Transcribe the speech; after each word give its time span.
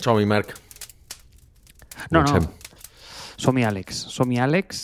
Som-hi, 0.00 0.26
Marc. 0.26 0.54
No, 2.10 2.22
Comencem. 2.22 2.42
no. 2.42 2.52
Som-hi, 3.38 3.64
Àlex. 3.66 4.06
Som-hi, 4.14 4.38
Àlex, 4.42 4.80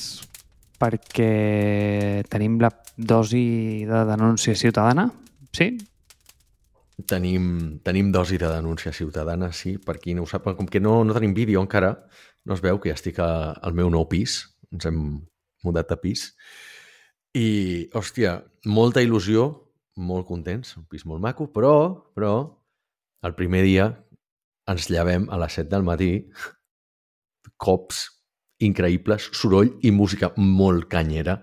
perquè 0.79 2.23
tenim 2.31 2.59
la 2.63 2.71
dosi 2.97 3.85
de 3.87 4.05
denúncia 4.11 4.55
ciutadana, 4.59 5.09
sí? 5.55 5.73
Tenim, 7.07 7.81
tenim 7.83 8.13
dosi 8.15 8.39
de 8.39 8.51
denúncia 8.51 8.93
ciutadana, 8.93 9.53
sí, 9.53 9.79
per 9.79 9.99
qui 9.99 10.15
no 10.15 10.23
ho 10.23 10.31
sap. 10.31 10.47
Com 10.59 10.67
que 10.71 10.83
no, 10.83 11.03
no 11.05 11.15
tenim 11.15 11.35
vídeo 11.35 11.63
encara, 11.63 11.95
no 12.45 12.55
es 12.55 12.63
veu 12.63 12.79
que 12.79 12.91
ja 12.91 12.99
estic 12.99 13.19
a, 13.23 13.55
al 13.55 13.75
meu 13.75 13.91
nou 13.91 14.07
pis. 14.11 14.43
Ens 14.75 14.87
hem 14.91 15.01
mudat 15.65 15.91
de 15.91 15.99
pis. 15.99 16.29
I, 17.35 17.91
hòstia, 17.95 18.41
molta 18.71 19.03
il·lusió, 19.03 19.49
molt 19.99 20.27
contents, 20.27 20.77
un 20.79 20.87
pis 20.91 21.07
molt 21.07 21.23
maco, 21.23 21.49
però, 21.51 21.75
però, 22.15 22.35
el 23.25 23.35
primer 23.35 23.63
dia 23.65 23.89
ens 24.71 24.89
llevem 24.91 25.27
a 25.31 25.39
les 25.41 25.59
7 25.61 25.71
del 25.73 25.85
matí, 25.87 26.11
cops 27.61 28.05
increïbles, 28.65 29.29
soroll 29.37 29.75
i 29.85 29.93
música 29.93 30.31
molt 30.37 30.89
canyera. 30.93 31.41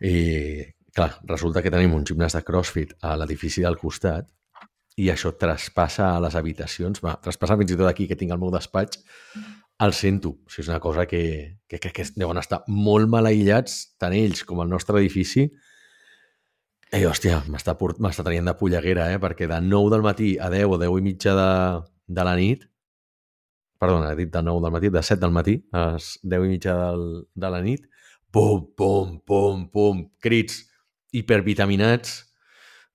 I, 0.00 0.64
clar, 0.96 1.12
resulta 1.28 1.62
que 1.62 1.72
tenim 1.72 1.94
un 1.96 2.04
gimnàs 2.08 2.36
de 2.36 2.42
CrossFit 2.44 2.96
a 3.04 3.14
l'edifici 3.20 3.64
del 3.64 3.78
costat 3.80 4.28
i 5.00 5.08
això 5.12 5.32
traspassa 5.38 6.10
a 6.16 6.20
les 6.20 6.34
habitacions, 6.36 7.00
va, 7.00 7.14
traspassa 7.22 7.56
fins 7.56 7.72
i 7.72 7.78
tot 7.78 7.88
aquí 7.88 8.08
que 8.08 8.18
tinc 8.18 8.34
el 8.34 8.40
meu 8.42 8.50
despatx, 8.52 9.00
el 9.80 9.94
sento. 9.96 10.34
O 10.44 10.50
sigui, 10.52 10.66
és 10.66 10.68
una 10.72 10.80
cosa 10.82 11.06
que, 11.08 11.22
que 11.70 11.78
crec 11.80 11.94
que 11.96 12.08
deuen 12.16 12.40
estar 12.40 12.62
molt 12.68 13.08
mal 13.08 13.28
aïllats, 13.30 13.94
tant 14.00 14.12
ells 14.16 14.42
com 14.44 14.60
el 14.60 14.68
nostre 14.68 14.98
edifici. 15.00 15.46
I, 16.90 17.04
hòstia, 17.06 17.38
m'està 17.48 17.76
port- 17.78 18.00
traient 18.02 18.50
de 18.50 18.56
polleguera, 18.58 19.06
eh? 19.14 19.20
perquè 19.22 19.48
de 19.48 19.60
9 19.62 19.94
del 19.94 20.02
matí 20.04 20.34
a 20.42 20.50
10 20.50 20.74
o 20.74 20.78
10 20.82 20.98
i 20.98 21.06
mitja 21.06 21.36
de, 21.38 21.50
de 22.10 22.24
la 22.26 22.34
nit, 22.38 22.66
perdona, 23.80 24.10
he 24.12 24.18
dit 24.18 24.32
de 24.32 24.42
9 24.42 24.64
del 24.64 24.74
matí, 24.74 24.90
de 24.92 25.02
7 25.02 25.20
del 25.22 25.34
matí 25.34 25.54
a 25.72 25.84
les 25.94 26.10
10 26.22 26.48
i 26.48 26.50
mitja 26.50 26.74
del, 26.76 27.06
de 27.34 27.52
la 27.52 27.60
nit, 27.64 27.86
pum, 28.34 28.66
pum, 28.76 29.14
pum, 29.26 29.62
pum, 29.72 30.02
crits 30.22 30.64
hipervitaminats 31.16 32.18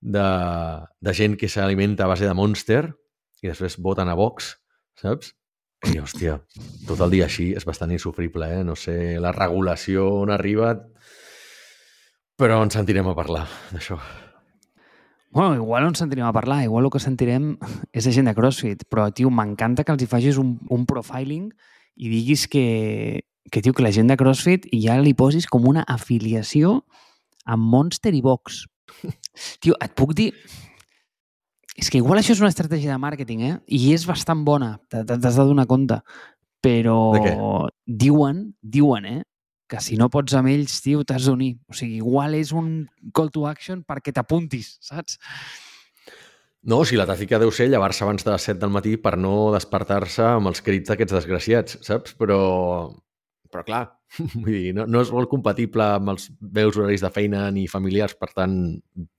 de, 0.01 0.27
de 1.01 1.15
gent 1.17 1.39
que 1.39 1.49
s'alimenta 1.49 2.05
a 2.05 2.11
base 2.11 2.27
de 2.27 2.35
Monster 2.37 2.83
i 3.41 3.49
després 3.49 3.79
voten 3.81 4.11
a 4.11 4.17
Vox, 4.19 4.53
saps? 4.99 5.33
I, 5.85 5.99
hòstia, 6.01 6.39
tot 6.87 7.01
el 7.05 7.11
dia 7.13 7.27
així 7.29 7.51
és 7.57 7.65
bastant 7.67 7.91
insufrible, 7.93 8.47
eh? 8.49 8.63
No 8.65 8.77
sé 8.79 9.17
la 9.21 9.33
regulació 9.35 10.07
on 10.23 10.31
arriba, 10.33 10.73
però 12.39 12.61
ens 12.65 12.77
sentirem 12.77 13.11
a 13.11 13.17
parlar 13.17 13.45
d'això. 13.71 13.99
Bueno, 15.35 15.55
igual 15.55 15.83
no 15.83 15.89
ens 15.91 15.99
sentirem 15.99 16.23
a 16.23 16.31
parlar, 16.31 16.63
igual 16.63 16.85
el 16.87 16.91
que 16.93 16.99
sentirem 17.03 17.57
és 17.91 18.05
de 18.07 18.11
gent 18.15 18.29
de 18.29 18.33
CrossFit, 18.37 18.85
però, 18.87 19.09
tio, 19.11 19.27
m'encanta 19.27 19.83
que 19.83 19.91
els 19.91 20.05
hi 20.05 20.07
facis 20.07 20.37
un, 20.39 20.53
un 20.71 20.85
profiling 20.87 21.49
i 21.99 22.07
diguis 22.07 22.45
que, 22.47 23.25
que, 23.51 23.59
tio, 23.59 23.73
que 23.75 23.83
la 23.83 23.91
gent 23.91 24.07
de 24.07 24.15
CrossFit 24.15 24.69
ja 24.71 24.95
li 25.03 25.11
posis 25.11 25.49
com 25.51 25.67
una 25.67 25.83
afiliació 25.91 26.77
amb 27.43 27.67
Monster 27.67 28.15
i 28.15 28.23
Vox. 28.23 28.63
Tio, 29.59 29.75
et 29.75 29.91
puc 29.99 30.15
dir... 30.15 30.31
És 31.75 31.91
que 31.91 31.99
igual 31.99 32.21
això 32.21 32.31
és 32.31 32.39
una 32.39 32.53
estratègia 32.53 32.93
de 32.93 33.01
màrqueting, 33.03 33.41
eh? 33.43 33.55
I 33.67 33.91
és 33.91 34.07
bastant 34.07 34.45
bona, 34.47 34.77
t'has 34.87 35.19
de 35.35 35.43
donar 35.43 35.67
compte. 35.67 35.99
Però 36.63 37.11
diuen, 37.83 38.45
diuen, 38.63 39.09
eh? 39.11 39.23
Que 39.71 39.79
si 39.81 39.97
no 39.97 40.11
pots 40.13 40.35
amb 40.37 40.51
ells, 40.51 40.77
tio, 40.85 41.01
t'has 41.07 41.25
d'unir. 41.25 41.55
O 41.71 41.77
sigui, 41.77 41.97
igual 42.03 42.37
és 42.37 42.51
un 42.53 42.85
call 43.17 43.31
to 43.33 43.47
action 43.49 43.81
perquè 43.87 44.13
t'apuntis, 44.13 44.75
saps? 44.85 45.17
No, 46.65 46.79
si 46.85 46.97
la 46.97 47.05
tàctica 47.05 47.37
deu 47.41 47.51
ser 47.53 47.67
llevar-se 47.69 48.01
abans 48.05 48.25
de 48.25 48.31
les 48.33 48.45
7 48.49 48.57
del 48.61 48.71
matí 48.73 48.95
per 48.97 49.15
no 49.21 49.51
despertar-se 49.53 50.23
amb 50.25 50.49
els 50.49 50.63
crits 50.65 50.89
d'aquests 50.89 51.13
desgraciats, 51.13 51.77
saps? 51.85 52.15
Però, 52.17 52.39
però 53.53 53.65
clar, 53.67 53.83
vull 54.33 54.49
dir, 54.53 54.71
no, 54.77 54.87
no 54.89 55.03
és 55.05 55.11
molt 55.13 55.29
compatible 55.29 55.85
amb 55.99 56.15
els 56.15 56.31
meus 56.41 56.77
horaris 56.77 57.05
de 57.05 57.13
feina 57.13 57.45
ni 57.53 57.67
familiars, 57.69 58.17
per 58.17 58.31
tant, 58.33 58.57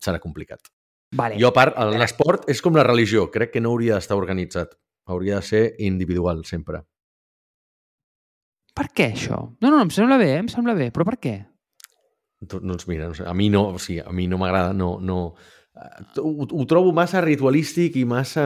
serà 0.02 0.18
complicat. 0.22 0.72
Vale. 1.14 1.38
Jo, 1.38 1.52
a 1.52 1.54
part, 1.54 1.78
l'esport 1.94 2.50
és 2.50 2.62
com 2.62 2.74
la 2.74 2.84
religió, 2.86 3.28
crec 3.30 3.54
que 3.54 3.62
no 3.62 3.74
hauria 3.74 3.94
d'estar 3.94 4.18
organitzat. 4.18 4.74
Hauria 5.06 5.38
de 5.38 5.46
ser 5.46 5.64
individual, 5.86 6.42
sempre. 6.44 6.82
Per 8.76 8.90
què 8.92 9.10
això? 9.14 9.38
No, 9.62 9.70
no, 9.72 9.80
em 9.80 9.90
sembla 9.94 10.18
bé, 10.20 10.32
eh? 10.34 10.40
em 10.44 10.48
sembla 10.52 10.74
bé, 10.76 10.90
però 10.92 11.06
per 11.08 11.16
què? 11.22 11.36
Doncs 12.46 12.84
mira, 12.90 13.08
no 13.08 13.28
a 13.30 13.32
mi 13.34 13.48
no, 13.48 13.62
o 13.72 13.78
sigui, 13.80 14.02
a 14.04 14.12
mi 14.12 14.26
no 14.28 14.36
m'agrada, 14.38 14.74
no, 14.76 14.96
no... 15.00 15.20
eh, 15.72 16.20
Ho, 16.20 16.32
ho 16.44 16.66
trobo 16.68 16.92
massa 16.92 17.22
ritualístic 17.24 17.96
i 17.96 18.04
massa, 18.08 18.44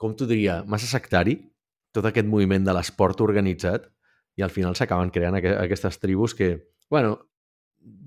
com 0.00 0.16
t'ho 0.16 0.28
diria, 0.30 0.62
massa 0.64 0.88
sectari, 0.88 1.36
tot 1.92 2.08
aquest 2.08 2.28
moviment 2.28 2.64
de 2.64 2.72
l'esport 2.76 3.20
organitzat, 3.24 3.90
i 4.36 4.44
al 4.44 4.52
final 4.52 4.76
s'acaben 4.76 5.12
creant 5.12 5.36
aqu 5.38 5.52
aquestes 5.60 6.00
tribus 6.00 6.34
que, 6.36 6.50
bueno, 6.92 7.18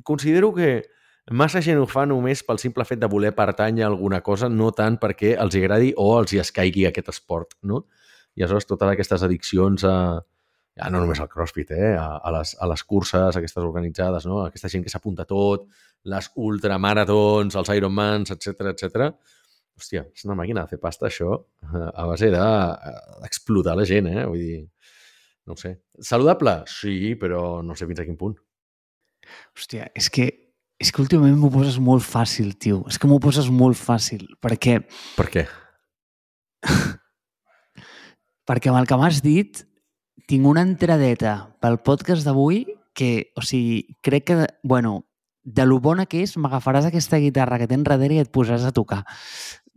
considero 0.06 0.52
que 0.54 0.84
massa 1.30 1.62
gent 1.62 1.78
ho 1.82 1.86
fa 1.90 2.08
només 2.10 2.42
pel 2.46 2.62
simple 2.62 2.86
fet 2.90 3.02
de 3.02 3.10
voler 3.10 3.32
pertànyer 3.38 3.86
a 3.86 3.90
alguna 3.90 4.22
cosa, 4.26 4.50
no 4.50 4.72
tant 4.74 4.98
perquè 5.02 5.36
els 5.38 5.58
agradi 5.62 5.94
o 5.98 6.12
els 6.18 6.34
hi 6.34 6.42
escaigui 6.42 6.86
aquest 6.90 7.14
esport, 7.14 7.54
no? 7.62 7.86
I 8.34 8.44
aleshores 8.46 8.70
totes 8.70 8.94
aquestes 8.94 9.26
addiccions 9.26 9.86
a, 9.86 9.96
ja 10.80 10.90
no 10.90 11.02
només 11.04 11.20
al 11.20 11.28
CrossFit, 11.30 11.72
eh? 11.76 11.92
a, 12.00 12.08
a, 12.24 12.32
les, 12.38 12.56
a 12.60 12.68
les 12.72 12.84
curses 12.88 13.36
aquestes 13.36 13.60
organitzades, 13.64 14.26
no? 14.30 14.40
aquesta 14.46 14.72
gent 14.72 14.84
que 14.86 14.92
s'apunta 14.94 15.26
tot, 15.28 15.68
les 16.10 16.32
ultramaratons, 16.40 17.56
els 17.60 17.72
Ironmans, 17.76 18.32
etc 18.32 18.72
etc. 18.72 19.10
Hòstia, 19.80 20.06
és 20.16 20.26
una 20.28 20.36
màquina 20.40 20.64
de 20.66 20.74
fer 20.74 20.80
pasta, 20.82 21.08
això, 21.08 21.38
eh, 21.64 21.86
a 21.94 22.06
base 22.10 22.28
de- 22.34 23.20
d'explotar 23.24 23.76
la 23.80 23.86
gent, 23.88 24.08
eh? 24.12 24.26
Vull 24.28 24.42
dir, 24.42 24.60
no 25.48 25.56
sé. 25.56 25.76
Saludable? 26.00 26.58
Sí, 26.68 27.16
però 27.20 27.62
no 27.64 27.76
sé 27.80 27.88
fins 27.88 28.00
a 28.02 28.06
quin 28.08 28.18
punt. 28.20 28.36
Hòstia, 29.56 29.88
és 29.96 30.10
que, 30.12 30.28
és 30.80 30.92
que 30.92 31.02
últimament 31.04 31.38
m'ho 31.40 31.52
poses 31.54 31.78
molt 31.80 32.04
fàcil, 32.04 32.58
tio. 32.60 32.82
És 32.92 33.00
que 33.00 33.08
m'ho 33.08 33.20
poses 33.24 33.48
molt 33.52 33.78
fàcil, 33.80 34.28
perquè, 34.44 34.82
Per 35.16 35.28
què? 35.32 35.46
perquè 38.50 38.72
amb 38.72 38.82
el 38.82 38.88
que 38.90 38.98
m'has 39.00 39.22
dit 39.24 39.64
tinc 40.28 40.48
una 40.48 40.64
entradeta 40.66 41.56
pel 41.62 41.80
podcast 41.86 42.26
d'avui 42.28 42.66
que, 42.98 43.32
o 43.38 43.44
sigui, 43.46 43.96
crec 44.02 44.26
que, 44.28 44.48
bueno, 44.64 45.06
de 45.44 45.66
lo 45.66 45.80
bona 45.80 46.06
que 46.06 46.24
és, 46.26 46.36
m'agafaràs 46.38 46.90
aquesta 46.90 47.20
guitarra 47.22 47.60
que 47.62 47.68
tens 47.70 47.88
darrere 47.88 48.18
i 48.18 48.24
et 48.24 48.32
posaràs 48.34 48.66
a 48.68 48.74
tocar. 48.76 49.04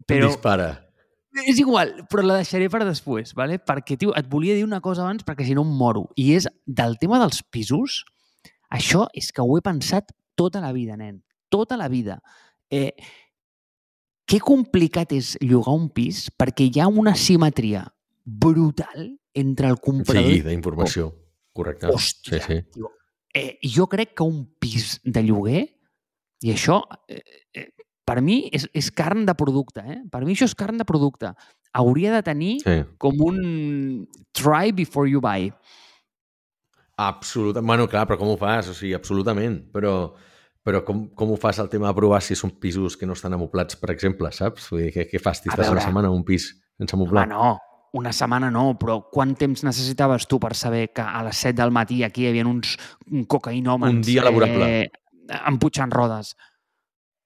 Però 0.09 0.29
Dispara. 0.29 0.89
és 1.47 1.61
igual, 1.63 1.95
però 2.11 2.25
la 2.27 2.41
deixaré 2.43 2.69
per 2.69 2.83
després, 2.85 3.33
¿vale? 3.35 3.59
perquè, 3.59 3.97
tio, 3.97 4.13
et 4.19 4.29
volia 4.29 4.57
dir 4.59 4.67
una 4.67 4.83
cosa 4.85 5.07
abans 5.07 5.25
perquè 5.25 5.47
si 5.47 5.55
no 5.55 5.63
em 5.63 5.71
moro. 5.79 6.09
I 6.17 6.35
és 6.37 6.49
del 6.67 6.99
tema 6.99 7.21
dels 7.23 7.43
pisos, 7.43 8.03
això 8.69 9.07
és 9.15 9.31
que 9.33 9.45
ho 9.45 9.57
he 9.57 9.65
pensat 9.65 10.13
tota 10.35 10.61
la 10.61 10.73
vida, 10.73 10.97
nen. 10.97 11.23
Tota 11.49 11.77
la 11.77 11.89
vida. 11.89 12.21
Eh, 12.71 12.93
que 14.27 14.41
complicat 14.41 15.13
és 15.13 15.35
llogar 15.41 15.75
un 15.77 15.91
pis 15.93 16.31
perquè 16.33 16.69
hi 16.69 16.81
ha 16.81 16.89
una 16.89 17.15
simetria 17.19 17.85
brutal 18.25 19.11
entre 19.35 19.69
el 19.69 19.79
comprador 19.81 20.31
Sí, 20.31 20.41
d'informació. 20.43 21.13
Correcte. 21.53 21.87
Hòstia, 21.89 22.41
Sí, 22.41 22.45
sí. 22.47 22.63
tio. 22.73 22.91
Eh, 23.35 23.59
jo 23.65 23.87
crec 23.89 24.15
que 24.17 24.25
un 24.25 24.45
pis 24.61 25.01
de 25.05 25.23
lloguer, 25.25 25.67
i 26.43 26.51
això, 26.53 26.83
eh, 27.09 27.23
eh, 27.55 27.69
per 28.05 28.21
mi, 28.21 28.49
és, 28.53 28.67
és 28.75 28.91
carn 28.91 29.25
de 29.25 29.35
producte. 29.35 29.81
Eh? 29.81 30.03
Per 30.11 30.21
mi 30.25 30.35
això 30.35 30.45
és 30.45 30.55
carn 30.59 30.77
de 30.77 30.85
producte. 30.85 31.31
Hauria 31.73 32.13
de 32.13 32.23
tenir 32.23 32.59
sí. 32.61 32.83
com 32.99 33.21
un 33.25 34.07
try 34.37 34.73
before 34.73 35.09
you 35.09 35.21
buy. 35.21 35.53
Absolutament. 36.97 37.67
Bueno, 37.67 37.89
clar, 37.89 38.05
però 38.07 38.19
com 38.21 38.29
ho 38.35 38.37
fas? 38.37 38.69
O 38.69 38.75
sigui, 38.77 38.93
absolutament. 38.95 39.63
Però, 39.73 40.13
però 40.63 40.83
com, 40.85 41.07
com 41.17 41.33
ho 41.33 41.39
fas 41.41 41.59
el 41.63 41.71
tema 41.73 41.89
de 41.89 41.97
provar 41.97 42.21
si 42.23 42.37
són 42.39 42.53
pisos 42.61 42.99
que 43.01 43.07
no 43.09 43.17
estan 43.17 43.33
amoblats, 43.33 43.79
per 43.81 43.91
exemple, 43.95 44.31
saps? 44.35 44.69
Vull 44.71 44.85
dir, 44.87 44.93
què, 44.93 45.07
què 45.11 45.23
fas? 45.23 45.41
A 45.41 45.49
T'estàs 45.49 45.73
una 45.73 45.85
setmana 45.85 46.13
a 46.13 46.17
un 46.17 46.25
pis 46.29 46.51
sense 46.77 46.93
Home, 46.95 47.07
amoblar? 47.07 47.25
no, 47.31 47.57
una 47.99 48.13
setmana 48.17 48.49
no, 48.53 48.73
però 48.81 48.99
quant 49.13 49.35
temps 49.39 49.65
necessitaves 49.67 50.27
tu 50.29 50.39
per 50.41 50.55
saber 50.57 50.87
que 50.97 51.05
a 51.05 51.23
les 51.27 51.43
7 51.45 51.59
del 51.61 51.73
matí 51.75 52.03
aquí 52.07 52.25
hi 52.25 52.31
havia 52.31 52.47
uns 52.49 52.77
cocaïnòmens... 53.29 54.01
Un 54.01 54.07
dia 54.07 54.25
laborable. 54.25 54.69
Eh, 54.81 55.41
emputxant 55.49 55.93
rodes. 55.93 56.33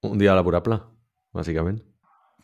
Un 0.07 0.19
dia 0.19 0.35
laborable, 0.35 0.79
bàsicament. 1.35 1.79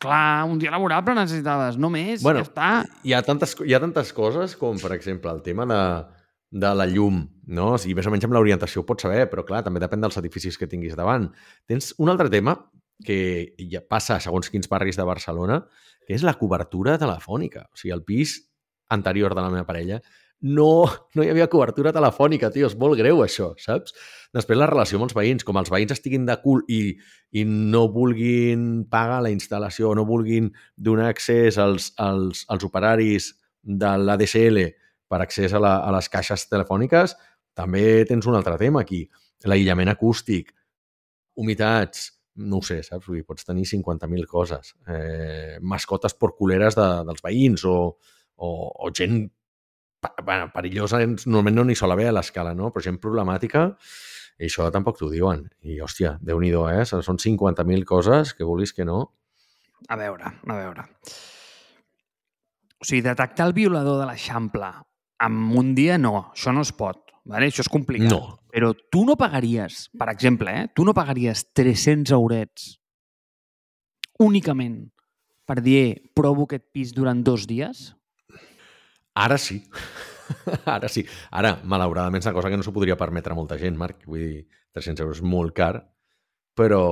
Clar, 0.03 0.43
un 0.49 0.57
dia 0.59 0.71
laborable 0.71 1.15
necessitaves, 1.15 1.77
no 1.79 1.91
més, 1.93 2.23
Bueno, 2.23 2.41
ja 2.41 2.49
està. 2.49 2.69
Hi 3.03 3.13
ha, 3.15 3.21
tantes, 3.23 3.55
hi 3.63 3.75
ha 3.75 3.81
tantes 3.83 4.11
coses 4.15 4.55
com, 4.59 4.79
per 4.81 4.91
exemple, 4.95 5.31
el 5.31 5.43
tema 5.45 5.67
de, 5.69 5.81
de 6.63 6.73
la 6.75 6.87
llum, 6.89 7.21
no? 7.47 7.73
O 7.75 7.79
sigui, 7.79 7.95
més 7.99 8.07
o 8.07 8.13
menys 8.13 8.27
amb 8.27 8.35
l'orientació 8.35 8.83
ho 8.83 8.87
pots 8.87 9.07
saber, 9.07 9.27
però 9.31 9.45
clar, 9.47 9.63
també 9.67 9.83
depèn 9.83 10.03
dels 10.03 10.19
edificis 10.19 10.59
que 10.59 10.67
tinguis 10.71 10.97
davant. 10.99 11.29
Tens 11.69 11.93
un 12.03 12.11
altre 12.11 12.31
tema 12.33 12.57
que 13.03 13.55
ja 13.71 13.81
passa 13.89 14.19
segons 14.23 14.51
quins 14.53 14.69
barris 14.71 14.99
de 14.99 15.07
Barcelona, 15.07 15.63
que 16.07 16.17
és 16.17 16.25
la 16.25 16.35
cobertura 16.39 16.97
telefònica. 17.01 17.67
O 17.71 17.79
sigui, 17.79 17.93
el 17.95 18.03
pis 18.07 18.37
anterior 18.93 19.33
de 19.35 19.41
la 19.41 19.51
meva 19.53 19.67
parella 19.67 20.01
no, 20.43 20.83
no 21.15 21.23
hi 21.23 21.29
havia 21.31 21.47
cobertura 21.47 21.93
telefònica, 21.95 22.49
tio, 22.51 22.67
és 22.67 22.75
molt 22.75 22.97
greu 22.99 23.21
això, 23.23 23.53
saps? 23.63 23.95
Després 24.35 24.59
la 24.59 24.67
relació 24.67 24.99
amb 24.99 25.07
els 25.07 25.15
veïns, 25.15 25.45
com 25.47 25.55
els 25.59 25.71
veïns 25.71 25.93
estiguin 25.95 26.25
de 26.27 26.35
cul 26.43 26.65
i, 26.67 26.97
i 27.31 27.45
no 27.47 27.85
vulguin 27.93 28.83
pagar 28.91 29.21
la 29.23 29.31
instal·lació 29.31 29.93
no 29.95 30.03
vulguin 30.09 30.51
donar 30.75 31.07
accés 31.13 31.57
als, 31.61 31.93
als, 31.95 32.43
als 32.51 32.67
operaris 32.67 33.31
de 33.63 33.93
l'ADSL 34.03 34.59
per 35.07 35.21
accés 35.23 35.53
a, 35.55 35.61
la, 35.63 35.77
a 35.85 35.93
les 35.95 36.11
caixes 36.11 36.47
telefòniques, 36.51 37.15
també 37.55 38.03
tens 38.09 38.27
un 38.27 38.35
altre 38.35 38.57
tema 38.59 38.81
aquí. 38.83 39.05
L'aïllament 39.47 39.91
acústic, 39.93 40.51
humitats, 41.39 42.09
no 42.35 42.59
ho 42.59 42.65
sé, 42.65 42.81
saps? 42.85 43.05
Vull 43.07 43.19
dir, 43.19 43.27
pots 43.27 43.45
tenir 43.45 43.65
50.000 43.69 44.27
coses. 44.29 44.73
Eh, 44.89 45.59
mascotes 45.61 46.15
porculeres 46.17 46.77
de, 46.79 46.87
dels 47.07 47.23
veïns 47.25 47.65
o, 47.69 47.77
o, 48.37 48.49
o 48.73 48.91
gent 48.95 49.25
bueno, 50.25 50.49
perillosa, 50.51 50.99
normalment 51.05 51.55
no 51.55 51.65
n'hi 51.67 51.77
sol 51.79 51.93
haver 51.93 52.09
a 52.09 52.15
l'escala, 52.15 52.53
no? 52.57 52.71
però 52.73 52.83
gent 52.83 52.99
problemàtica, 53.03 53.69
i 54.39 54.49
això 54.49 54.69
tampoc 54.73 54.97
t'ho 54.99 55.09
diuen. 55.11 55.45
I, 55.63 55.77
hòstia, 55.83 56.17
déu 56.21 56.41
nhi 56.41 56.51
eh? 56.51 56.85
Són 56.85 57.19
50.000 57.21 57.85
coses 57.85 58.33
que 58.33 58.43
vulguis 58.47 58.73
que 58.73 58.85
no. 58.85 59.03
A 59.89 59.99
veure, 59.99 60.33
a 60.47 60.57
veure. 60.57 60.87
O 62.79 62.85
sigui, 62.85 63.03
detectar 63.05 63.47
el 63.47 63.53
violador 63.53 64.01
de 64.01 64.07
l'Eixample 64.09 64.71
en 65.23 65.39
un 65.59 65.73
dia, 65.75 65.97
no. 65.97 66.31
Això 66.33 66.51
no 66.51 66.63
es 66.65 66.73
pot. 66.75 67.02
Vale? 67.29 67.47
Això 67.47 67.63
és 67.63 67.71
complicat. 67.71 68.11
No. 68.11 68.39
Però 68.53 68.73
tu 68.91 69.03
no 69.07 69.15
pagaries, 69.19 69.87
per 69.97 70.09
exemple, 70.11 70.51
eh? 70.51 70.65
tu 70.75 70.85
no 70.85 70.93
pagaries 70.95 71.45
300 71.55 72.11
eurets 72.15 72.73
únicament 74.23 74.81
per 75.47 75.59
dir 75.63 76.11
provo 76.15 76.45
aquest 76.47 76.65
pis 76.75 76.91
durant 76.95 77.23
dos 77.23 77.47
dies? 77.49 77.91
Ara 79.13 79.37
sí. 79.37 79.61
Ara 80.75 80.89
sí. 80.89 81.05
Ara, 81.31 81.55
malauradament, 81.63 82.21
és 82.21 82.27
una 82.29 82.35
cosa 82.35 82.51
que 82.51 82.59
no 82.59 82.65
s'ho 82.65 82.75
podria 82.75 82.99
permetre 82.99 83.35
molta 83.37 83.57
gent, 83.61 83.77
Marc. 83.79 84.05
Vull 84.09 84.23
dir, 84.23 84.43
300 84.75 85.05
euros 85.05 85.21
és 85.21 85.27
molt 85.27 85.53
car, 85.55 85.75
però 86.57 86.83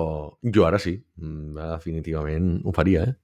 jo 0.41 0.65
ara 0.67 0.79
sí. 0.81 0.95
Mm, 1.21 1.57
definitivament 1.75 2.53
ho 2.65 2.73
faria, 2.75 3.05
eh? 3.09 3.15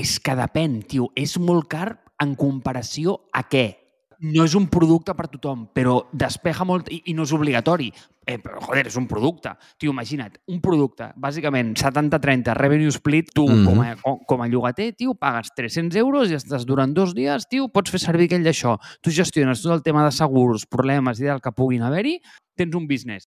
És 0.00 0.18
que 0.22 0.36
depèn, 0.38 0.80
tio. 0.88 1.10
És 1.18 1.36
molt 1.42 1.68
car 1.70 1.88
en 2.22 2.36
comparació 2.38 3.16
a 3.34 3.44
què? 3.50 3.79
No 4.20 4.44
és 4.44 4.54
un 4.58 4.66
producte 4.68 5.14
per 5.16 5.26
tothom, 5.32 5.64
però 5.74 5.96
despeja 6.12 6.66
molt 6.68 6.90
i, 6.92 7.00
i 7.08 7.14
no 7.16 7.24
és 7.24 7.32
obligatori. 7.32 7.88
Eh, 8.28 8.36
però, 8.38 8.60
joder, 8.62 8.84
és 8.90 8.96
un 9.00 9.06
producte. 9.08 9.54
Tio, 9.80 9.94
imagina't, 9.94 10.36
un 10.52 10.60
producte, 10.62 11.08
bàsicament 11.18 11.72
70-30, 11.80 12.52
revenue 12.58 12.92
split, 12.92 13.32
tu 13.34 13.46
mm 13.48 13.54
-hmm. 13.54 13.64
com, 13.66 13.80
a, 13.80 13.96
com, 14.02 14.18
com 14.28 14.42
a 14.42 14.48
llogater, 14.48 14.92
tio, 14.94 15.14
pagues 15.14 15.50
300 15.56 15.96
euros 15.96 16.30
i 16.30 16.36
estàs 16.36 16.66
durant 16.66 16.92
dos 16.92 17.14
dies, 17.14 17.48
tio, 17.48 17.68
pots 17.68 17.90
fer 17.90 18.00
servir 18.00 18.26
aquell 18.26 18.44
d'això. 18.44 18.78
Tu 19.00 19.10
gestiones 19.10 19.62
tot 19.62 19.72
el 19.72 19.82
tema 19.82 20.04
de 20.04 20.12
segurs, 20.12 20.66
problemes 20.66 21.20
i 21.20 21.24
del 21.24 21.40
que 21.40 21.52
puguin 21.52 21.82
haver-hi, 21.82 22.20
tens 22.54 22.74
un 22.74 22.86
business. 22.86 23.26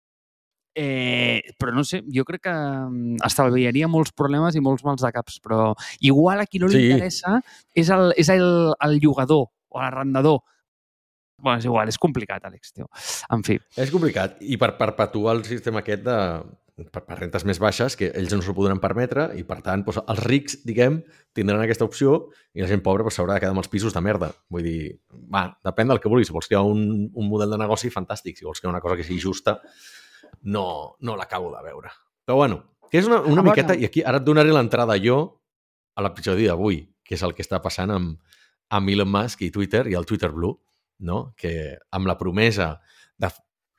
Eh, 0.79 1.41
però 1.57 1.73
no 1.73 1.83
sé, 1.83 2.03
jo 2.13 2.23
crec 2.23 2.43
que 2.43 2.53
mm, 2.53 3.15
estalviaria 3.25 3.87
molts 3.87 4.11
problemes 4.13 4.55
i 4.55 4.61
molts 4.61 4.83
mals 4.83 5.01
de 5.01 5.11
caps, 5.11 5.39
però 5.41 5.73
igual 5.99 6.39
a 6.39 6.45
qui 6.45 6.59
no 6.59 6.67
li 6.67 6.77
sí. 6.77 6.91
interessa 6.91 7.41
és 7.73 7.89
el, 7.89 8.13
és 8.15 8.29
el, 8.29 8.75
el 8.79 8.99
llogador 8.99 9.47
o 9.69 9.81
l'arrendador 9.81 10.43
Bueno, 11.41 11.59
és 11.61 11.67
igual, 11.69 11.89
és 11.91 11.99
complicat, 12.01 12.45
Àlex, 12.49 12.71
tio. 12.73 12.87
En 13.33 13.43
fi. 13.45 13.59
És 13.77 13.91
complicat. 13.93 14.39
I 14.41 14.57
per 14.57 14.71
perpetuar 14.79 15.37
el 15.37 15.43
sistema 15.45 15.83
aquest 15.83 16.05
de 16.07 16.17
per, 16.77 17.01
per 17.01 17.17
rentes 17.17 17.45
més 17.47 17.59
baixes, 17.61 17.95
que 17.97 18.09
ells 18.17 18.33
no 18.35 18.41
s'ho 18.45 18.53
podran 18.57 18.81
permetre, 18.81 19.27
i 19.37 19.43
per 19.47 19.59
tant, 19.65 19.83
doncs, 19.85 19.99
els 20.13 20.23
rics, 20.25 20.59
diguem, 20.67 20.99
tindran 21.37 21.61
aquesta 21.63 21.85
opció 21.87 22.17
i 22.53 22.61
la 22.61 22.69
gent 22.69 22.83
pobra 22.85 23.05
doncs, 23.05 23.17
s'haurà 23.17 23.37
de 23.37 23.43
quedar 23.43 23.55
amb 23.55 23.63
els 23.63 23.71
pisos 23.71 23.95
de 23.95 24.03
merda. 24.03 24.31
Vull 24.53 24.65
dir, 24.65 24.81
va, 25.33 25.47
depèn 25.65 25.93
del 25.93 26.01
que 26.03 26.11
vulguis. 26.11 26.29
Si 26.29 26.35
vols 26.35 26.49
crear 26.49 26.63
un, 26.65 26.83
un 27.09 27.29
model 27.29 27.53
de 27.55 27.61
negoci, 27.61 27.93
fantàstic. 27.93 28.37
Si 28.37 28.45
vols 28.45 28.61
crear 28.61 28.73
una 28.73 28.83
cosa 28.83 28.97
que 28.99 29.05
sigui 29.07 29.21
justa, 29.23 29.57
no, 30.53 30.67
no 31.01 31.17
l'acabo 31.17 31.49
de 31.55 31.63
veure. 31.65 31.93
Però 32.27 32.37
bueno, 32.43 32.61
que 32.91 33.01
és 33.01 33.09
una, 33.09 33.23
una 33.25 33.41
ah, 33.41 33.49
miqueta, 33.49 33.75
i 33.77 33.87
aquí 33.87 34.05
ara 34.05 34.21
et 34.21 34.27
donaré 34.27 34.53
l'entrada 34.53 34.99
jo 35.01 35.19
a 35.97 36.05
l'episodi 36.05 36.45
d'avui, 36.49 36.83
que 37.05 37.17
és 37.17 37.25
el 37.25 37.33
que 37.33 37.45
està 37.45 37.61
passant 37.63 37.93
amb, 37.93 38.37
amb 38.69 38.93
Elon 38.93 39.09
Musk 39.09 39.41
i 39.47 39.51
Twitter 39.53 39.87
i 39.89 39.97
el 39.97 40.05
Twitter 40.05 40.29
Blue 40.35 40.59
no? 40.99 41.33
que 41.37 41.77
amb 41.91 42.07
la 42.09 42.17
promesa 42.17 42.77
de 43.17 43.29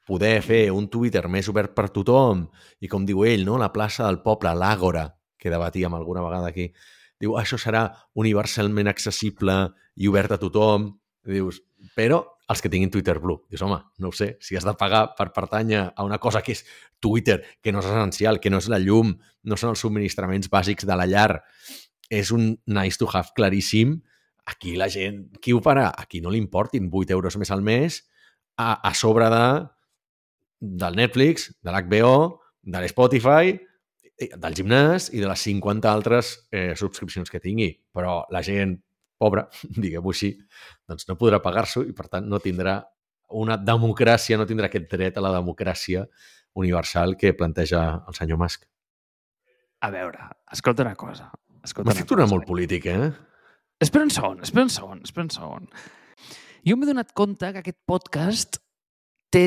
poder 0.08 0.38
fer 0.42 0.62
un 0.72 0.88
Twitter 0.88 1.26
més 1.28 1.48
obert 1.52 1.74
per 1.76 1.90
tothom 1.92 2.46
i, 2.80 2.88
com 2.88 3.04
diu 3.06 3.24
ell, 3.28 3.44
no? 3.44 3.58
la 3.60 3.72
plaça 3.74 4.06
del 4.06 4.22
poble, 4.24 4.54
l'àgora, 4.56 5.08
que 5.38 5.52
debatíem 5.52 5.94
alguna 5.94 6.24
vegada 6.24 6.48
aquí, 6.50 6.70
diu, 7.20 7.36
això 7.38 7.58
serà 7.60 7.88
universalment 8.18 8.90
accessible 8.90 9.60
i 9.98 10.08
obert 10.10 10.34
a 10.34 10.40
tothom. 10.40 10.90
I 11.28 11.36
dius, 11.36 11.60
però 11.94 12.22
els 12.48 12.62
que 12.64 12.70
tinguin 12.72 12.90
Twitter 12.90 13.18
Blue. 13.20 13.44
Dius, 13.50 13.62
home, 13.62 13.78
no 14.00 14.08
ho 14.08 14.16
sé, 14.16 14.36
si 14.40 14.56
has 14.56 14.64
de 14.64 14.72
pagar 14.78 15.12
per 15.18 15.28
pertànyer 15.36 15.82
a 15.92 16.06
una 16.06 16.18
cosa 16.18 16.40
que 16.42 16.54
és 16.56 16.64
Twitter, 17.04 17.42
que 17.62 17.74
no 17.74 17.82
és 17.82 17.90
essencial, 17.90 18.40
que 18.40 18.50
no 18.50 18.62
és 18.62 18.70
la 18.72 18.80
llum, 18.80 19.12
no 19.44 19.58
són 19.60 19.74
els 19.74 19.84
subministraments 19.84 20.48
bàsics 20.50 20.88
de 20.88 20.96
la 20.96 21.06
llar, 21.06 21.42
és 22.08 22.32
un 22.32 22.54
nice 22.64 22.96
to 22.96 23.08
have 23.12 23.34
claríssim, 23.36 23.98
Aquí 24.48 24.76
la 24.80 24.88
gent, 24.88 25.26
qui 25.42 25.52
ho 25.52 25.60
farà? 25.64 25.90
A 25.92 26.06
qui 26.08 26.22
no 26.24 26.32
li 26.32 26.40
importin 26.40 26.88
8 26.88 27.12
euros 27.16 27.36
més 27.40 27.50
al 27.52 27.64
mes 27.64 28.00
a, 28.56 28.78
a 28.80 28.94
sobre 28.94 29.28
de 29.32 29.44
del 30.60 30.96
Netflix, 30.98 31.52
de 31.62 31.70
l'HBO, 31.70 32.40
de 32.62 32.80
l'Spotify, 32.82 33.52
del 34.18 34.56
gimnàs 34.58 35.12
i 35.14 35.20
de 35.22 35.28
les 35.30 35.44
50 35.46 35.90
altres 35.90 36.32
eh, 36.50 36.74
subscripcions 36.74 37.30
que 37.30 37.40
tingui. 37.42 37.70
Però 37.94 38.24
la 38.34 38.42
gent 38.42 38.74
pobra, 39.18 39.46
diguem-ho 39.84 40.14
així, 40.14 40.32
doncs 40.88 41.06
no 41.10 41.18
podrà 41.20 41.42
pagar-s'ho 41.44 41.84
i, 41.86 41.94
per 41.94 42.08
tant, 42.10 42.26
no 42.26 42.42
tindrà 42.42 42.80
una 43.38 43.58
democràcia, 43.60 44.38
no 44.40 44.48
tindrà 44.48 44.70
aquest 44.70 44.88
dret 44.90 45.18
a 45.18 45.24
la 45.24 45.34
democràcia 45.36 46.06
universal 46.58 47.14
que 47.20 47.34
planteja 47.36 47.84
el 48.08 48.16
senyor 48.16 48.40
Musk. 48.40 48.64
A 49.84 49.92
veure, 49.94 50.30
escolta 50.50 50.82
una 50.82 50.96
cosa. 50.98 51.28
M'has 51.84 52.00
fet 52.00 52.14
una 52.16 52.26
molt 52.26 52.46
polític, 52.48 52.88
eh? 52.90 53.10
Espera 53.78 54.02
un 54.02 54.10
segon, 54.10 54.40
espera 54.42 54.64
un 54.66 54.70
segon, 54.74 55.00
espera 55.06 55.24
un 55.24 55.30
segon. 55.30 55.66
Jo 56.66 56.74
m'he 56.76 56.86
donat 56.88 57.12
compte 57.14 57.52
que 57.54 57.60
aquest 57.62 57.78
podcast 57.86 58.58
té, 59.30 59.44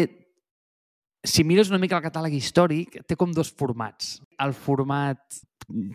si 1.28 1.44
mires 1.44 1.70
una 1.70 1.80
mica 1.84 1.98
el 1.98 2.06
catàleg 2.06 2.38
històric, 2.38 3.02
té 3.04 3.18
com 3.20 3.34
dos 3.36 3.52
formats. 3.52 4.22
El 4.40 4.56
format 4.56 5.42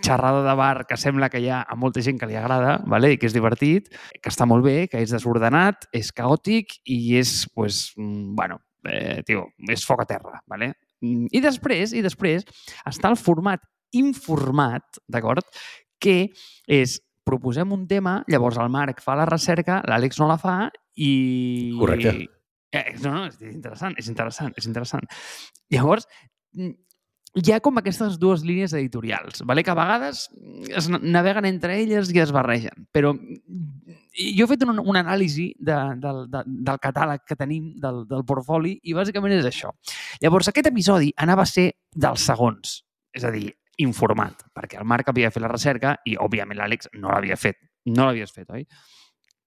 xerrada 0.04 0.42
de 0.44 0.54
bar 0.56 0.84
que 0.86 0.98
sembla 1.00 1.30
que 1.32 1.40
hi 1.40 1.48
ha 1.48 1.62
a 1.64 1.78
molta 1.80 2.04
gent 2.04 2.20
que 2.20 2.28
li 2.28 2.36
agrada, 2.36 2.76
vale? 2.84 3.14
i 3.14 3.18
que 3.20 3.28
és 3.28 3.34
divertit, 3.34 3.88
que 4.20 4.32
està 4.32 4.44
molt 4.48 4.64
bé, 4.68 4.76
que 4.92 5.00
és 5.00 5.16
desordenat, 5.16 5.88
és 5.96 6.12
caòtic 6.12 6.76
i 6.84 7.16
és, 7.16 7.38
pues, 7.56 7.94
mm, 7.96 8.36
bueno, 8.36 8.60
eh, 8.84 9.22
tio, 9.24 9.48
és 9.72 9.84
foc 9.88 10.04
a 10.04 10.08
terra. 10.12 10.42
Vale? 10.46 10.74
I 11.00 11.40
després, 11.40 11.96
i 11.96 12.04
després 12.04 12.44
està 12.84 13.08
el 13.08 13.16
format 13.16 13.64
informat, 13.96 15.00
d'acord? 15.08 15.44
Que 16.00 16.28
és 16.68 17.00
proposem 17.26 17.74
un 17.74 17.84
tema, 17.90 18.20
llavors 18.30 18.58
el 18.62 18.70
Marc 18.72 19.02
fa 19.04 19.18
la 19.18 19.26
recerca, 19.28 19.82
l'Àlex 19.88 20.22
no 20.22 20.30
la 20.30 20.38
fa 20.40 20.56
i... 20.94 21.74
Correcte. 21.80 22.16
Eh, 22.76 22.96
no, 23.02 23.12
no, 23.12 23.26
és 23.28 23.38
interessant, 23.52 23.94
és 23.98 24.08
interessant, 24.10 24.52
és 24.58 24.66
interessant. 24.68 25.06
Llavors, 25.72 26.06
mm, 26.54 26.74
hi 27.36 27.52
ha 27.52 27.60
com 27.60 27.76
aquestes 27.80 28.16
dues 28.20 28.44
línies 28.46 28.72
editorials, 28.76 29.42
vale? 29.48 29.64
que 29.64 29.72
a 29.72 29.76
vegades 29.76 30.26
es 30.80 30.88
naveguen 30.88 31.48
entre 31.48 31.76
elles 31.82 32.12
i 32.14 32.22
es 32.22 32.32
barregen, 32.32 32.86
però 32.96 33.12
jo 33.16 34.46
he 34.46 34.48
fet 34.48 34.64
un, 34.64 34.80
un 34.80 34.96
anàlisi 34.96 35.50
de, 35.58 35.76
del, 36.00 36.22
de, 36.32 36.42
del 36.46 36.80
catàleg 36.82 37.26
que 37.28 37.36
tenim, 37.36 37.74
del, 37.82 38.04
del 38.08 38.24
portfoli, 38.28 38.78
i 38.82 38.96
bàsicament 38.96 39.36
és 39.36 39.50
això. 39.50 39.74
Llavors, 40.22 40.48
aquest 40.48 40.70
episodi 40.72 41.12
anava 41.20 41.44
a 41.44 41.50
ser 41.50 41.70
dels 41.92 42.24
segons, 42.30 42.80
és 43.16 43.26
a 43.26 43.34
dir, 43.34 43.50
informat, 43.82 44.46
perquè 44.56 44.80
el 44.80 44.86
Marc 44.88 45.10
havia 45.12 45.30
fet 45.32 45.44
la 45.44 45.52
recerca 45.52 45.96
i, 46.04 46.16
òbviament, 46.16 46.58
l'Àlex 46.58 46.92
no 46.96 47.12
l'havia 47.12 47.36
fet. 47.40 47.58
No 47.92 48.06
l'havies 48.08 48.32
fet, 48.34 48.48
oi? 48.50 48.64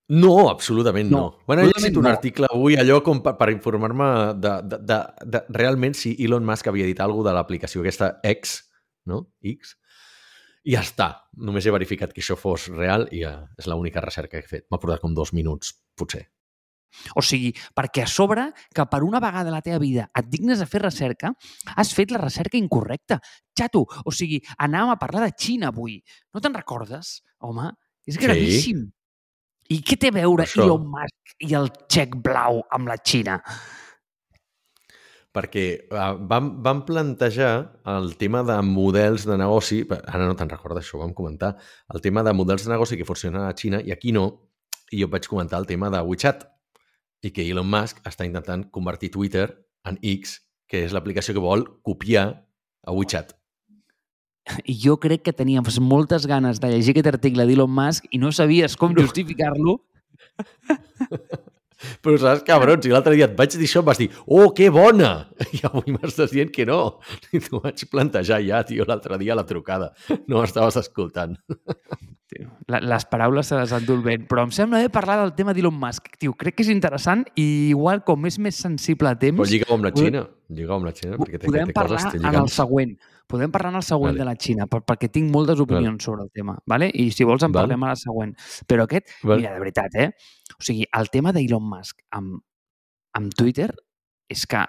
No, 0.09 0.49
absolutament 0.49 1.11
no. 1.11 1.17
no. 1.17 1.43
Bueno, 1.45 1.63
he 1.63 1.69
llegit 1.69 1.97
un 1.97 2.07
no. 2.07 2.13
article 2.13 2.47
avui, 2.49 2.77
allò 2.81 2.97
com 3.05 3.19
per, 3.21 3.35
per 3.37 3.51
informar-me 3.53 4.07
de, 4.41 4.55
de, 4.65 4.79
de, 4.89 4.97
de, 5.35 5.43
realment 5.53 5.93
si 5.97 6.15
Elon 6.25 6.47
Musk 6.47 6.71
havia 6.71 6.87
dit 6.89 7.01
alguna 7.03 7.29
de 7.29 7.35
l'aplicació 7.37 7.83
aquesta 7.83 8.15
X, 8.25 8.55
no? 9.09 9.27
X, 9.45 9.75
i 10.65 10.73
ja 10.73 10.81
està. 10.81 11.11
Només 11.45 11.65
he 11.65 11.73
verificat 11.75 12.15
que 12.15 12.23
això 12.23 12.37
fos 12.39 12.67
real 12.73 13.05
i 13.13 13.21
ja 13.21 13.35
és 13.59 13.69
l'única 13.69 14.01
recerca 14.01 14.39
que 14.39 14.45
he 14.47 14.53
fet. 14.57 14.65
M'ha 14.71 14.81
portat 14.81 15.05
com 15.05 15.13
dos 15.13 15.33
minuts, 15.37 15.75
potser. 15.97 16.25
O 17.15 17.23
sigui, 17.25 17.51
perquè 17.75 18.03
a 18.05 18.09
sobre 18.09 18.49
que 18.75 18.85
per 18.89 19.01
una 19.05 19.21
vegada 19.23 19.51
a 19.51 19.55
la 19.55 19.63
teva 19.65 19.79
vida 19.81 20.09
et 20.15 20.29
dignes 20.31 20.61
a 20.61 20.67
fer 20.69 20.83
recerca, 20.83 21.33
has 21.75 21.93
fet 21.95 22.13
la 22.15 22.21
recerca 22.21 22.57
incorrecta. 22.59 23.19
Xato, 23.57 23.85
o 24.05 24.13
sigui, 24.15 24.39
anàvem 24.57 24.93
a 24.93 25.01
parlar 25.01 25.25
de 25.27 25.35
Xina 25.37 25.73
avui. 25.73 25.99
No 26.33 26.41
te'n 26.43 26.55
recordes? 26.55 27.19
Home, 27.45 27.71
és 28.07 28.17
gravíssim. 28.19 28.87
Sí. 28.87 28.95
I 29.69 29.83
què 29.85 29.99
té 30.01 30.09
a 30.09 30.17
veure 30.17 30.47
Això... 30.47 30.63
Elon 30.65 30.87
Musk 30.89 31.35
i 31.45 31.53
el 31.57 31.69
xec 31.91 32.17
blau 32.25 32.63
amb 32.73 32.89
la 32.89 32.97
Xina? 33.05 33.37
perquè 35.29 35.63
uh, 35.93 36.15
vam, 36.25 36.49
vam 36.65 36.83
plantejar 36.87 37.51
el 37.93 38.15
tema 38.17 38.41
de 38.43 38.55
models 38.65 39.27
de 39.29 39.37
negoci, 39.37 39.83
ara 39.99 40.25
no 40.25 40.35
te'n 40.37 40.49
recordes 40.49 40.87
això, 40.87 40.97
ho 40.97 41.03
vam 41.03 41.13
comentar, 41.13 41.53
el 41.93 42.01
tema 42.01 42.23
de 42.25 42.33
models 42.33 42.65
de 42.65 42.73
negoci 42.73 42.97
que 42.97 43.07
funcionen 43.07 43.45
a 43.45 43.53
Xina 43.53 43.81
i 43.85 43.93
aquí 43.93 44.11
no, 44.15 44.25
i 44.89 45.03
jo 45.03 45.09
vaig 45.11 45.29
comentar 45.29 45.61
el 45.61 45.69
tema 45.69 45.91
de 45.93 46.01
WeChat, 46.01 46.47
i 47.25 47.31
que 47.35 47.45
Elon 47.49 47.67
Musk 47.69 47.99
està 48.07 48.27
intentant 48.27 48.63
convertir 48.71 49.11
Twitter 49.13 49.47
en 49.87 49.99
X, 50.01 50.39
que 50.69 50.85
és 50.85 50.95
l'aplicació 50.95 51.35
que 51.35 51.43
vol 51.43 51.65
copiar 51.83 52.25
a 52.85 52.95
WeChat. 52.95 53.35
Jo 54.65 54.97
crec 55.01 55.27
que 55.27 55.35
tenies 55.35 55.79
moltes 55.79 56.25
ganes 56.29 56.61
de 56.61 56.71
llegir 56.71 56.95
aquest 56.95 57.11
article 57.13 57.45
d'Elon 57.45 57.69
Musk 57.69 58.07
i 58.11 58.21
no 58.21 58.31
sabies 58.33 58.77
com 58.79 58.95
justificar-lo. 58.97 59.77
Però 62.03 62.19
saps, 62.19 62.43
cabrons, 62.47 62.83
si 62.83 62.91
l'altre 62.93 63.15
dia 63.15 63.29
et 63.29 63.35
vaig 63.37 63.55
dir 63.55 63.67
això, 63.67 63.83
em 63.83 63.89
vas 63.89 64.01
dir, 64.01 64.09
oh, 64.27 64.51
que 64.55 64.69
bona! 64.73 65.11
I 65.55 65.63
avui 65.69 65.95
m'estàs 65.95 66.33
dient 66.35 66.51
que 66.55 66.67
no. 66.69 66.99
I 67.35 67.41
t'ho 67.43 67.63
vaig 67.63 67.85
plantejar 67.91 68.41
ja, 68.45 68.63
tio, 68.67 68.87
l'altre 68.89 69.19
dia 69.21 69.35
a 69.35 69.39
la 69.39 69.47
trucada. 69.49 69.93
No 70.27 70.43
m'estaves 70.43 70.79
escoltant. 70.83 71.37
Tio, 72.29 72.45
les 72.69 73.05
paraules 73.09 73.47
se 73.49 73.57
les 73.57 73.71
endú 73.73 73.95
el 73.97 74.03
vent, 74.05 74.25
però 74.29 74.43
em 74.45 74.51
sembla 74.53 74.83
bé 74.83 74.91
parlar 74.93 75.15
del 75.17 75.31
tema 75.33 75.55
d'Elon 75.57 75.73
Musk. 75.73 76.11
Tio, 76.21 76.35
crec 76.37 76.59
que 76.59 76.61
és 76.61 76.69
interessant 76.69 77.23
i 77.33 77.45
igual 77.71 78.03
com 78.05 78.27
és 78.29 78.37
més 78.37 78.59
sensible 78.61 79.09
a 79.09 79.17
temps... 79.17 79.39
Però 79.39 79.49
lliga 79.49 79.71
amb 79.73 79.87
la 79.87 79.91
Xina, 79.95 80.21
lliga 80.53 80.75
amb 80.75 80.85
la 80.85 80.93
Xina, 80.93 81.17
perquè 81.17 81.39
té, 81.39 81.49
podem 81.49 81.71
té 81.71 81.75
parlar 81.79 82.03
coses, 82.03 82.13
té 82.13 82.21
en 82.21 82.37
el 82.43 82.51
següent. 82.53 82.93
Podem 83.29 83.49
parlar 83.53 83.73
en 83.73 83.79
el 83.81 83.85
següent 83.85 84.13
Vale. 84.13 84.21
de 84.21 84.29
la 84.29 84.35
Xina, 84.45 84.69
per, 84.69 84.83
perquè 84.85 85.09
tinc 85.13 85.33
moltes 85.33 85.59
opinions 85.65 85.97
Vale. 85.97 86.05
sobre 86.05 86.27
el 86.27 86.29
tema, 86.33 86.55
vale? 86.69 86.91
i 86.93 87.09
si 87.13 87.25
vols 87.25 87.45
en 87.45 87.51
Vale. 87.53 87.65
parlem 87.65 87.87
a 87.87 87.91
la 87.95 87.97
següent. 87.97 88.35
Però 88.69 88.85
aquest, 88.85 89.09
Vale. 89.23 89.41
mira, 89.41 89.55
de 89.57 89.65
veritat, 89.65 89.97
eh? 89.97 90.07
O 90.59 90.65
sigui, 90.65 90.85
el 90.99 91.09
tema 91.13 91.33
d'Elon 91.35 91.63
Musk 91.63 92.03
amb, 92.15 92.41
amb 93.17 93.35
Twitter 93.37 93.69
és 94.29 94.45
que, 94.49 94.65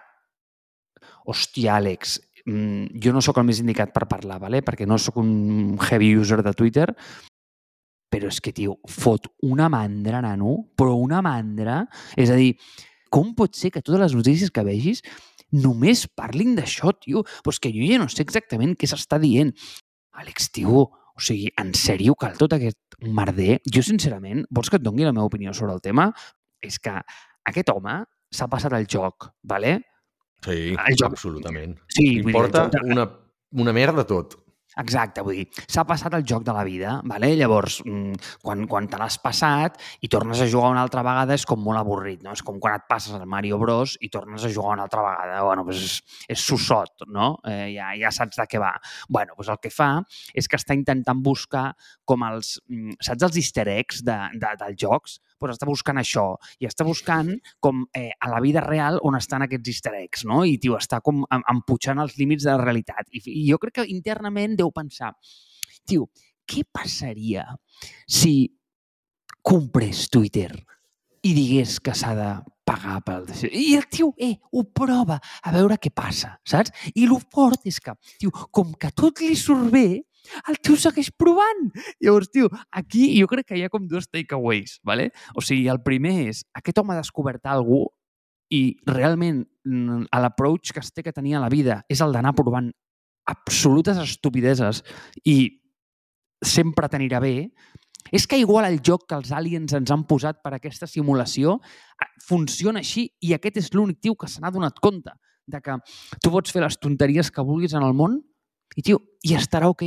hòstia, 1.29 1.77
Àlex, 1.81 2.19
mm, 2.47 3.01
jo 3.03 3.13
no 3.13 3.23
sóc 3.25 3.41
el 3.41 3.49
més 3.49 3.61
indicat 3.61 3.93
per 3.93 4.07
parlar, 4.09 4.39
vale? 4.41 4.63
perquè 4.63 4.87
no 4.87 4.99
sóc 4.99 5.19
un 5.21 5.77
heavy 5.89 6.15
user 6.17 6.41
de 6.47 6.55
Twitter, 6.55 6.89
però 8.11 8.31
és 8.31 8.41
que, 8.43 8.53
tio, 8.53 8.77
fot 8.91 9.29
una 9.47 9.69
mandra, 9.71 10.21
nano, 10.25 10.57
però 10.77 10.97
una 10.99 11.21
mandra. 11.23 11.85
És 12.19 12.31
a 12.31 12.39
dir, 12.39 12.57
com 13.11 13.35
pot 13.39 13.55
ser 13.55 13.71
que 13.71 13.83
totes 13.83 14.03
les 14.03 14.17
notícies 14.19 14.51
que 14.51 14.65
vegis 14.67 15.05
només 15.55 16.07
parlin 16.19 16.57
d'això, 16.59 16.91
tio? 16.99 17.23
Però 17.23 17.55
és 17.55 17.61
que 17.63 17.71
jo 17.75 17.87
ja 17.87 18.01
no 18.03 18.09
sé 18.11 18.25
exactament 18.27 18.75
què 18.79 18.91
s'està 18.91 19.21
dient. 19.23 19.55
Àlex, 20.19 20.51
tio, 20.55 20.89
o 21.21 21.25
sigui, 21.25 21.51
en 21.61 21.75
sèrio 21.77 22.15
cal 22.19 22.39
tot 22.41 22.55
aquest 22.57 22.97
merder? 23.05 23.59
Jo, 23.69 23.83
sincerament, 23.85 24.47
vols 24.51 24.71
que 24.73 24.81
et 24.81 24.85
doni 24.87 25.05
la 25.05 25.13
meva 25.13 25.29
opinió 25.29 25.53
sobre 25.57 25.75
el 25.77 25.83
tema? 25.85 26.09
És 26.65 26.79
que 26.81 26.95
aquest 27.53 27.71
home 27.73 27.99
s'ha 28.33 28.49
passat 28.49 28.73
el 28.79 28.87
joc, 28.89 29.29
vale? 29.45 29.77
Sí, 30.45 30.73
El 30.73 30.97
joc- 30.97 31.11
absolutament. 31.13 31.77
Sí, 31.93 32.07
dir, 32.15 32.23
Importa 32.25 32.65
joc 32.71 32.73
de- 32.79 32.93
una, 32.95 33.05
una 33.53 33.73
merda 33.77 34.07
tot. 34.09 34.39
Exacte, 34.79 35.23
vull 35.27 35.41
dir, 35.41 35.47
s'ha 35.67 35.83
passat 35.83 36.15
el 36.15 36.23
joc 36.23 36.45
de 36.47 36.53
la 36.55 36.63
vida, 36.63 36.93
vale? 37.11 37.33
llavors, 37.35 37.81
mm, 37.83 38.39
quan, 38.43 38.67
quan 38.71 38.87
te 38.87 39.01
l'has 39.01 39.17
passat 39.19 39.81
i 40.01 40.09
tornes 40.09 40.41
a 40.41 40.47
jugar 40.47 40.71
una 40.71 40.85
altra 40.87 41.03
vegada 41.03 41.35
és 41.35 41.45
com 41.47 41.59
molt 41.63 41.81
avorrit, 41.81 42.23
no? 42.23 42.31
És 42.37 42.43
com 42.47 42.61
quan 42.63 42.77
et 42.79 42.87
passes 42.89 43.17
al 43.17 43.27
Mario 43.27 43.59
Bros 43.59 43.97
i 44.01 44.09
tornes 44.09 44.45
a 44.45 44.53
jugar 44.53 44.77
una 44.77 44.87
altra 44.87 45.03
vegada. 45.03 45.43
Bueno, 45.43 45.65
doncs 45.67 45.83
és, 45.83 45.97
és 46.37 46.45
sossot, 46.47 47.07
no? 47.09 47.33
Eh, 47.45 47.73
ja, 47.75 47.91
ja 47.99 48.13
saps 48.15 48.39
de 48.39 48.47
què 48.47 48.63
va. 48.63 48.77
bueno, 49.09 49.35
doncs 49.37 49.51
el 49.51 49.59
que 49.59 49.71
fa 49.75 49.91
és 50.35 50.47
que 50.47 50.57
està 50.57 50.77
intentant 50.79 51.19
buscar 51.19 51.73
com 52.05 52.23
els, 52.31 52.61
mm, 52.69 53.01
saps 53.03 53.27
els 53.27 53.37
easter 53.43 53.67
eggs 53.69 54.05
de, 54.07 54.19
de, 54.39 54.55
dels 54.63 54.79
jocs? 54.79 55.19
Doncs 55.41 55.57
està 55.57 55.67
buscant 55.69 55.99
això 56.01 56.25
i 56.61 56.69
està 56.69 56.85
buscant 56.85 57.33
com 57.65 57.87
eh, 57.97 58.11
a 58.21 58.29
la 58.33 58.41
vida 58.45 58.61
real 58.65 59.01
on 59.09 59.17
estan 59.17 59.47
aquests 59.47 59.73
easter 59.73 59.95
eggs, 60.03 60.25
no? 60.29 60.43
I, 60.45 60.59
tio, 60.61 60.77
està 60.77 61.01
com 61.01 61.25
em- 61.33 61.47
emputxant 61.55 61.99
els 62.03 62.19
límits 62.21 62.45
de 62.45 62.53
la 62.53 62.63
realitat. 62.63 63.09
I, 63.13 63.23
I 63.25 63.47
jo 63.49 63.59
crec 63.63 63.81
que 63.81 63.89
internament 63.89 64.59
deu 64.61 64.73
pensar, 64.75 65.15
tio, 65.89 66.11
què 66.45 66.65
passaria 66.69 67.47
si 68.07 68.51
comprés 69.43 70.09
Twitter 70.13 70.51
i 71.25 71.33
digués 71.37 71.79
que 71.85 71.95
s'ha 71.97 72.15
de 72.17 72.31
pagar 72.65 73.01
pel... 73.05 73.27
I 73.51 73.75
el 73.77 73.87
tio, 73.91 74.13
eh, 74.21 74.37
ho 74.53 74.65
prova 74.77 75.19
a 75.43 75.53
veure 75.55 75.79
què 75.81 75.93
passa, 75.95 76.37
saps? 76.47 76.73
I 76.95 77.07
el 77.09 77.17
fort 77.33 77.67
és 77.69 77.81
que, 77.83 77.95
tio, 78.21 78.33
com 78.53 78.73
que 78.79 78.93
tot 78.97 79.21
li 79.25 79.35
surt 79.39 79.71
bé, 79.73 80.03
el 80.49 80.59
tio 80.63 80.77
segueix 80.81 81.11
provant. 81.17 81.71
Llavors, 82.01 82.31
tio, 82.33 82.51
aquí 82.71 83.13
jo 83.19 83.29
crec 83.31 83.51
que 83.51 83.59
hi 83.59 83.65
ha 83.65 83.73
com 83.73 83.87
dos 83.89 84.09
takeaways, 84.11 84.79
¿vale? 84.85 85.11
O 85.35 85.45
sigui, 85.45 85.69
el 85.73 85.83
primer 85.87 86.17
és, 86.31 86.45
aquest 86.55 86.79
home 86.79 86.95
ha 86.95 87.01
descobert 87.01 87.43
cosa 87.45 87.89
i 88.51 88.63
realment 88.87 89.45
mm, 89.65 90.11
l'approach 90.11 90.73
que 90.75 90.83
es 90.83 90.91
té 90.93 91.05
que 91.07 91.15
tenir 91.15 91.37
a 91.37 91.45
la 91.45 91.51
vida 91.53 91.85
és 91.89 92.01
el 92.03 92.13
d'anar 92.13 92.35
provant 92.35 92.71
absolutes 93.31 93.99
estupideses 94.03 94.83
i 95.25 95.37
sempre 96.43 96.89
t'anirà 96.91 97.21
bé, 97.23 97.51
és 98.11 98.27
que 98.27 98.39
igual 98.41 98.67
el 98.67 98.81
joc 98.83 99.07
que 99.09 99.15
els 99.19 99.31
aliens 99.31 99.75
ens 99.77 99.91
han 99.93 100.07
posat 100.09 100.41
per 100.43 100.55
aquesta 100.57 100.89
simulació 100.91 101.59
eh, 101.61 102.09
funciona 102.27 102.81
així 102.81 103.07
i 103.21 103.35
aquest 103.37 103.61
és 103.61 103.73
l'únic 103.77 104.01
tio 104.01 104.17
que 104.19 104.29
se 104.29 104.41
n'ha 104.41 104.51
donat 104.51 104.81
compte 104.83 105.13
de 105.51 105.61
que 105.61 105.77
tu 106.23 106.33
pots 106.33 106.53
fer 106.53 106.63
les 106.65 106.79
tonteries 106.79 107.31
que 107.31 107.45
vulguis 107.45 107.75
en 107.77 107.87
el 107.87 107.95
món 107.95 108.19
i, 108.77 108.83
tio, 108.83 109.01
i 109.27 109.37
estarà 109.37 109.69
ok, 109.71 109.85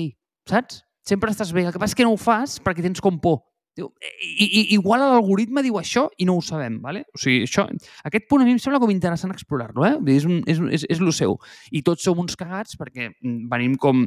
saps? 0.49 0.83
Sempre 1.03 1.33
estàs 1.33 1.51
bé. 1.51 1.65
El 1.67 1.73
que 1.73 1.81
passa 1.81 1.91
és 1.91 1.99
que 1.99 2.05
no 2.07 2.13
ho 2.15 2.19
fas 2.19 2.59
perquè 2.63 2.83
tens 2.85 3.03
com 3.03 3.19
por. 3.19 3.41
Tio, 3.73 3.87
i, 4.21 4.45
i, 4.45 4.61
igual 4.75 5.01
l'algoritme 5.01 5.63
diu 5.65 5.79
això 5.79 6.03
i 6.21 6.27
no 6.29 6.35
ho 6.37 6.41
sabem, 6.45 6.75
¿vale? 6.81 7.07
O 7.09 7.17
sigui, 7.17 7.47
això, 7.47 7.65
aquest 8.05 8.27
punt 8.29 8.43
a 8.43 8.45
mi 8.45 8.53
em 8.53 8.59
sembla 8.61 8.77
com 8.79 8.91
interessant 8.93 9.33
explorar-lo, 9.33 9.85
eh? 9.87 9.95
És, 10.13 10.27
un, 10.29 10.43
és, 10.45 10.61
és, 10.77 10.85
és 10.93 11.01
lo 11.01 11.13
seu. 11.15 11.39
I 11.73 11.81
tots 11.81 12.05
som 12.05 12.21
uns 12.21 12.37
cagats 12.37 12.77
perquè 12.77 13.09
mm, 13.09 13.47
venim 13.49 13.73
com 13.81 14.05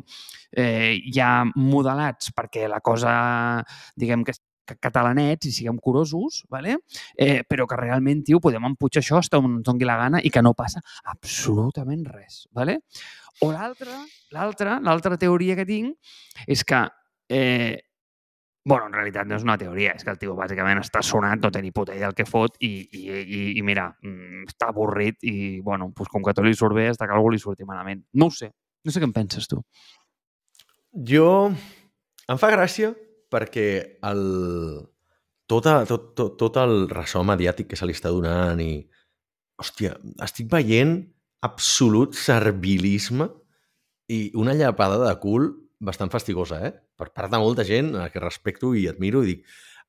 eh, 0.54 1.02
ja 1.10 1.30
modelats 1.58 2.30
perquè 2.36 2.70
la 2.70 2.78
cosa, 2.78 3.16
diguem 3.98 4.22
que 4.26 4.38
catalanets 4.74 5.46
i 5.46 5.52
siguem 5.54 5.76
curosos, 5.78 6.44
¿vale? 6.50 6.78
eh, 7.14 7.42
però 7.46 7.66
que 7.66 7.78
realment, 7.78 8.24
tio, 8.26 8.40
podem 8.42 8.64
emputxar 8.66 9.02
això 9.02 9.20
hasta 9.20 9.38
on 9.38 9.58
ens 9.58 9.66
doni 9.66 9.86
la 9.86 9.98
gana 10.00 10.22
i 10.22 10.30
que 10.30 10.42
no 10.42 10.54
passa 10.58 10.82
absolutament 11.04 12.06
res. 12.10 12.46
¿vale? 12.52 12.80
O 13.44 13.50
l'altra, 13.52 13.98
l'altra, 14.32 14.78
l'altra 14.80 15.18
teoria 15.20 15.56
que 15.58 15.66
tinc 15.68 15.96
és 16.48 16.62
que 16.64 16.78
eh, 17.28 17.76
bueno, 18.66 18.86
en 18.88 18.94
realitat 18.96 19.28
no 19.28 19.36
és 19.36 19.44
una 19.46 19.58
teoria, 19.60 19.92
és 19.94 20.02
que 20.02 20.10
el 20.10 20.18
tio 20.18 20.34
bàsicament 20.34 20.80
està 20.80 21.02
sonat, 21.04 21.38
no 21.38 21.50
té 21.54 21.60
ni 21.62 21.70
puta 21.70 21.94
idea 21.94 22.08
del 22.08 22.16
que 22.18 22.24
fot 22.26 22.56
i, 22.64 22.70
i, 22.90 23.02
i, 23.20 23.40
i 23.60 23.62
mira, 23.62 23.90
mm, 24.02 24.48
està 24.50 24.72
avorrit 24.72 25.22
i, 25.22 25.60
bueno, 25.62 25.92
pues 25.94 26.08
com 26.10 26.24
que 26.24 26.34
tot 26.34 26.44
li 26.48 26.54
surt 26.56 26.74
bé, 26.74 26.88
està 26.90 27.06
que 27.06 27.14
algú 27.14 27.30
li 27.30 27.38
surti 27.38 27.62
malament. 27.68 28.02
No 28.18 28.26
ho 28.26 28.34
sé. 28.34 28.50
No 28.82 28.90
sé 28.94 28.98
què 29.02 29.06
en 29.06 29.14
penses, 29.14 29.46
tu. 29.50 29.60
Jo... 31.12 31.28
Em 32.26 32.38
fa 32.42 32.48
gràcia 32.50 32.90
perquè 33.30 33.66
el... 34.08 34.22
Tot, 35.46 35.66
a- 35.70 35.84
tot, 35.86 36.08
tot, 36.18 36.32
tot 36.40 36.56
el 36.58 36.88
ressò 36.90 37.20
mediàtic 37.22 37.68
que 37.70 37.78
se 37.78 37.86
li 37.86 37.94
està 37.94 38.10
donant 38.10 38.58
i... 38.64 38.80
Hòstia, 39.62 39.94
estic 40.26 40.50
veient 40.52 40.98
absolut 41.44 42.16
servilisme 42.16 43.28
i 44.08 44.30
una 44.38 44.54
llapada 44.54 44.98
de 45.02 45.14
cul 45.20 45.50
bastant 45.78 46.10
fastigosa, 46.10 46.60
eh? 46.66 46.72
Per 46.96 47.10
part 47.12 47.30
de 47.32 47.40
molta 47.42 47.64
gent 47.66 47.92
a 48.00 48.08
que 48.10 48.22
respecto 48.22 48.72
i 48.74 48.86
admiro 48.88 49.22
i 49.22 49.34
dic, 49.34 49.42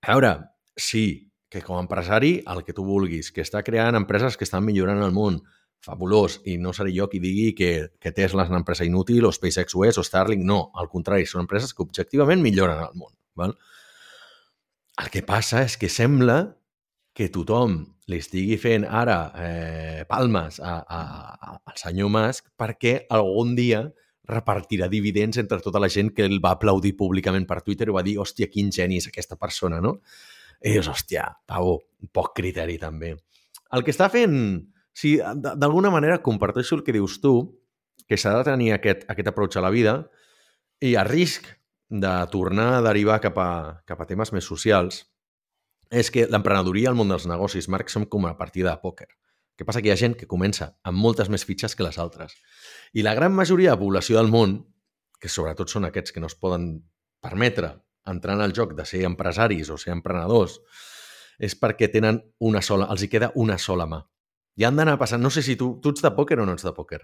a 0.04 0.13
veure, 0.13 0.34
sí, 0.75 1.32
que 1.50 1.62
com 1.63 1.77
a 1.77 1.84
empresari 1.86 2.42
el 2.51 2.63
que 2.68 2.75
tu 2.75 2.84
vulguis, 2.84 3.32
que 3.32 3.46
està 3.46 3.63
creant 3.63 3.96
empreses 3.96 4.36
que 4.36 4.44
estan 4.44 4.66
millorant 4.66 5.01
el 5.06 5.16
món, 5.16 5.39
fabulós, 5.84 6.42
i 6.50 6.58
no 6.60 6.74
seré 6.74 6.92
jo 6.96 7.08
qui 7.08 7.22
digui 7.24 7.54
que, 7.56 7.72
que 8.01 8.12
Tesla 8.12 8.44
és 8.44 8.51
una 8.51 8.60
empresa 8.60 8.86
inútil 8.86 9.27
o 9.30 9.32
SpaceX 9.32 9.75
ho 9.77 9.86
és 9.88 9.98
o 9.98 10.04
Starlink, 10.04 10.44
no, 10.44 10.72
al 10.75 10.89
contrari, 10.92 11.25
són 11.30 11.46
empreses 11.46 11.74
que 11.74 11.86
objectivament 11.86 12.44
milloren 12.44 12.82
el 12.84 12.98
món. 12.98 13.13
Val? 13.38 13.54
El 14.98 15.12
que 15.13 15.22
passa 15.24 15.62
és 15.63 15.77
que 15.77 15.89
sembla 15.94 16.58
que 17.16 17.30
tothom 17.34 17.84
li 18.07 18.19
estigui 18.23 18.55
fent 18.61 18.85
ara 18.87 19.17
eh, 19.43 20.03
palmes 20.07 20.61
a, 20.63 20.77
a, 20.79 20.99
a, 21.35 21.55
al 21.67 21.79
senyor 21.79 22.11
Musk 22.13 22.51
perquè 22.59 23.01
algun 23.11 23.55
dia 23.57 23.81
repartirà 24.27 24.87
dividends 24.91 25.39
entre 25.39 25.59
tota 25.63 25.79
la 25.79 25.89
gent 25.91 26.13
que 26.15 26.25
el 26.27 26.39
va 26.43 26.53
aplaudir 26.55 26.95
públicament 26.99 27.45
per 27.47 27.61
Twitter 27.63 27.87
i 27.87 27.95
va 27.95 28.03
dir, 28.03 28.17
hòstia, 28.19 28.49
quin 28.51 28.71
geni 28.75 28.97
és 28.99 29.07
aquesta 29.07 29.37
persona, 29.39 29.79
no? 29.83 29.97
I 30.63 30.73
dius, 30.73 30.89
hòstia, 30.91 31.27
Pau, 31.47 31.77
poc 32.11 32.33
criteri 32.35 32.75
també. 32.81 33.13
El 33.75 33.83
que 33.87 33.93
està 33.93 34.09
fent, 34.11 34.35
d- 35.03 35.53
d'alguna 35.55 35.91
manera 35.93 36.19
comparteixo 36.23 36.75
el 36.75 36.83
que 36.83 36.95
dius 36.95 37.19
tu, 37.23 37.37
que 38.07 38.19
s'ha 38.19 38.33
de 38.39 38.43
tenir 38.47 38.73
aquest, 38.75 39.05
aquest 39.07 39.31
approach 39.31 39.59
a 39.59 39.63
la 39.63 39.71
vida 39.71 39.97
i 40.83 40.95
a 40.95 41.03
risc 41.07 41.47
de 41.87 42.13
tornar 42.31 42.77
a 42.77 42.83
derivar 42.83 43.21
cap 43.23 43.37
a, 43.39 43.51
cap 43.87 44.01
a 44.03 44.07
temes 44.09 44.33
més 44.35 44.47
socials, 44.47 45.05
és 45.91 46.12
que 46.12 46.27
l'emprenedoria 46.29 46.91
al 46.91 46.98
món 46.98 47.12
dels 47.12 47.27
negocis, 47.29 47.70
Marc, 47.70 47.91
som 47.94 48.06
com 48.06 48.27
una 48.27 48.38
partida 48.38 48.72
de 48.74 48.82
pòquer. 48.84 49.08
El 49.08 49.63
que 49.63 49.65
passa 49.65 49.82
que 49.82 49.89
hi 49.89 49.94
ha 49.94 50.00
gent 50.00 50.15
que 50.17 50.29
comença 50.29 50.75
amb 50.84 51.00
moltes 51.01 51.32
més 51.34 51.46
fitxes 51.46 51.75
que 51.75 51.86
les 51.86 51.98
altres. 51.98 52.36
I 52.94 53.06
la 53.06 53.15
gran 53.17 53.34
majoria 53.34 53.74
de 53.74 53.82
població 53.82 54.20
del 54.20 54.29
món, 54.29 54.60
que 55.20 55.29
sobretot 55.29 55.72
són 55.74 55.88
aquests 55.88 56.13
que 56.13 56.22
no 56.22 56.29
es 56.29 56.38
poden 56.38 56.70
permetre 57.24 57.74
entrar 58.08 58.38
en 58.38 58.44
el 58.46 58.53
joc 58.53 58.75
de 58.77 58.86
ser 58.86 59.03
empresaris 59.08 59.72
o 59.74 59.77
ser 59.82 59.96
emprenedors, 59.96 60.60
és 61.39 61.58
perquè 61.60 61.89
tenen 61.94 62.22
una 62.39 62.62
sola, 62.62 62.88
els 62.94 63.03
hi 63.03 63.10
queda 63.12 63.32
una 63.36 63.58
sola 63.58 63.88
mà. 63.89 64.03
I 64.58 64.65
han 64.65 64.77
d'anar 64.77 64.98
passant, 64.98 65.22
no 65.22 65.29
sé 65.34 65.44
si 65.46 65.58
tu, 65.58 65.75
tu 65.82 65.94
ets 65.94 66.06
de 66.06 66.13
pòquer 66.13 66.39
o 66.41 66.46
no 66.46 66.56
ets 66.58 66.65
de 66.65 66.74
pòquer, 66.74 67.01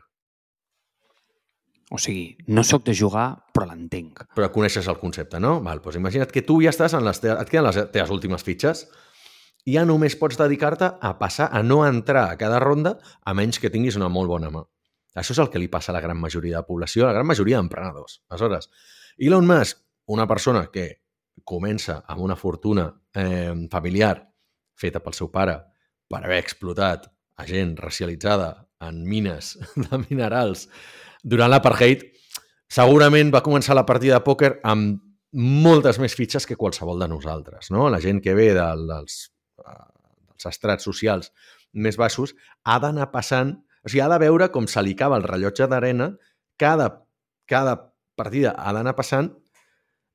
O 1.94 2.00
sigui, 2.02 2.34
no 2.50 2.64
sóc 2.66 2.88
de 2.88 2.96
jugar, 2.98 3.28
però 3.54 3.68
l'entenc. 3.70 4.24
però 4.34 4.48
coneixes 4.52 4.88
el 4.90 4.98
concepte, 4.98 5.40
no? 5.40 5.60
Val, 5.62 5.82
doncs 5.84 6.00
imagina't 6.00 6.32
que 6.34 6.42
tu 6.42 6.58
ja 6.64 6.72
estàs 6.74 6.96
en 6.98 7.06
les 7.06 7.20
teves, 7.22 7.38
et 7.38 7.52
queden 7.52 7.68
les 7.68 7.78
teves 7.94 8.10
últimes 8.10 8.42
fitxes 8.42 8.88
i 9.70 9.76
ja 9.76 9.86
només 9.86 10.16
pots 10.18 10.40
dedicar-te 10.40 10.90
a 11.00 11.12
passar, 11.20 11.52
a 11.54 11.62
no 11.62 11.84
entrar 11.86 12.32
a 12.32 12.38
cada 12.40 12.58
ronda 12.60 12.98
a 13.22 13.36
menys 13.38 13.62
que 13.62 13.70
tinguis 13.70 13.96
una 14.00 14.10
molt 14.10 14.32
bona 14.32 14.50
mà. 14.50 14.64
Això 15.14 15.36
és 15.36 15.44
el 15.44 15.52
que 15.54 15.62
li 15.62 15.70
passa 15.70 15.94
a 15.94 15.96
la 15.96 16.02
gran 16.02 16.18
majoria 16.18 16.58
de 16.58 16.64
la 16.64 16.68
població, 16.68 17.06
a 17.06 17.12
la 17.12 17.20
gran 17.20 17.30
majoria 17.30 17.62
d'emprenedors. 17.62 18.24
Aleshores, 18.30 18.70
Elon 19.18 19.46
Musk, 19.46 19.86
una 20.10 20.26
persona 20.28 20.66
que 20.74 20.88
comença 21.46 22.02
amb 22.10 22.26
una 22.26 22.36
fortuna 22.36 22.90
eh, 23.14 23.54
familiar 23.70 24.18
feta 24.74 25.00
pel 25.06 25.14
seu 25.14 25.30
pare 25.30 25.60
per 26.10 26.24
haver 26.24 26.42
explotat 26.42 27.06
a 27.38 27.46
gent 27.46 27.78
racialitzada 27.78 28.68
en 28.82 29.04
mines 29.06 29.60
de 29.86 30.02
minerals 30.10 30.68
durant 31.24 31.52
l'apartheid, 31.52 32.04
segurament 32.70 33.32
va 33.34 33.44
començar 33.46 33.76
la 33.78 33.86
partida 33.88 34.20
de 34.20 34.26
pòquer 34.26 34.52
amb 34.68 35.00
moltes 35.34 35.98
més 36.02 36.14
fitxes 36.14 36.46
que 36.46 36.60
qualsevol 36.60 37.00
de 37.02 37.08
nosaltres. 37.10 37.72
No? 37.74 37.88
La 37.90 38.02
gent 38.04 38.22
que 38.22 38.36
ve 38.38 38.52
del, 38.54 38.86
dels, 38.90 39.20
uh, 39.64 39.88
dels 40.30 40.50
estrats 40.52 40.86
socials 40.86 41.32
més 41.74 41.98
baixos 41.98 42.36
ha 42.70 42.78
d'anar 42.84 43.10
passant, 43.14 43.56
o 43.82 43.90
sigui, 43.90 44.04
ha 44.04 44.12
de 44.12 44.20
veure 44.22 44.52
com 44.54 44.68
se 44.70 44.84
li 44.86 44.94
cava 45.00 45.18
el 45.18 45.26
rellotge 45.26 45.68
d'arena 45.70 46.12
cada, 46.62 46.92
cada 47.50 47.80
partida 48.16 48.54
ha 48.58 48.76
d'anar 48.76 48.94
passant 48.96 49.32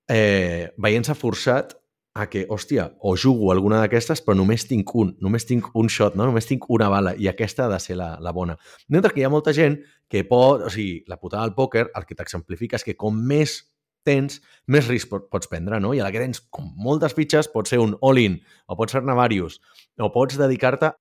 eh, 0.08 0.70
veient-se 0.78 1.16
forçat 1.18 1.74
a 2.18 2.26
que, 2.30 2.44
hòstia, 2.50 2.88
o 3.00 3.14
jugo 3.16 3.52
alguna 3.52 3.78
d'aquestes, 3.82 4.20
però 4.24 4.36
només 4.36 4.66
tinc 4.66 4.90
un, 4.98 5.14
només 5.22 5.46
tinc 5.46 5.70
un 5.78 5.88
shot, 5.92 6.16
no? 6.18 6.26
només 6.26 6.48
tinc 6.48 6.66
una 6.74 6.88
bala, 6.90 7.14
i 7.14 7.28
aquesta 7.30 7.66
ha 7.66 7.72
de 7.72 7.78
ser 7.82 7.98
la, 8.00 8.16
la 8.20 8.32
bona. 8.34 8.58
Mentre 8.88 9.12
que 9.14 9.22
hi 9.22 9.26
ha 9.26 9.32
molta 9.32 9.54
gent 9.56 9.78
que 10.10 10.24
pot, 10.26 10.64
o 10.66 10.72
sigui, 10.72 11.04
la 11.08 11.20
putada 11.20 11.46
del 11.46 11.56
pòquer, 11.56 11.88
el 11.94 12.06
que 12.08 12.16
t'exemplifica 12.18 12.78
és 12.80 12.86
que 12.86 12.96
com 12.98 13.16
més 13.16 13.60
tens, 14.06 14.40
més 14.66 14.86
risc 14.88 15.10
pots 15.10 15.50
prendre, 15.50 15.80
no? 15.82 15.92
I 15.94 16.00
a 16.00 16.06
la 16.06 16.12
que 16.14 16.22
tens 16.22 16.40
com 16.54 16.70
moltes 16.80 17.14
fitxes, 17.16 17.50
pot 17.52 17.68
ser 17.70 17.80
un 17.82 17.96
all-in, 18.02 18.38
o 18.66 18.76
pot 18.78 18.92
ser-ne 18.92 19.14
o 19.14 20.10
pots 20.14 20.38
dedicar-te 20.38 20.92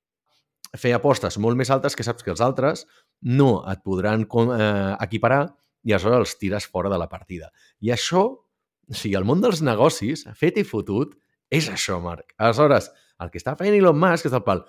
a 0.73 0.77
fer 0.77 0.93
apostes 0.95 1.37
molt 1.37 1.57
més 1.57 1.69
altes 1.71 1.95
que 1.95 2.03
saps 2.03 2.25
que 2.25 2.33
els 2.33 2.41
altres 2.43 2.85
no 3.21 3.63
et 3.71 3.81
podran 3.85 4.25
eh, 4.25 4.95
equiparar 5.05 5.45
i 5.87 5.93
aleshores 5.93 6.19
els 6.19 6.35
tires 6.41 6.67
fora 6.67 6.89
de 6.89 6.97
la 6.99 7.07
partida. 7.07 7.51
I 7.79 7.93
això 7.95 8.46
o 8.89 8.95
sigui, 8.95 9.15
el 9.19 9.27
món 9.27 9.41
dels 9.43 9.61
negocis, 9.65 10.25
fet 10.37 10.59
i 10.61 10.65
fotut, 10.67 11.15
és 11.51 11.67
això, 11.71 11.99
Marc. 12.03 12.33
Aleshores, 12.37 12.89
el 13.23 13.31
que 13.33 13.39
està 13.41 13.55
fent 13.59 13.75
Elon 13.75 13.99
Musk 13.99 14.29
és 14.29 14.35
el 14.35 14.43
pal. 14.45 14.63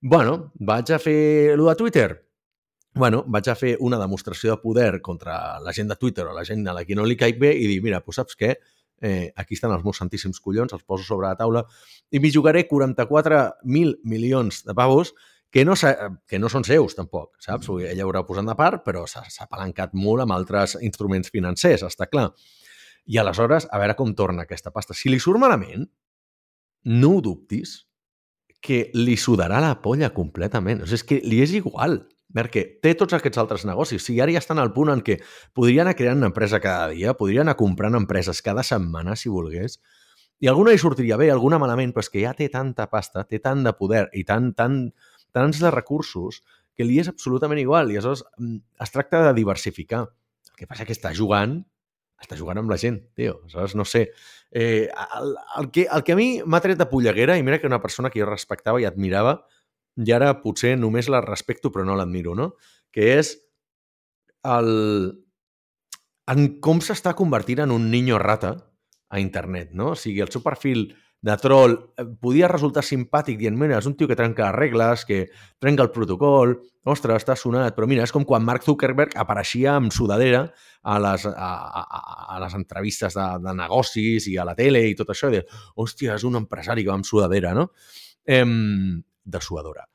Bueno, 0.00 0.52
vaig 0.60 0.92
a 0.92 1.00
fer 1.00 1.54
el 1.54 1.64
de 1.64 1.74
Twitter. 1.80 2.08
Bueno, 2.94 3.24
vaig 3.26 3.48
a 3.50 3.56
fer 3.58 3.74
una 3.80 3.98
demostració 3.98 4.54
de 4.54 4.62
poder 4.62 5.00
contra 5.02 5.58
la 5.60 5.72
gent 5.72 5.88
de 5.90 5.96
Twitter 5.96 6.28
o 6.28 6.34
la 6.34 6.44
gent 6.44 6.66
a 6.68 6.74
la 6.76 6.84
que 6.84 6.94
no 6.94 7.04
li 7.04 7.16
caic 7.18 7.40
bé 7.40 7.54
i 7.56 7.66
dir, 7.66 7.80
mira, 7.82 7.98
doncs 8.04 8.20
saps 8.20 8.36
què? 8.38 8.54
Eh, 9.02 9.32
aquí 9.36 9.56
estan 9.58 9.72
els 9.74 9.82
meus 9.82 9.98
santíssims 9.98 10.38
collons, 10.40 10.72
els 10.72 10.84
poso 10.86 11.02
sobre 11.02 11.26
la 11.26 11.36
taula 11.36 11.64
i 12.14 12.20
m'hi 12.22 12.30
jugaré 12.32 12.62
44.000 12.70 13.96
milions 14.06 14.62
de 14.64 14.74
pavos 14.78 15.10
que 15.50 15.64
no, 15.64 15.74
que 16.26 16.38
no 16.38 16.48
són 16.50 16.64
seus, 16.66 16.94
tampoc, 16.98 17.34
saps? 17.42 17.68
Ella 17.86 18.06
haurà 18.06 18.24
posat 18.26 18.46
de 18.46 18.54
part, 18.58 18.84
però 18.86 19.04
s'ha 19.10 19.24
apalancat 19.44 19.92
molt 19.94 20.24
amb 20.24 20.34
altres 20.34 20.76
instruments 20.82 21.30
financers, 21.30 21.84
està 21.86 22.08
clar. 22.10 22.28
I 23.06 23.18
aleshores, 23.20 23.68
a 23.70 23.80
veure 23.80 23.96
com 23.98 24.14
torna 24.16 24.46
aquesta 24.46 24.72
pasta. 24.72 24.96
Si 24.96 25.10
li 25.12 25.20
surt 25.20 25.40
malament, 25.42 25.84
no 26.88 27.10
ho 27.16 27.20
dubtis, 27.24 27.82
que 28.64 28.88
li 28.96 29.18
sudarà 29.20 29.60
la 29.60 29.74
polla 29.84 30.08
completament. 30.16 30.80
O 30.80 30.88
sigui, 30.88 30.96
és 30.96 31.04
que 31.04 31.20
li 31.28 31.42
és 31.44 31.52
igual, 31.58 31.98
perquè 32.34 32.64
té 32.82 32.94
tots 32.96 33.12
aquests 33.16 33.40
altres 33.42 33.66
negocis. 33.68 34.00
Sigui, 34.06 34.22
ara 34.24 34.32
ja 34.32 34.40
estan 34.40 34.60
al 34.62 34.72
punt 34.72 34.92
en 34.92 35.02
què 35.04 35.18
podria 35.56 35.84
anar 35.84 35.96
creant 35.98 36.22
una 36.22 36.30
empresa 36.32 36.62
cada 36.64 36.88
dia, 36.94 37.12
podria 37.18 37.44
anar 37.44 37.58
comprant 37.60 37.98
empreses 38.00 38.40
cada 38.42 38.64
setmana, 38.64 39.18
si 39.20 39.28
volgués, 39.32 39.78
i 40.40 40.48
alguna 40.48 40.72
hi 40.72 40.80
sortiria 40.80 41.18
bé, 41.20 41.28
alguna 41.30 41.60
malament, 41.60 41.92
però 41.94 42.02
és 42.04 42.10
que 42.10 42.24
ja 42.24 42.32
té 42.36 42.48
tanta 42.52 42.88
pasta, 42.90 43.22
té 43.28 43.38
tant 43.44 43.62
de 43.64 43.72
poder 43.76 44.08
i 44.16 44.24
tant, 44.28 44.50
tant, 44.56 44.80
tants 45.32 45.60
de 45.60 45.70
recursos 45.70 46.40
que 46.74 46.88
li 46.88 46.98
és 47.00 47.08
absolutament 47.12 47.60
igual. 47.60 47.92
I 47.92 48.00
aleshores 48.00 48.24
mm, 48.40 48.58
es 48.82 48.96
tracta 48.96 49.22
de 49.28 49.36
diversificar. 49.36 50.06
El 50.50 50.58
que 50.58 50.66
passa 50.70 50.82
és 50.82 50.90
que 50.90 50.96
està 50.96 51.12
jugant 51.14 51.60
està 52.24 52.38
jugant 52.40 52.58
amb 52.60 52.72
la 52.72 52.78
gent, 52.80 53.00
tio. 53.16 53.38
Aleshores, 53.44 53.74
no 53.78 53.86
sé. 53.88 54.08
Eh, 54.50 54.88
el, 54.88 55.34
el, 55.60 55.70
que, 55.74 55.86
el 55.90 56.04
que 56.06 56.14
a 56.14 56.18
mi 56.18 56.28
m'ha 56.44 56.62
tret 56.64 56.80
de 56.80 56.88
polleguera, 56.90 57.36
i 57.38 57.44
mira 57.46 57.60
que 57.60 57.70
una 57.70 57.82
persona 57.82 58.10
que 58.10 58.22
jo 58.22 58.28
respectava 58.30 58.80
i 58.80 58.88
admirava, 58.88 59.38
i 59.94 60.12
ara 60.14 60.32
potser 60.42 60.74
només 60.78 61.10
la 61.12 61.22
respecto 61.22 61.70
però 61.70 61.84
no 61.86 61.96
l'admiro, 61.98 62.34
no? 62.38 62.54
Que 62.94 63.14
és 63.18 63.36
el... 64.44 64.70
en 66.30 66.46
com 66.64 66.80
s'està 66.82 67.14
convertint 67.18 67.64
en 67.66 67.74
un 67.74 67.90
niño 67.92 68.18
rata 68.18 68.56
a 69.10 69.20
internet, 69.20 69.72
no? 69.72 69.92
O 69.92 69.98
sigui, 69.98 70.22
el 70.24 70.32
seu 70.32 70.42
perfil 70.42 70.88
de 71.24 71.34
troll 71.40 71.74
eh, 71.96 72.04
podia 72.20 72.50
resultar 72.50 72.82
simpàtic 72.84 73.38
dient, 73.40 73.56
mira, 73.56 73.78
és 73.80 73.88
un 73.88 73.94
tio 73.96 74.08
que 74.10 74.16
trenca 74.18 74.50
les 74.50 74.56
regles, 74.58 75.04
que 75.08 75.22
trenca 75.62 75.84
el 75.86 75.92
protocol, 75.94 76.52
ostres, 76.92 77.22
està 77.22 77.36
sonat, 77.38 77.72
però 77.76 77.88
mira, 77.88 78.04
és 78.04 78.12
com 78.12 78.26
quan 78.28 78.44
Mark 78.44 78.66
Zuckerberg 78.66 79.16
apareixia 79.16 79.78
amb 79.78 79.94
sudadera 79.94 80.44
a 80.84 80.98
les, 81.00 81.24
a, 81.30 81.50
a, 81.80 82.02
a 82.36 82.40
les 82.44 82.56
entrevistes 82.58 83.16
de, 83.16 83.28
de 83.40 83.54
negocis 83.56 84.28
i 84.28 84.36
a 84.36 84.44
la 84.44 84.56
tele 84.58 84.84
i 84.90 84.98
tot 84.98 85.14
això, 85.14 85.30
i 85.32 85.38
de, 85.38 85.62
hòstia, 85.80 86.18
és 86.18 86.26
un 86.28 86.36
empresari 86.42 86.84
que 86.84 86.92
va 86.92 86.98
amb 87.00 87.08
sudadera, 87.08 87.54
no? 87.56 87.70
Em, 88.28 89.00
de 89.24 89.40
suadora. 89.40 89.86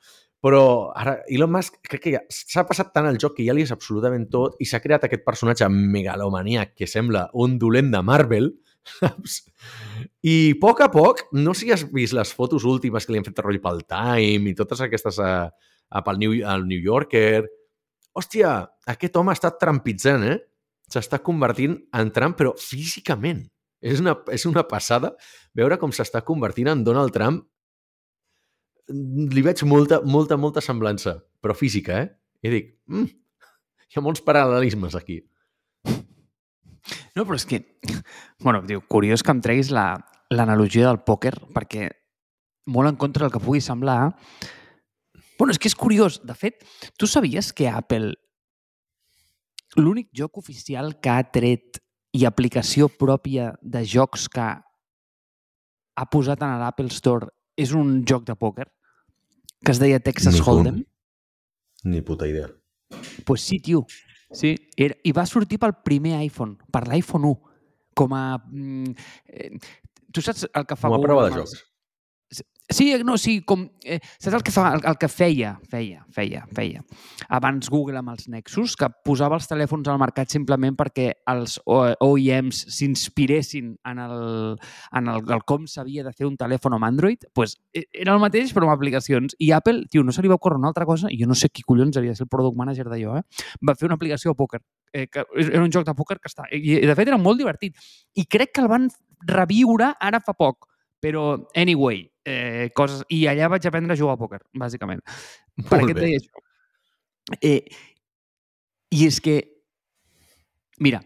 Però 0.41 0.63
ara 0.95 1.17
Elon 1.27 1.51
Musk 1.51 1.77
crec 1.83 2.01
que 2.07 2.23
s'ha 2.31 2.63
passat 2.65 2.89
tant 2.95 3.05
el 3.09 3.19
joc 3.21 3.35
que 3.37 3.45
ja 3.45 3.53
li 3.53 3.67
és 3.67 3.73
absolutament 3.75 4.25
tot 4.31 4.55
i 4.63 4.65
s'ha 4.65 4.79
creat 4.81 5.05
aquest 5.05 5.25
personatge 5.27 5.67
megalomaniac 5.69 6.73
que 6.79 6.87
sembla 6.87 7.27
un 7.37 7.57
dolent 7.61 7.91
de 7.93 8.01
Marvel, 8.07 8.53
saps? 8.99 9.39
I 10.25 10.35
a 10.53 10.57
poc 10.61 10.81
a 10.85 10.89
poc, 10.93 11.25
no 11.35 11.53
sé 11.53 11.67
si 11.67 11.73
has 11.75 11.85
vist 11.93 12.15
les 12.17 12.33
fotos 12.35 12.65
últimes 12.67 13.05
que 13.05 13.13
li 13.13 13.21
han 13.21 13.27
fet 13.27 13.41
roll 13.43 13.61
pel 13.63 13.83
Time 13.89 14.51
i 14.51 14.57
totes 14.57 14.81
aquestes 14.85 15.19
a, 15.23 15.31
a 15.89 16.03
pel 16.05 16.19
New, 16.21 16.35
al 16.47 16.65
New 16.67 16.81
Yorker. 16.81 17.45
Hòstia, 18.17 18.55
aquest 18.89 19.15
home 19.19 19.35
estat 19.35 19.59
trampitzant, 19.61 20.25
eh? 20.25 20.39
S'està 20.89 21.19
convertint 21.21 21.77
en 21.93 22.11
Trump, 22.15 22.35
però 22.39 22.55
físicament. 22.57 23.45
És 23.79 24.01
una, 24.03 24.15
és 24.33 24.43
una 24.49 24.65
passada 24.67 25.13
veure 25.55 25.77
com 25.79 25.93
s'està 25.95 26.23
convertint 26.27 26.67
en 26.71 26.83
Donald 26.83 27.13
Trump. 27.15 27.45
Li 28.89 29.43
veig 29.45 29.61
molta, 29.69 30.01
molta, 30.01 30.35
molta 30.35 30.63
semblança, 30.65 31.19
però 31.39 31.55
física, 31.55 32.01
eh? 32.01 32.09
I 32.43 32.51
dic, 32.53 32.71
mm, 32.89 33.09
hi 33.89 33.99
ha 33.99 34.03
molts 34.03 34.23
paral·lelismes 34.25 34.97
aquí. 34.97 35.19
No, 37.19 37.25
però 37.27 37.35
és 37.35 37.43
que, 37.43 37.65
bueno, 38.39 38.61
diu, 38.63 38.79
curiós 38.87 39.25
que 39.25 39.33
em 39.35 39.41
treguis 39.43 39.73
l'analogia 39.75 40.85
la, 40.85 40.93
del 40.93 41.01
pòquer, 41.03 41.33
perquè 41.51 41.89
molt 42.71 42.87
en 42.87 42.99
contra 43.01 43.25
del 43.25 43.33
que 43.33 43.41
pugui 43.43 43.59
semblar, 43.59 44.13
bueno, 45.35 45.51
és 45.51 45.59
que 45.59 45.67
és 45.67 45.75
curiós. 45.75 46.21
De 46.23 46.35
fet, 46.37 46.63
tu 46.95 47.09
sabies 47.11 47.51
que 47.51 47.67
Apple, 47.67 48.13
l'únic 49.75 50.13
joc 50.15 50.39
oficial 50.39 50.93
que 51.03 51.11
ha 51.11 51.27
tret 51.27 51.81
i 52.15 52.23
aplicació 52.25 52.87
pròpia 52.87 53.51
de 53.61 53.83
jocs 53.83 54.29
que 54.31 54.47
ha 55.99 56.05
posat 56.07 56.41
en 56.45 56.55
l'Apple 56.61 56.87
Store 56.95 57.27
és 57.59 57.75
un 57.75 57.97
joc 58.07 58.23
de 58.29 58.37
pòquer 58.39 58.69
que 59.59 59.75
es 59.75 59.81
deia 59.83 59.99
Texas 59.99 60.37
Ni 60.37 60.45
Hold'em? 60.45 60.79
Ni 61.83 61.99
puta 62.01 62.31
idea. 62.31 62.47
Pues 63.27 63.43
sí, 63.43 63.59
tio. 63.59 63.83
Sí, 64.31 64.53
era, 64.77 64.95
i 65.03 65.13
va 65.15 65.25
sortir 65.25 65.57
pel 65.61 65.73
primer 65.85 66.19
iPhone, 66.21 66.57
per 66.71 66.85
l'iPhone 66.87 67.31
1, 67.31 67.55
com 67.97 68.13
a... 68.13 68.23
Mm, 68.45 68.93
eh, 69.25 69.51
tu 70.13 70.21
saps 70.25 70.45
el 70.49 70.67
que 70.69 70.77
fa... 70.77 70.91
Com 70.91 70.99
a 70.99 71.03
prova 71.03 71.27
de 71.27 71.39
jocs. 71.39 71.55
Sí, 72.71 72.93
no, 73.03 73.17
sí, 73.17 73.41
com... 73.41 73.63
Eh, 73.83 73.97
saps 74.21 74.35
el 74.37 74.43
que, 74.45 74.51
fa, 74.53 74.67
el, 74.75 74.83
el 74.85 74.97
que 75.01 75.07
feia, 75.09 75.55
feia, 75.71 76.03
feia, 76.13 76.43
feia, 76.53 76.83
abans 77.33 77.65
Google 77.73 77.97
amb 77.97 78.11
els 78.13 78.27
Nexus, 78.29 78.75
que 78.77 78.91
posava 79.07 79.39
els 79.39 79.49
telèfons 79.49 79.89
al 79.89 79.97
mercat 79.97 80.29
simplement 80.29 80.77
perquè 80.77 81.07
els 81.33 81.57
OEMs 81.65 82.61
s'inspiressin 82.75 83.73
en, 83.89 84.03
el, 84.03 84.21
en 85.01 85.09
el, 85.15 85.25
el 85.33 85.43
com 85.49 85.65
s'havia 85.65 86.05
de 86.05 86.13
fer 86.13 86.29
un 86.29 86.37
telèfon 86.37 86.77
amb 86.77 86.85
Android, 86.91 87.25
pues, 87.33 87.57
e, 87.73 87.87
era 87.89 88.13
el 88.13 88.21
mateix 88.21 88.53
però 88.53 88.69
amb 88.69 88.77
aplicacions. 88.77 89.33
I 89.41 89.49
Apple, 89.57 89.87
tio, 89.89 90.05
no 90.05 90.13
se 90.13 90.21
li 90.21 90.29
va 90.29 90.37
ocórrer 90.37 90.61
una 90.61 90.69
altra 90.69 90.85
cosa, 90.85 91.09
i 91.09 91.17
jo 91.17 91.25
no 91.25 91.37
sé 91.39 91.49
qui 91.49 91.65
collons 91.65 91.97
havia 91.97 92.13
de 92.13 92.21
ser 92.21 92.29
el 92.29 92.33
product 92.37 92.59
manager 92.61 92.85
d'allò, 92.85 93.17
eh? 93.17 93.45
va 93.65 93.79
fer 93.79 93.89
una 93.89 93.97
aplicació 93.97 94.35
de 94.35 94.43
pòquer, 94.45 94.61
eh, 94.93 95.07
que 95.09 95.25
era 95.49 95.65
un 95.65 95.73
joc 95.73 95.89
de 95.89 95.97
pòquer 95.97 96.21
que 96.21 96.29
està... 96.29 96.45
I, 96.53 96.83
de 96.85 96.93
fet, 96.93 97.07
era 97.09 97.17
molt 97.17 97.41
divertit. 97.41 97.81
I 98.13 98.29
crec 98.29 98.53
que 98.53 98.61
el 98.61 98.69
van 98.69 98.91
reviure 99.25 99.95
ara 99.97 100.21
fa 100.21 100.37
poc 100.37 100.69
però, 100.99 101.47
anyway, 101.55 102.11
eh, 102.29 102.69
coses... 102.77 103.03
I 103.13 103.25
allà 103.31 103.49
vaig 103.51 103.67
aprendre 103.67 103.95
a 103.95 103.99
jugar 103.99 104.17
a 104.17 104.21
pòquer, 104.21 104.41
bàsicament. 104.61 105.03
Molt 105.59 105.71
per 105.71 105.81
què 105.83 105.95
et 105.95 106.01
deia 106.01 106.21
això? 106.21 106.45
Eh, 107.45 107.61
I 108.95 109.05
és 109.05 109.19
que, 109.21 109.35
mira, 110.81 111.03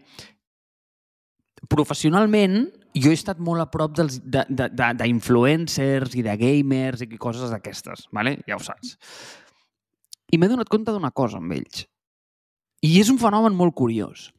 professionalment 1.68 2.62
jo 2.94 3.10
he 3.10 3.18
estat 3.18 3.40
molt 3.42 3.64
a 3.64 3.70
prop 3.70 3.96
d'influencers 3.98 6.14
i 6.14 6.22
de 6.24 6.36
gamers 6.38 7.02
i 7.02 7.18
coses 7.18 7.50
d'aquestes, 7.50 8.06
¿vale? 8.14 8.38
ja 8.46 8.56
ho 8.56 8.62
saps. 8.62 8.94
I 10.32 10.38
m'he 10.38 10.48
donat 10.50 10.70
compte 10.70 10.94
d'una 10.94 11.10
cosa 11.14 11.40
amb 11.40 11.52
ells. 11.56 11.84
I 12.84 13.00
és 13.00 13.10
un 13.10 13.18
fenomen 13.20 13.56
molt 13.56 13.74
curiós. 13.76 14.30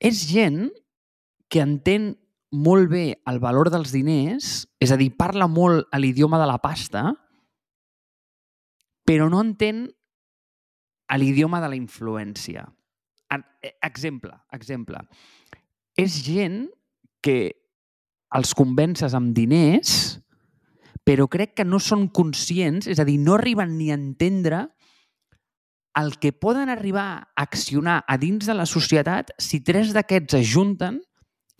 És 0.00 0.26
gent 0.30 0.68
que 1.50 1.62
entén 1.62 2.14
molt 2.50 2.90
bé 2.90 3.04
el 3.30 3.38
valor 3.42 3.70
dels 3.70 3.92
diners, 3.94 4.66
és 4.82 4.90
a 4.90 4.98
dir, 4.98 5.12
parla 5.16 5.46
molt 5.46 5.86
a 5.92 5.98
l'idioma 5.98 6.40
de 6.40 6.48
la 6.50 6.58
pasta, 6.62 7.04
però 9.06 9.28
no 9.30 9.40
entén 9.42 9.86
l'idioma 11.18 11.60
de 11.62 11.68
la 11.70 11.78
influència. 11.78 12.66
E, 13.30 13.74
exemple, 13.86 14.32
exemple. 14.54 15.02
És 15.98 16.20
gent 16.24 16.64
que 17.22 17.52
els 18.34 18.54
convences 18.54 19.14
amb 19.14 19.34
diners, 19.34 20.20
però 21.06 21.26
crec 21.30 21.56
que 21.58 21.66
no 21.66 21.80
són 21.82 22.08
conscients, 22.14 22.86
és 22.86 23.00
a 23.02 23.06
dir, 23.06 23.18
no 23.18 23.34
arriben 23.34 23.76
ni 23.78 23.90
a 23.90 23.98
entendre 23.98 24.68
el 25.98 26.14
que 26.22 26.30
poden 26.32 26.70
arribar 26.70 27.08
a 27.34 27.42
accionar 27.42 28.04
a 28.06 28.16
dins 28.16 28.46
de 28.46 28.54
la 28.54 28.66
societat 28.66 29.32
si 29.42 29.58
tres 29.66 29.90
d'aquests 29.96 30.38
es 30.38 30.46
junten 30.46 31.00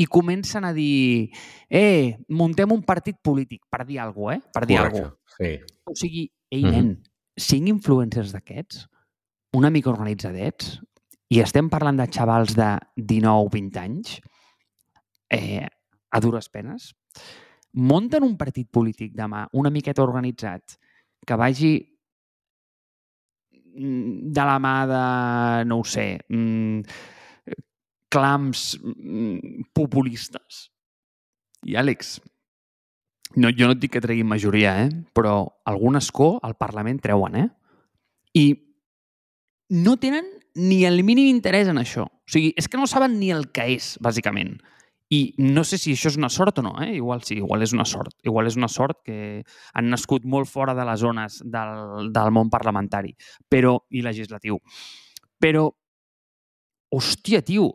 i 0.00 0.06
comencen 0.08 0.64
a 0.64 0.72
dir 0.72 1.28
eh, 1.68 2.16
muntem 2.28 2.72
un 2.72 2.82
partit 2.86 3.18
polític, 3.22 3.66
per 3.68 3.84
dir 3.84 4.00
alguna 4.00 4.38
cosa, 4.38 4.46
eh? 4.46 4.52
Per 4.54 4.66
dir 4.66 4.78
Correcte, 4.78 4.98
alguna 4.98 5.10
cosa. 5.10 5.36
sí. 5.36 5.50
O 5.84 5.94
sigui, 5.94 6.30
ei, 6.50 6.62
Mhm. 6.64 6.70
mm 6.70 6.74
-hmm. 6.74 6.86
nen, 6.86 7.02
cinc 7.36 7.68
influencers 7.68 8.32
d'aquests, 8.32 8.86
una 9.52 9.70
mica 9.70 9.90
organitzadets, 9.90 10.80
i 11.28 11.40
estem 11.40 11.68
parlant 11.70 11.96
de 11.96 12.06
xavals 12.10 12.54
de 12.56 12.78
19-20 12.96 13.76
anys, 13.78 14.20
eh, 15.30 15.66
a 16.10 16.20
dures 16.20 16.48
penes, 16.48 16.94
munten 17.72 18.24
un 18.24 18.36
partit 18.36 18.68
polític 18.70 19.12
demà 19.14 19.46
una 19.52 19.70
miqueta 19.70 20.02
organitzat 20.02 20.76
que 21.24 21.36
vagi 21.36 21.72
mm, 23.52 24.32
de 24.32 24.44
la 24.44 24.58
mà 24.58 24.74
de, 24.90 25.64
no 25.68 25.78
ho 25.78 25.84
sé, 25.84 26.18
mm, 26.28 26.80
clams 28.10 28.74
mm, 28.82 29.70
populistes. 29.76 30.66
I, 31.66 31.76
Àlex, 31.80 32.18
no, 33.36 33.52
jo 33.54 33.68
no 33.68 33.76
et 33.76 33.82
dic 33.82 33.94
que 33.94 34.02
treguin 34.02 34.28
majoria, 34.28 34.74
eh? 34.84 34.90
però 35.14 35.44
algun 35.70 35.98
escó 36.00 36.32
al 36.42 36.56
Parlament 36.58 36.98
treuen, 37.04 37.36
eh? 37.38 37.46
I 38.34 38.46
no 39.70 39.96
tenen 40.02 40.26
ni 40.58 40.82
el 40.84 41.04
mínim 41.06 41.30
interès 41.30 41.70
en 41.70 41.78
això. 41.78 42.08
O 42.08 42.30
sigui, 42.30 42.50
és 42.58 42.66
que 42.66 42.78
no 42.80 42.88
saben 42.90 43.18
ni 43.20 43.30
el 43.30 43.48
que 43.54 43.68
és, 43.76 43.94
bàsicament. 44.02 44.56
I 45.10 45.20
no 45.42 45.64
sé 45.66 45.78
si 45.78 45.94
això 45.94 46.10
és 46.10 46.16
una 46.18 46.30
sort 46.30 46.60
o 46.62 46.64
no, 46.66 46.76
eh? 46.82 46.92
Igual 46.98 47.22
sí, 47.26 47.36
igual 47.38 47.62
és 47.66 47.74
una 47.74 47.86
sort. 47.86 48.14
Igual 48.26 48.50
és 48.50 48.58
una 48.58 48.68
sort 48.70 49.00
que 49.06 49.42
han 49.74 49.90
nascut 49.90 50.26
molt 50.26 50.50
fora 50.50 50.74
de 50.74 50.86
les 50.86 51.02
zones 51.02 51.40
del, 51.42 52.10
del 52.14 52.30
món 52.34 52.50
parlamentari 52.50 53.16
però 53.50 53.76
i 53.90 54.02
legislatiu. 54.06 54.58
Però, 55.40 55.68
hòstia, 56.94 57.42
tio, 57.46 57.72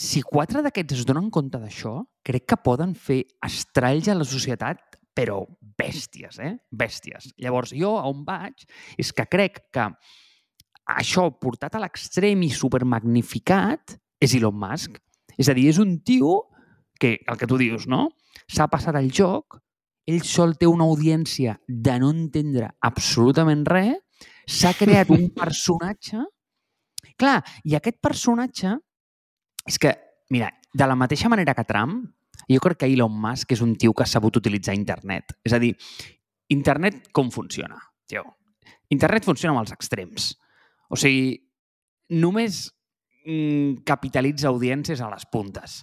si 0.00 0.22
quatre 0.24 0.62
d'aquests 0.64 1.02
es 1.02 1.06
donen 1.08 1.28
compte 1.34 1.58
d'això, 1.60 1.98
crec 2.24 2.46
que 2.48 2.56
poden 2.64 2.94
fer 2.96 3.20
estralls 3.44 4.08
a 4.08 4.16
la 4.16 4.24
societat, 4.24 4.80
però 5.16 5.42
bèsties, 5.60 6.38
eh? 6.40 6.54
Bèsties. 6.72 7.28
Llavors, 7.42 7.74
jo 7.76 7.92
a 7.98 8.06
on 8.08 8.22
vaig 8.24 8.64
és 9.00 9.10
que 9.12 9.26
crec 9.28 9.60
que 9.74 9.90
això 10.96 11.26
portat 11.42 11.76
a 11.76 11.82
l'extrem 11.84 12.46
i 12.46 12.50
supermagnificat 12.54 13.98
és 14.24 14.38
Elon 14.38 14.56
Musk. 14.56 14.96
És 15.36 15.52
a 15.52 15.56
dir, 15.56 15.68
és 15.68 15.78
un 15.82 15.98
tio 16.06 16.46
que, 17.00 17.18
el 17.20 17.36
que 17.36 17.48
tu 17.50 17.60
dius, 17.60 17.86
no? 17.90 18.06
S'ha 18.48 18.70
passat 18.72 18.96
el 18.96 19.12
joc, 19.12 19.60
ell 20.08 20.24
sol 20.24 20.56
té 20.56 20.68
una 20.68 20.88
audiència 20.88 21.58
de 21.68 22.00
no 22.00 22.10
entendre 22.16 22.72
absolutament 22.88 23.66
res, 23.68 24.00
s'ha 24.48 24.72
creat 24.78 25.12
un 25.12 25.28
personatge... 25.40 26.24
Clar, 27.20 27.40
i 27.68 27.74
aquest 27.76 27.98
personatge 28.00 28.78
és 29.66 29.78
que, 29.78 29.94
mira, 30.30 30.50
de 30.72 30.86
la 30.86 30.96
mateixa 30.96 31.28
manera 31.28 31.54
que 31.54 31.66
Trump, 31.68 32.04
jo 32.48 32.60
crec 32.62 32.82
que 32.82 32.90
Elon 32.90 33.12
Musk 33.12 33.52
és 33.54 33.62
un 33.64 33.76
tio 33.78 33.94
que 33.94 34.04
ha 34.04 34.10
sabut 34.10 34.40
utilitzar 34.40 34.74
internet. 34.74 35.36
És 35.44 35.54
a 35.54 35.60
dir, 35.62 35.74
internet 36.50 37.10
com 37.14 37.30
funciona, 37.30 37.78
tio? 38.10 38.24
Internet 38.90 39.26
funciona 39.26 39.54
amb 39.54 39.62
els 39.62 39.74
extrems. 39.74 40.32
O 40.90 40.98
sigui, 40.98 41.36
només 42.18 42.64
mm, 43.26 43.84
capitalitza 43.86 44.50
audiències 44.50 45.02
a 45.02 45.10
les 45.12 45.26
puntes. 45.30 45.80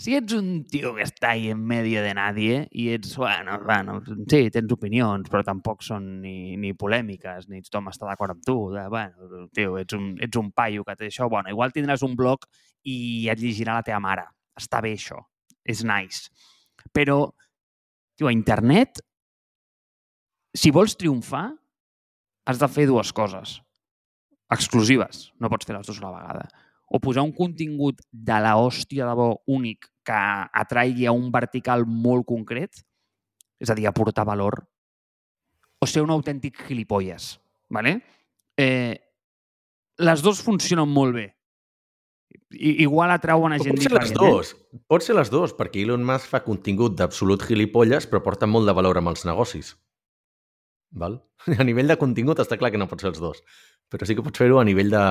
Si 0.00 0.14
ets 0.16 0.32
un 0.32 0.62
tio 0.64 0.94
que 0.96 1.04
està 1.04 1.34
ahí 1.34 1.50
en 1.52 1.60
medio 1.68 2.00
de 2.00 2.14
nadie 2.16 2.62
i 2.72 2.86
ets, 2.94 3.10
bueno, 3.20 3.58
bueno, 3.66 3.98
sí, 4.32 4.46
tens 4.54 4.72
opinions, 4.72 5.28
però 5.28 5.42
tampoc 5.44 5.84
són 5.84 6.06
ni, 6.22 6.56
ni 6.56 6.70
polèmiques, 6.72 7.50
ni 7.52 7.60
tothom 7.66 7.90
està 7.90 8.08
d'acord 8.08 8.32
amb 8.32 8.46
tu. 8.46 8.54
De, 8.72 8.86
bueno, 8.88 9.44
tio, 9.52 9.74
ets 9.82 9.98
un, 9.98 10.14
ets 10.24 10.40
un 10.40 10.48
paio 10.56 10.86
que 10.88 10.96
té 10.96 11.10
això. 11.10 11.28
Bueno, 11.28 11.52
igual 11.52 11.74
tindràs 11.74 12.04
un 12.06 12.16
blog 12.16 12.48
i 12.88 13.28
et 13.28 13.42
llegirà 13.42 13.76
la 13.76 13.84
teva 13.84 14.00
mare. 14.00 14.24
Està 14.56 14.80
bé 14.80 14.94
això. 14.96 15.20
És 15.68 15.84
nice. 15.84 16.32
Però, 16.96 17.18
tio, 18.16 18.30
a 18.30 18.32
internet, 18.32 19.02
si 20.56 20.72
vols 20.72 20.96
triomfar, 20.96 21.50
has 22.48 22.62
de 22.62 22.72
fer 22.72 22.88
dues 22.88 23.12
coses 23.12 23.58
exclusives. 24.50 25.28
No 25.38 25.52
pots 25.52 25.68
fer 25.68 25.76
les 25.76 25.92
dues 25.92 26.00
a 26.00 26.08
la 26.08 26.16
vegada. 26.16 26.48
O 26.90 26.98
posar 26.98 27.22
un 27.22 27.32
contingut 27.32 28.00
de 28.10 28.38
la 28.42 28.56
hòstia 28.58 29.06
de 29.06 29.14
bo 29.14 29.28
únic 29.46 29.86
que 30.04 30.20
atraigui 30.62 31.06
a 31.06 31.14
un 31.14 31.30
vertical 31.30 31.86
molt 31.86 32.26
concret, 32.26 32.82
és 33.62 33.70
a 33.70 33.76
dir, 33.78 33.86
aportar 33.86 34.26
valor, 34.26 34.58
o 35.78 35.86
ser 35.86 36.02
un 36.02 36.10
autèntic 36.10 36.58
gilipolles. 36.66 37.36
¿vale? 37.70 38.02
Eh, 38.56 39.00
les 39.96 40.22
dues 40.22 40.42
funcionen 40.42 40.88
molt 40.88 41.14
bé. 41.16 41.28
I, 42.50 42.82
igual 42.84 43.10
atrauen 43.14 43.54
a 43.54 43.58
gent 43.62 43.78
pot 43.78 43.86
ser 43.86 43.92
les 43.94 44.10
diferent. 44.10 44.34
dues. 44.34 44.52
Pot 44.90 45.06
ser 45.06 45.16
les 45.16 45.30
dues, 45.32 45.54
perquè 45.56 45.84
Elon 45.84 46.04
Musk 46.06 46.30
fa 46.34 46.42
contingut 46.44 46.98
d'absolut 46.98 47.46
gilipolles, 47.46 48.06
però 48.10 48.20
porta 48.26 48.50
molt 48.50 48.68
de 48.68 48.74
valor 48.76 49.00
amb 49.00 49.14
els 49.14 49.24
negocis. 49.26 49.72
Val? 50.90 51.20
A 51.58 51.66
nivell 51.66 51.90
de 51.90 51.98
contingut 51.98 52.42
està 52.42 52.58
clar 52.60 52.72
que 52.74 52.80
no 52.82 52.90
pot 52.90 53.02
ser 53.02 53.12
els 53.14 53.22
dos, 53.22 53.42
però 53.90 54.06
sí 54.06 54.18
que 54.18 54.26
pots 54.26 54.42
fer-ho 54.42 54.58
a 54.60 54.66
nivell 54.66 54.90
de... 54.92 55.04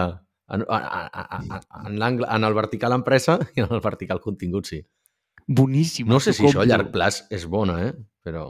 En, 0.50 0.64
en, 0.70 2.00
l'angle- 2.00 2.28
en 2.30 2.44
el 2.44 2.54
vertical 2.58 2.94
empresa 2.98 3.40
i 3.56 3.62
en 3.62 3.70
el 3.72 3.82
vertical 3.82 4.22
contingut, 4.22 4.66
sí. 4.66 4.82
Boníssim. 5.48 6.08
No 6.10 6.20
sé 6.22 6.32
t'ho 6.32 6.44
si 6.44 6.50
això 6.50 6.62
a 6.64 6.66
llarg 6.70 6.92
plaç 6.94 7.24
és 7.34 7.46
bona, 7.50 7.80
eh? 7.88 7.94
Però... 8.26 8.50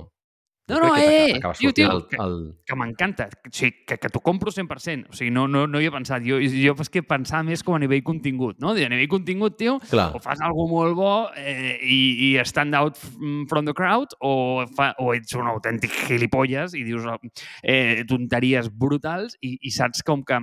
No, 0.69 0.77
no, 0.83 0.89
que 0.93 1.01
eh, 1.01 1.37
acaba 1.39 1.55
tio, 1.57 1.71
tio, 1.73 1.87
el, 1.89 2.03
que- 2.05 2.17
el... 2.21 2.33
que 2.63 2.75
m'encanta, 2.77 3.25
o 3.25 3.49
sigui, 3.49 3.71
que, 3.89 3.95
que 3.97 4.09
t'ho 4.13 4.19
compro 4.21 4.51
100%. 4.53 5.07
O 5.09 5.17
sigui, 5.17 5.31
no, 5.33 5.47
no, 5.49 5.63
no 5.65 5.79
hi 5.81 5.87
he 5.87 5.91
pensat. 5.95 6.21
Jo, 6.21 6.37
jo 6.37 6.75
és 6.83 6.91
que 6.93 7.01
pensava 7.01 7.41
més 7.47 7.63
com 7.65 7.73
a 7.73 7.79
nivell 7.81 8.03
contingut, 8.05 8.59
no? 8.61 8.75
A 8.77 8.91
nivell 8.91 9.09
contingut, 9.09 9.55
tio, 9.57 9.79
Clar, 9.89 10.11
o 10.13 10.21
fas 10.21 10.43
alguna 10.45 10.69
molt 10.75 10.93
bo 10.99 11.09
eh, 11.41 11.73
i, 11.81 11.97
i 12.27 12.45
stand 12.45 12.77
out 12.77 13.01
from 13.49 13.65
the 13.65 13.73
crowd 13.73 14.13
o, 14.21 14.35
fa, 14.77 14.91
o 15.01 15.09
ets 15.17 15.33
un 15.41 15.49
autèntic 15.49 15.89
gilipolles 16.05 16.77
i 16.77 16.83
dius 16.85 17.07
eh, 17.63 18.03
tonteries 18.05 18.69
brutals 18.69 19.39
i, 19.41 19.55
i 19.65 19.73
saps 19.73 20.05
com 20.05 20.21
que 20.21 20.37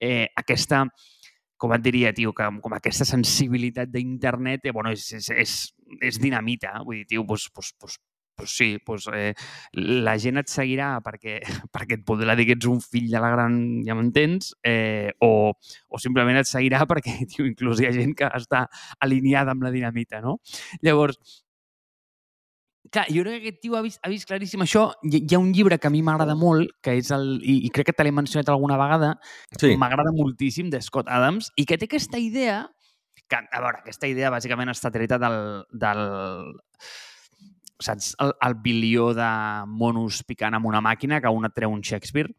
eh, 0.00 0.26
aquesta 0.36 0.86
com 1.58 1.74
et 1.74 1.82
diria, 1.82 2.12
tio, 2.14 2.32
que 2.32 2.46
com 2.62 2.76
aquesta 2.76 3.04
sensibilitat 3.08 3.90
d'internet, 3.90 4.68
eh, 4.68 4.72
bueno, 4.72 4.92
és, 4.94 5.08
és, 5.18 5.32
és, 5.34 5.56
és 6.06 6.20
dinamita. 6.22 6.76
Vull 6.86 7.02
dir, 7.02 7.08
tio, 7.10 7.24
doncs, 7.26 7.48
doncs, 7.50 7.74
doncs, 7.82 7.98
doncs 8.38 8.54
sí, 8.54 8.68
doncs, 8.86 9.08
eh, 9.10 9.32
la 10.06 10.14
gent 10.22 10.38
et 10.38 10.52
seguirà 10.52 10.92
perquè, 11.04 11.40
perquè 11.74 11.98
et 11.98 12.06
podrà 12.06 12.36
dir 12.38 12.46
que 12.48 12.54
ets 12.54 12.70
un 12.70 12.78
fill 12.84 13.10
de 13.10 13.22
la 13.22 13.32
gran, 13.34 13.58
ja 13.86 13.98
m'entens, 13.98 14.54
eh, 14.62 15.10
o, 15.26 15.50
o 15.50 16.02
simplement 16.02 16.38
et 16.38 16.48
seguirà 16.48 16.84
perquè, 16.86 17.18
tio, 17.34 17.48
inclús 17.50 17.82
hi 17.82 17.90
ha 17.90 17.94
gent 17.96 18.14
que 18.18 18.30
està 18.38 18.68
alineada 19.04 19.56
amb 19.56 19.66
la 19.66 19.74
dinamita, 19.74 20.22
no? 20.22 20.38
Llavors, 20.86 21.18
clar, 22.90 23.06
jo 23.12 23.22
crec 23.24 23.42
que 23.42 23.48
aquest 23.48 23.60
tio 23.62 23.76
ha 23.76 23.82
vist, 23.84 24.00
ha 24.02 24.10
vist 24.12 24.28
claríssim 24.28 24.62
això. 24.64 24.86
Hi, 25.04 25.22
hi 25.24 25.34
ha 25.36 25.40
un 25.42 25.52
llibre 25.52 25.78
que 25.78 25.88
a 25.88 25.92
mi 25.92 26.02
m'agrada 26.02 26.36
molt, 26.38 26.72
que 26.84 26.96
és 27.00 27.10
el, 27.14 27.38
i, 27.42 27.60
i 27.66 27.72
crec 27.74 27.90
que 27.90 27.96
te 27.96 28.06
l'he 28.06 28.14
mencionat 28.14 28.48
alguna 28.52 28.78
vegada, 28.80 29.14
sí. 29.58 29.74
m'agrada 29.76 30.14
moltíssim, 30.16 30.70
de 30.72 30.80
Scott 30.84 31.10
Adams, 31.12 31.52
i 31.56 31.66
que 31.68 31.78
té 31.78 31.88
aquesta 31.90 32.20
idea, 32.22 32.62
que, 33.28 33.36
a 33.36 33.60
veure, 33.60 33.82
aquesta 33.82 34.08
idea 34.08 34.32
bàsicament 34.32 34.72
està 34.72 34.92
treta 34.94 35.18
del, 35.20 35.38
del 35.72 36.02
saps, 37.82 38.14
el, 38.24 38.32
el 38.46 38.56
bilió 38.64 39.12
de 39.14 39.28
monos 39.68 40.22
picant 40.26 40.56
amb 40.56 40.66
una 40.70 40.80
màquina 40.84 41.20
que 41.20 41.30
un 41.30 41.46
et 41.46 41.54
treu 41.54 41.72
un 41.74 41.84
Shakespeare. 41.84 42.32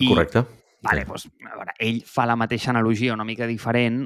I, 0.00 0.08
Correcte. 0.08 0.44
Vale, 0.84 1.00
Sí. 1.00 1.08
doncs, 1.08 1.28
a 1.48 1.56
veure, 1.56 1.72
ell 1.80 2.02
fa 2.04 2.26
la 2.28 2.36
mateixa 2.36 2.70
analogia 2.70 3.14
una 3.14 3.24
mica 3.24 3.46
diferent 3.48 4.02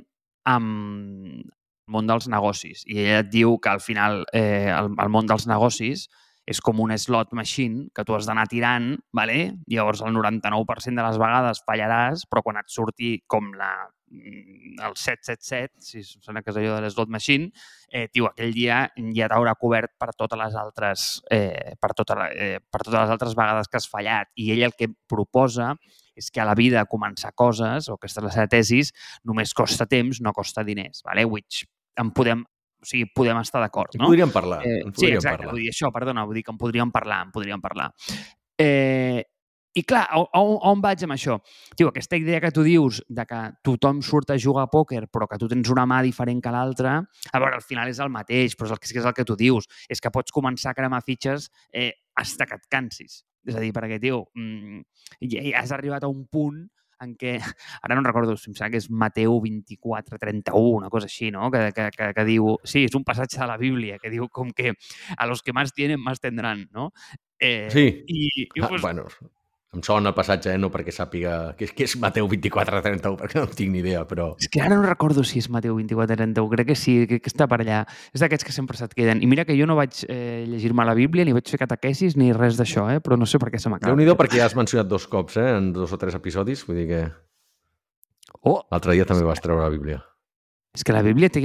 amb 0.46 1.48
món 1.88 2.06
dels 2.08 2.28
negocis. 2.30 2.84
I 2.86 3.00
ell 3.04 3.20
et 3.24 3.30
diu 3.32 3.58
que 3.58 3.70
al 3.72 3.80
final 3.84 4.24
eh, 4.32 4.70
el, 4.72 4.92
el 4.94 5.12
món 5.12 5.26
dels 5.28 5.46
negocis 5.50 6.06
és 6.48 6.62
com 6.64 6.78
un 6.80 6.94
slot 6.96 7.34
machine 7.36 7.90
que 7.92 8.04
tu 8.08 8.14
has 8.16 8.24
d'anar 8.24 8.46
tirant, 8.48 8.94
vale? 9.12 9.50
llavors 9.68 10.00
el 10.00 10.14
99% 10.16 10.96
de 10.96 11.04
les 11.04 11.18
vegades 11.20 11.60
fallaràs, 11.66 12.22
però 12.30 12.40
quan 12.46 12.56
et 12.56 12.72
surti 12.72 13.18
com 13.28 13.50
la, 13.52 13.68
mm, 14.08 14.78
el 14.86 14.96
777, 14.96 15.74
si 15.84 16.00
sona 16.06 16.40
que 16.40 16.48
és 16.54 16.56
allò 16.56 16.78
de 16.78 16.86
l'slot 16.88 17.12
machine, 17.12 17.50
eh, 17.92 18.06
tio, 18.08 18.30
aquell 18.30 18.54
dia 18.56 18.78
ja 19.12 19.28
t'haurà 19.28 19.52
cobert 19.60 19.92
per 20.00 20.14
totes 20.16 20.40
les 20.40 20.56
altres 20.56 21.06
eh, 21.30 21.74
per, 21.78 21.92
tota, 21.92 22.16
la- 22.16 22.32
eh, 22.32 22.60
per 22.64 22.80
totes 22.80 22.96
les 23.02 23.12
altres 23.18 23.36
vegades 23.36 23.68
que 23.68 23.76
has 23.82 23.88
fallat. 23.92 24.32
I 24.40 24.48
ell 24.56 24.64
el 24.70 24.72
que 24.72 24.88
proposa 25.06 25.74
és 26.16 26.32
que 26.32 26.40
a 26.40 26.48
la 26.48 26.56
vida 26.56 26.80
començar 26.88 27.34
coses, 27.36 27.90
o 27.92 28.00
aquesta 28.00 28.22
és 28.22 28.24
la 28.24 28.32
seva 28.32 28.48
tesis, 28.50 28.94
només 29.22 29.52
costa 29.52 29.84
temps, 29.86 30.22
no 30.24 30.32
costa 30.32 30.64
diners, 30.64 31.04
vale? 31.04 31.26
which 31.28 31.66
en 31.98 32.10
podem, 32.14 32.42
o 32.42 32.86
sigui, 32.86 33.08
podem 33.14 33.38
estar 33.42 33.60
d'acord, 33.60 33.94
En 33.94 34.00
no? 34.02 34.06
podríem 34.12 34.30
parlar. 34.30 34.60
Eh, 34.66 34.80
en 34.84 34.92
sí, 34.92 35.00
podríem 35.00 35.16
exacte, 35.18 35.38
parlar. 35.38 35.52
vull 35.54 35.62
dir 35.62 35.70
això, 35.72 35.92
perdona, 35.92 36.24
vull 36.24 36.34
dir 36.38 36.44
que 36.44 36.52
en 36.54 36.58
podríem 36.58 36.90
parlar, 36.94 37.24
en 37.26 37.32
podríem 37.32 37.60
parlar. 37.60 37.92
Eh, 38.58 39.24
I 39.74 39.82
clar, 39.84 40.08
on- 40.16 40.58
on 40.64 40.80
vaig 40.82 41.04
amb 41.04 41.12
això? 41.12 41.36
Tio, 41.76 41.88
aquesta 41.92 42.16
idea 42.16 42.40
que 42.40 42.50
tu 42.50 42.64
dius 42.64 43.02
de 43.06 43.24
que 43.26 43.40
tothom 43.62 44.00
surt 44.02 44.30
a 44.30 44.38
jugar 44.38 44.64
a 44.64 44.70
pòquer 44.72 45.04
però 45.12 45.28
que 45.28 45.38
tu 45.38 45.46
tens 45.46 45.68
una 45.70 45.84
mà 45.86 46.00
diferent 46.02 46.40
que 46.42 46.50
l'altra, 46.50 46.96
a 47.32 47.38
veure, 47.38 47.54
al 47.54 47.62
final 47.62 47.86
és 47.88 47.98
el 48.00 48.08
mateix, 48.10 48.56
però 48.56 48.66
és 48.66 48.72
el, 48.72 48.78
que- 48.80 48.98
és 48.98 49.04
el 49.04 49.14
que 49.14 49.24
tu 49.24 49.36
dius, 49.36 49.68
és 49.88 50.00
que 50.00 50.10
pots 50.10 50.32
començar 50.32 50.70
a 50.70 50.74
cremar 50.74 51.02
fitxes 51.04 51.50
eh, 51.72 51.92
hasta 52.16 52.46
que 52.46 52.54
et 52.56 52.66
cansis. 52.68 53.24
És 53.46 53.54
a 53.54 53.60
dir, 53.60 53.70
perquè, 53.72 54.00
tio, 54.00 54.24
mm, 54.34 54.80
ja 55.30 55.60
has 55.60 55.70
arribat 55.70 56.02
a 56.02 56.08
un 56.08 56.26
punt 56.26 56.66
en 57.04 57.14
què, 57.18 57.36
ara 57.82 57.96
no 57.96 58.04
recordo, 58.06 58.34
em 58.34 58.40
sembla 58.42 58.70
que 58.72 58.82
és 58.82 58.90
Mateu 58.90 59.38
24, 59.44 60.18
31, 60.18 60.76
una 60.82 60.90
cosa 60.92 61.10
així, 61.10 61.32
no? 61.34 61.50
Que, 61.54 61.68
que, 61.76 61.88
que, 61.94 62.12
que 62.16 62.26
diu, 62.28 62.56
sí, 62.64 62.84
és 62.88 62.98
un 62.98 63.06
passatge 63.08 63.40
de 63.40 63.48
la 63.50 63.58
Bíblia, 63.60 63.98
que 64.02 64.12
diu 64.12 64.28
com 64.28 64.50
que 64.50 64.74
a 65.16 65.26
los 65.30 65.42
que 65.42 65.54
más 65.56 65.72
tienen, 65.72 66.00
más 66.00 66.20
tendrán, 66.20 66.68
no? 66.72 66.90
Eh, 67.38 67.68
sí, 67.70 67.86
i, 68.06 68.28
i, 68.42 68.48
pues, 68.54 68.70
ah, 68.70 68.82
bueno, 68.82 69.06
em 69.78 69.84
sona 69.86 70.10
el 70.10 70.16
passatge, 70.16 70.52
eh? 70.52 70.58
no 70.60 70.70
perquè 70.74 70.92
sàpiga 70.94 71.54
que 71.58 71.68
és, 71.68 71.72
que 71.76 71.86
és 71.86 71.94
Mateu 72.02 72.28
24 72.30 72.82
31, 72.84 73.16
perquè 73.20 73.40
no 73.40 73.48
tinc 73.50 73.72
ni 73.72 73.82
idea, 73.82 74.02
però... 74.08 74.30
És 74.40 74.50
que 74.52 74.62
ara 74.64 74.76
no 74.76 74.84
recordo 74.84 75.24
si 75.26 75.40
és 75.42 75.48
Mateu 75.54 75.78
24 75.78 76.18
31, 76.18 76.50
crec 76.54 76.70
que 76.72 76.78
sí, 76.78 76.96
que, 77.10 77.20
que 77.22 77.32
està 77.32 77.48
per 77.50 77.60
allà. 77.62 77.84
És 78.14 78.24
d'aquests 78.24 78.48
que 78.48 78.54
sempre 78.54 78.78
se't 78.80 78.96
queden. 78.98 79.22
I 79.24 79.30
mira 79.30 79.46
que 79.48 79.56
jo 79.58 79.68
no 79.70 79.78
vaig 79.78 80.02
eh, 80.08 80.44
llegir-me 80.48 80.86
la 80.88 80.96
Bíblia, 80.98 81.26
ni 81.28 81.36
vaig 81.36 81.48
fer 81.48 81.60
catequesis, 81.62 82.18
ni 82.20 82.32
res 82.36 82.58
d'això, 82.60 82.88
eh? 82.96 82.98
però 83.04 83.18
no 83.20 83.28
sé 83.28 83.40
per 83.42 83.52
què 83.54 83.62
se 83.62 83.72
m'acaba. 83.72 83.92
Déu-n'hi-do 83.94 84.18
perquè 84.18 84.42
ja 84.42 84.50
has 84.50 84.58
mencionat 84.58 84.90
dos 84.90 85.08
cops, 85.10 85.38
eh? 85.40 85.48
en 85.56 85.72
dos 85.76 85.94
o 85.94 86.00
tres 86.00 86.18
episodis, 86.18 86.66
vull 86.68 86.82
dir 86.82 86.90
que... 86.90 87.06
Oh! 88.42 88.60
L'altre 88.72 88.94
dia 88.94 89.06
també 89.08 89.24
vas 89.26 89.40
treure 89.42 89.64
la 89.64 89.72
Bíblia. 89.72 90.02
És 90.76 90.84
que 90.86 90.94
la 90.94 91.02
Bíblia 91.02 91.30
té, 91.32 91.42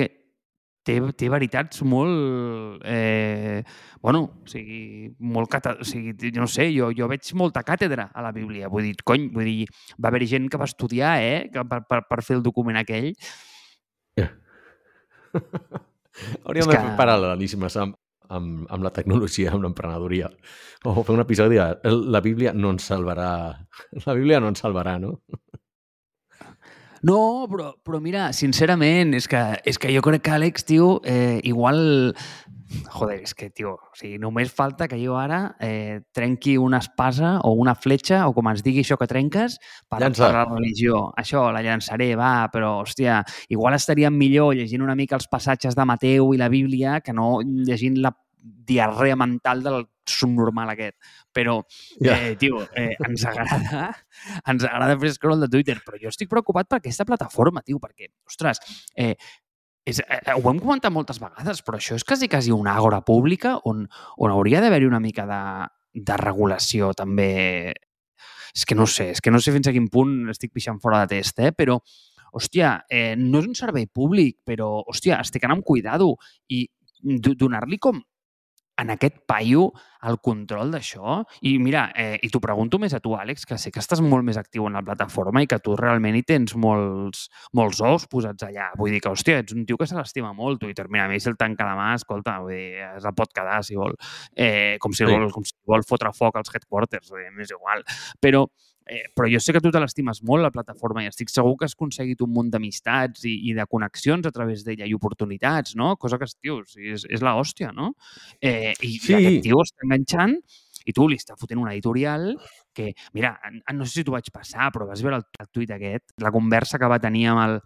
té, 0.85 0.97
té 1.17 1.29
veritats 1.31 1.81
molt... 1.87 2.83
Eh, 2.85 3.63
bueno, 4.03 4.23
o 4.43 4.51
sigui, 4.51 5.13
molt 5.33 5.51
cata, 5.51 5.77
o 5.79 5.87
sigui, 5.87 6.31
no 6.35 6.47
sé, 6.51 6.67
jo, 6.75 6.91
jo 6.95 7.07
veig 7.11 7.31
molta 7.39 7.63
càtedra 7.65 8.09
a 8.13 8.25
la 8.25 8.33
Bíblia. 8.35 8.69
Vull 8.71 8.89
dir, 8.89 8.97
cony, 9.07 9.29
vull 9.33 9.47
dir, 9.49 9.67
va 9.97 10.11
haver 10.11 10.27
gent 10.29 10.49
que 10.51 10.59
va 10.59 10.69
estudiar, 10.69 11.15
eh, 11.23 11.49
que, 11.53 11.65
per, 11.69 11.83
per, 11.89 12.03
per 12.09 12.21
fer 12.25 12.37
el 12.39 12.45
document 12.45 12.79
aquell. 12.81 13.13
Yeah. 14.19 14.31
Hauríem 16.45 16.67
que... 16.67 16.75
de 16.75 16.79
fer 16.79 16.95
paral·lelismes 16.99 17.79
amb, 17.81 17.97
amb, 18.33 18.67
amb 18.71 18.85
la 18.85 18.91
tecnologia, 18.95 19.53
amb 19.53 19.65
l'emprenedoria. 19.65 20.29
O 20.85 20.95
fer 20.99 21.15
un 21.15 21.23
episodi 21.23 21.59
de 21.59 21.95
la 22.11 22.21
Bíblia 22.21 22.53
no 22.53 22.73
ens 22.75 22.89
salvarà. 22.91 23.31
La 24.05 24.15
Bíblia 24.17 24.41
no 24.43 24.51
ens 24.51 24.63
salvarà, 24.63 24.97
no? 24.99 25.17
No, 27.03 27.45
però, 27.51 27.73
però 27.83 27.99
mira, 27.99 28.29
sincerament, 28.31 29.11
és 29.17 29.27
que, 29.27 29.41
és 29.67 29.79
que 29.79 29.91
jo 29.91 30.01
crec 30.05 30.23
que 30.23 30.31
Àlex, 30.31 30.65
tio, 30.69 31.01
eh, 31.03 31.41
igual... 31.43 32.15
Joder, 32.89 33.19
és 33.21 33.35
que, 33.37 33.51
tio, 33.53 33.75
o 33.75 33.97
sigui, 33.99 34.15
només 34.17 34.49
falta 34.55 34.87
que 34.89 34.97
jo 34.97 35.13
ara 35.19 35.41
eh, 35.61 35.99
trenqui 36.15 36.55
una 36.57 36.79
espasa 36.81 37.35
o 37.45 37.51
una 37.59 37.75
fletxa, 37.75 38.23
o 38.25 38.33
com 38.33 38.49
ens 38.49 38.63
digui 38.65 38.81
això 38.81 38.97
que 38.97 39.05
trenques, 39.11 39.59
per, 39.85 39.99
per 39.99 40.31
la 40.33 40.45
religió. 40.47 41.03
Això, 41.19 41.43
la 41.53 41.61
llançaré, 41.61 42.13
va, 42.17 42.47
però, 42.55 42.79
hòstia, 42.81 43.19
igual 43.53 43.77
estaria 43.77 44.09
millor 44.09 44.55
llegint 44.57 44.81
una 44.81 44.97
mica 44.97 45.19
els 45.19 45.29
passatges 45.29 45.77
de 45.77 45.85
Mateu 45.85 46.33
i 46.33 46.41
la 46.41 46.49
Bíblia 46.49 47.01
que 47.03 47.13
no 47.13 47.35
llegint 47.43 47.99
la 48.01 48.15
diarrea 48.43 49.19
mental 49.19 49.61
del 49.63 49.83
subnormal 50.05 50.71
aquest. 50.73 50.97
Però, 51.33 51.55
yeah. 51.97 52.29
eh, 52.29 52.35
tio, 52.37 52.61
eh, 52.77 52.91
ens 53.07 53.23
agrada 53.25 53.87
ens 54.51 54.65
agrada 54.69 54.97
fer 55.01 55.13
scroll 55.15 55.41
de 55.41 55.49
Twitter, 55.49 55.79
però 55.85 55.97
jo 56.01 56.11
estic 56.11 56.29
preocupat 56.29 56.69
per 56.69 56.77
aquesta 56.77 57.07
plataforma, 57.09 57.63
tio, 57.65 57.79
perquè, 57.81 58.11
ostres, 58.29 58.61
eh, 58.93 59.15
és, 59.85 59.99
eh, 59.99 60.19
eh, 60.25 60.35
ho 60.35 60.49
hem 60.49 60.59
comentat 60.61 60.93
moltes 60.93 61.19
vegades, 61.19 61.61
però 61.65 61.79
això 61.79 61.97
és 61.97 62.05
quasi, 62.07 62.29
quasi 62.31 62.53
una 62.55 62.75
àgora 62.77 63.01
pública 63.03 63.57
on, 63.67 63.83
on 64.17 64.31
hauria 64.31 64.61
d'haver-hi 64.63 64.87
una 64.87 65.01
mica 65.03 65.25
de, 65.27 65.41
de 65.93 66.19
regulació 66.21 66.93
també. 66.93 67.73
És 68.53 68.67
que 68.69 68.77
no 68.77 68.85
sé, 68.87 69.09
és 69.15 69.21
que 69.21 69.31
no 69.33 69.41
sé 69.41 69.51
fins 69.51 69.67
a 69.67 69.73
quin 69.73 69.89
punt 69.89 70.29
estic 70.31 70.53
pixant 70.53 70.79
fora 70.79 71.01
de 71.03 71.17
test, 71.17 71.39
eh? 71.41 71.51
però, 71.51 71.79
hòstia, 72.33 72.83
eh, 72.89 73.15
no 73.17 73.41
és 73.41 73.49
un 73.49 73.57
servei 73.57 73.87
públic, 73.89 74.39
però, 74.45 74.69
hòstia, 74.87 75.19
estic 75.25 75.43
anant 75.43 75.59
amb 75.59 75.67
cuidado 75.67 76.13
i 76.53 76.63
donar-li 77.03 77.81
com 77.81 77.99
en 78.77 78.89
aquest 78.93 79.19
paio 79.29 79.67
el 80.03 80.17
control 80.23 80.71
d'això. 80.73 81.21
I 81.47 81.55
mira, 81.61 81.85
eh, 81.95 82.17
i 82.25 82.29
t'ho 82.31 82.41
pregunto 82.43 82.79
més 82.81 82.93
a 82.93 82.99
tu, 83.03 83.13
Àlex, 83.15 83.45
que 83.47 83.57
sé 83.61 83.71
que 83.71 83.81
estàs 83.83 84.01
molt 84.03 84.25
més 84.27 84.39
actiu 84.39 84.65
en 84.67 84.77
la 84.77 84.83
plataforma 84.83 85.43
i 85.43 85.47
que 85.47 85.59
tu 85.63 85.77
realment 85.79 86.17
hi 86.17 86.23
tens 86.27 86.55
molts, 86.59 87.27
molts 87.53 87.81
ous 87.85 88.07
posats 88.11 88.47
allà. 88.47 88.71
Vull 88.79 88.95
dir 88.95 89.01
que, 89.03 89.13
hòstia, 89.13 89.39
ets 89.43 89.55
un 89.55 89.65
tio 89.69 89.77
que 89.79 89.87
se 89.87 89.97
l'estima 89.97 90.33
molt, 90.33 90.59
Twitter. 90.63 90.87
Mira, 90.89 91.05
a 91.05 91.11
mi 91.11 91.21
si 91.23 91.29
el 91.31 91.37
tanca 91.39 91.69
demà, 91.69 91.93
escolta, 91.99 92.39
vull 92.43 92.57
dir, 92.57 92.83
es 92.97 93.05
el 93.05 93.15
pot 93.15 93.33
quedar, 93.33 93.61
si 93.63 93.79
vol. 93.79 93.95
Eh, 94.35 94.77
com, 94.83 94.91
si 94.91 95.05
sí. 95.05 95.09
vol 95.11 95.31
com 95.31 95.45
si 95.47 95.55
vol 95.69 95.85
fotre 95.87 96.11
foc 96.13 96.41
als 96.41 96.53
headquarters, 96.53 97.09
vull 97.13 97.23
dir, 97.23 97.31
m'és 97.37 97.53
igual. 97.53 97.85
Però 98.19 98.47
Eh, 98.85 99.05
però 99.15 99.29
jo 99.31 99.39
sé 99.39 99.53
que 99.55 99.61
tu 99.63 99.71
te 99.71 99.79
l'estimes 99.79 100.19
molt, 100.27 100.43
la 100.43 100.51
plataforma, 100.51 101.03
i 101.03 101.07
estic 101.11 101.31
segur 101.31 101.55
que 101.59 101.67
has 101.69 101.75
aconseguit 101.77 102.23
un 102.25 102.33
munt 102.35 102.49
d'amistats 102.51 103.23
i, 103.29 103.37
i 103.49 103.55
de 103.55 103.65
connexions 103.71 104.27
a 104.27 104.33
través 104.35 104.65
d'ella 104.67 104.89
i 104.89 104.95
oportunitats, 104.97 105.77
no? 105.79 105.93
Cosa 106.01 106.19
que, 106.19 106.27
tio, 106.41 106.59
és, 106.75 107.07
és 107.07 107.23
la 107.23 107.37
hòstia, 107.39 107.71
no? 107.75 107.93
Eh, 108.41 108.73
i, 108.81 108.97
sí. 108.99 109.15
Aquest 109.15 109.41
tio 109.47 109.63
està 109.63 109.87
enganxant 109.87 110.35
i 110.83 110.91
tu 110.91 111.07
li 111.07 111.15
està 111.19 111.37
fotent 111.39 111.61
un 111.61 111.69
editorial 111.71 112.33
que, 112.75 112.91
mira, 113.15 113.37
no 113.71 113.85
sé 113.87 114.01
si 114.01 114.03
t'ho 114.03 114.15
vaig 114.17 114.27
passar, 114.35 114.67
però 114.75 114.89
vas 114.89 115.03
veure 115.05 115.21
el, 115.21 115.27
el 115.39 115.49
tuit 115.53 115.71
aquest, 115.71 116.11
la 116.19 116.33
conversa 116.35 116.79
que 116.81 116.89
va 116.91 116.99
tenir 116.99 117.29
amb 117.31 117.45
el, 117.45 117.59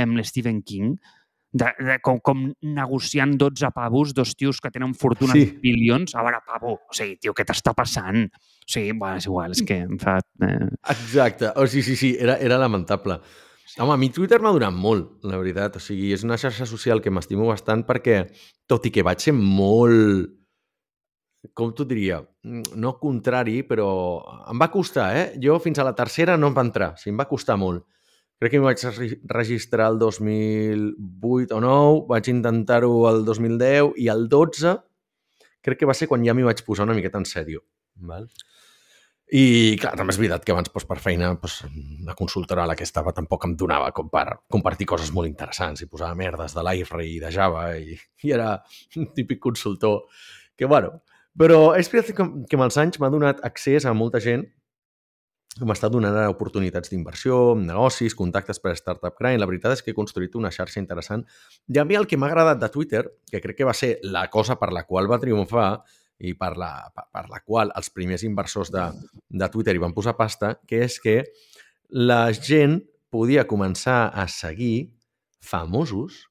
amb 0.00 0.18
l'Stephen 0.18 0.64
King, 0.66 0.96
de, 1.58 1.72
de, 1.84 1.96
com, 2.04 2.20
com 2.24 2.44
negociant 2.62 3.34
12 3.40 3.72
pavos, 3.74 4.14
dos 4.14 4.34
tios 4.38 4.60
que 4.62 4.70
tenen 4.74 4.94
fortunes 4.98 5.36
sí. 5.36 5.58
bilions. 5.62 6.14
A 6.14 6.24
veure, 6.26 6.40
pavo, 6.46 6.76
o 6.78 6.96
sigui, 6.96 7.18
tio, 7.22 7.34
què 7.36 7.46
t'està 7.48 7.74
passant? 7.76 8.24
O 8.28 8.70
sigui, 8.70 8.94
bueno, 8.94 9.18
és 9.20 9.28
igual, 9.28 9.56
és 9.56 9.64
que 9.66 9.82
em 9.88 9.98
fa... 10.00 10.18
Eh... 10.46 10.70
Exacte. 10.94 11.52
O 11.56 11.66
sigui, 11.66 11.84
sí, 11.90 11.98
sí, 12.00 12.14
era, 12.20 12.38
era 12.44 12.60
lamentable. 12.60 13.20
Home, 13.78 13.94
a 13.94 14.00
mi 14.00 14.08
Twitter 14.14 14.40
m'ha 14.42 14.54
donat 14.54 14.74
molt, 14.74 15.18
la 15.28 15.38
veritat. 15.40 15.78
O 15.78 15.82
sigui, 15.82 16.12
és 16.16 16.24
una 16.26 16.38
xarxa 16.40 16.66
social 16.66 17.02
que 17.04 17.12
m'estimo 17.14 17.50
bastant 17.50 17.84
perquè, 17.88 18.24
tot 18.70 18.86
i 18.88 18.94
que 18.94 19.06
vaig 19.06 19.22
ser 19.22 19.36
molt 19.36 20.34
com 21.54 21.70
t'ho 21.70 21.84
diria, 21.86 22.18
no 22.82 22.96
contrari, 22.98 23.60
però 23.66 23.88
em 24.50 24.58
va 24.58 24.70
costar, 24.72 25.06
eh? 25.14 25.26
Jo 25.42 25.58
fins 25.62 25.78
a 25.78 25.86
la 25.86 25.94
tercera 25.94 26.36
no 26.36 26.50
em 26.50 26.56
va 26.56 26.64
entrar, 26.66 26.92
o 26.96 26.98
sigui, 26.98 27.14
em 27.14 27.20
va 27.20 27.28
costar 27.30 27.56
molt. 27.60 27.84
Crec 28.38 28.52
que 28.54 28.60
m'hi 28.60 28.68
vaig 28.68 29.18
registrar 29.32 29.88
el 29.90 29.98
2008 29.98 31.56
o 31.56 31.62
9, 31.64 32.04
vaig 32.10 32.28
intentar-ho 32.30 32.92
el 33.10 33.24
2010 33.26 33.96
i 33.98 34.06
el 34.12 34.28
12 34.30 34.76
crec 35.68 35.80
que 35.80 35.88
va 35.88 35.96
ser 35.96 36.08
quan 36.10 36.24
ja 36.24 36.34
m'hi 36.36 36.46
vaig 36.46 36.62
posar 36.66 36.86
una 36.86 36.96
miqueta 36.96 37.18
en 37.20 37.26
sèrio. 37.28 37.64
Val? 38.08 38.28
I, 39.28 39.76
clar, 39.76 39.92
també 39.98 40.14
és 40.14 40.18
veritat 40.20 40.44
que 40.46 40.54
abans, 40.54 40.70
doncs, 40.72 40.86
per 40.88 40.96
feina, 41.04 41.34
doncs, 41.34 41.58
la 42.06 42.14
consultora 42.16 42.62
a 42.64 42.70
la 42.70 42.76
que 42.78 42.86
estava 42.88 43.12
tampoc 43.12 43.44
em 43.44 43.56
donava 43.60 43.90
com 43.96 44.08
per 44.08 44.24
compartir 44.48 44.86
coses 44.88 45.10
molt 45.12 45.28
interessants 45.28 45.84
i 45.84 45.88
posava 45.90 46.16
merdes 46.16 46.54
de 46.56 46.64
l'Airframe 46.64 47.10
i 47.10 47.18
de 47.20 47.32
Java 47.34 47.66
i, 47.76 47.98
i 48.24 48.32
era 48.32 48.54
un 48.96 49.12
típic 49.14 49.42
consultor 49.50 50.06
que, 50.56 50.66
bueno... 50.66 51.00
Però 51.38 51.76
és 51.78 51.86
veritat 51.86 52.16
que, 52.18 52.24
que 52.50 52.56
amb 52.56 52.64
els 52.64 52.76
anys 52.82 52.96
m'ha 52.98 53.12
donat 53.14 53.38
accés 53.46 53.84
a 53.86 53.92
molta 53.94 54.18
gent 54.18 54.40
m'està 55.66 55.88
donant 55.90 56.14
ara 56.14 56.30
oportunitats 56.30 56.92
d'inversió, 56.92 57.54
negocis, 57.58 58.14
contactes 58.14 58.60
per 58.62 58.76
Startup 58.78 59.14
Grind. 59.18 59.40
La 59.40 59.48
veritat 59.50 59.74
és 59.74 59.82
que 59.82 59.92
he 59.92 59.96
construït 59.96 60.36
una 60.38 60.52
xarxa 60.54 60.80
interessant. 60.80 61.24
I 61.66 61.80
a 61.80 61.86
mi 61.88 61.98
el 61.98 62.06
que 62.06 62.18
m'ha 62.20 62.28
agradat 62.30 62.60
de 62.62 62.68
Twitter, 62.70 63.04
que 63.30 63.40
crec 63.42 63.58
que 63.58 63.68
va 63.68 63.74
ser 63.74 63.96
la 64.04 64.28
cosa 64.30 64.58
per 64.60 64.70
la 64.72 64.84
qual 64.86 65.10
va 65.10 65.18
triomfar 65.18 65.70
i 66.18 66.34
per 66.34 66.56
la, 66.58 66.72
per 66.94 67.26
la 67.30 67.40
qual 67.46 67.72
els 67.78 67.90
primers 67.94 68.24
inversors 68.26 68.70
de, 68.74 68.86
de 69.28 69.48
Twitter 69.50 69.74
hi 69.74 69.82
van 69.82 69.94
posar 69.94 70.16
pasta, 70.18 70.56
que 70.66 70.82
és 70.86 70.98
que 71.02 71.22
la 71.90 72.28
gent 72.34 72.80
podia 73.10 73.46
començar 73.48 74.08
a 74.12 74.26
seguir 74.28 74.90
famosos 75.40 76.26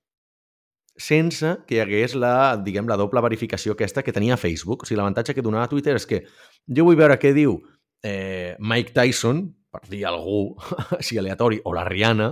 sense 0.97 1.53
que 1.69 1.77
hi 1.77 1.81
hagués 1.81 2.15
la, 2.17 2.57
diguem, 2.57 2.87
la 2.89 2.97
doble 2.97 3.21
verificació 3.21 3.73
aquesta 3.73 4.03
que 4.03 4.13
tenia 4.13 4.37
Facebook. 4.37 4.83
O 4.83 4.87
sigui, 4.89 4.97
l'avantatge 4.99 5.35
que 5.37 5.45
donava 5.45 5.69
Twitter 5.69 5.95
és 5.97 6.07
que 6.09 6.23
jo 6.67 6.87
vull 6.87 6.97
veure 6.99 7.19
què 7.21 7.33
diu 7.37 7.59
eh, 8.03 8.55
Mike 8.59 8.93
Tyson, 8.95 9.43
per 9.71 9.83
dir 9.89 10.05
algú 10.09 10.55
així 10.99 11.19
aleatori, 11.19 11.61
o 11.65 11.73
la 11.75 11.85
Rihanna, 11.87 12.31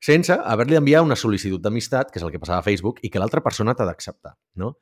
sense 0.00 0.32
haver-li 0.32 0.78
enviat 0.78 1.04
una 1.04 1.18
sol·licitud 1.18 1.60
d'amistat, 1.62 2.10
que 2.10 2.20
és 2.20 2.24
el 2.24 2.32
que 2.32 2.40
passava 2.42 2.64
a 2.64 2.66
Facebook, 2.66 3.02
i 3.04 3.10
que 3.12 3.20
l'altra 3.20 3.42
persona 3.44 3.76
t'ha 3.76 3.88
d'acceptar. 3.88 4.36
No? 4.60 4.76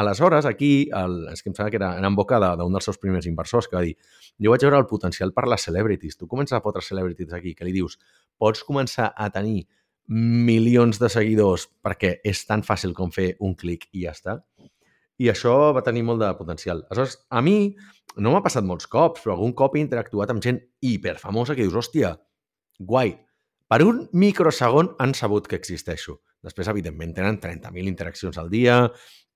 Aleshores, 0.00 0.46
aquí, 0.48 0.88
el, 0.96 1.26
és 1.28 1.42
que 1.44 1.50
em 1.50 1.56
sembla 1.56 1.70
que 1.70 1.76
era, 1.76 1.90
era 2.00 2.08
en 2.08 2.14
boca 2.16 2.38
d'un 2.40 2.72
dels 2.72 2.86
seus 2.88 2.96
primers 2.96 3.26
inversors, 3.28 3.68
que 3.68 3.76
va 3.76 3.84
dir 3.84 3.98
jo 4.40 4.54
vaig 4.54 4.64
veure 4.64 4.78
el 4.80 4.86
potencial 4.88 5.34
per 5.36 5.44
les 5.50 5.66
celebrities. 5.68 6.16
Tu 6.16 6.28
comences 6.30 6.56
a 6.56 6.62
fotre 6.64 6.80
celebrities 6.84 7.34
aquí, 7.36 7.52
que 7.54 7.66
li 7.68 7.74
dius 7.76 7.98
pots 8.40 8.64
començar 8.64 9.10
a 9.12 9.28
tenir 9.34 9.66
milions 10.08 10.96
de 10.96 11.10
seguidors 11.12 11.66
perquè 11.84 12.14
és 12.24 12.40
tan 12.48 12.62
fàcil 12.64 12.94
com 12.96 13.12
fer 13.12 13.34
un 13.44 13.52
clic 13.60 13.90
i 13.92 14.06
ja 14.06 14.14
està. 14.16 14.38
I 15.18 15.30
això 15.32 15.54
va 15.74 15.82
tenir 15.86 16.04
molt 16.06 16.22
de 16.22 16.30
potencial. 16.38 16.84
Aleshores, 16.88 17.18
a 17.30 17.42
mi, 17.42 17.74
no 18.22 18.32
m'ha 18.34 18.42
passat 18.44 18.66
molts 18.66 18.86
cops, 18.90 19.24
però 19.24 19.34
algun 19.34 19.54
cop 19.58 19.74
he 19.76 19.82
interactuat 19.82 20.30
amb 20.32 20.42
gent 20.44 20.60
hiperfamosa 20.84 21.56
que 21.58 21.66
dius, 21.66 21.74
hòstia, 21.78 22.14
guai, 22.78 23.16
per 23.68 23.82
un 23.84 24.04
microsegon 24.16 24.94
han 25.02 25.12
sabut 25.18 25.48
que 25.50 25.58
existeixo. 25.58 26.20
Després, 26.44 26.70
evidentment, 26.70 27.12
tenen 27.16 27.40
30.000 27.42 27.90
interaccions 27.90 28.38
al 28.40 28.48
dia 28.48 28.78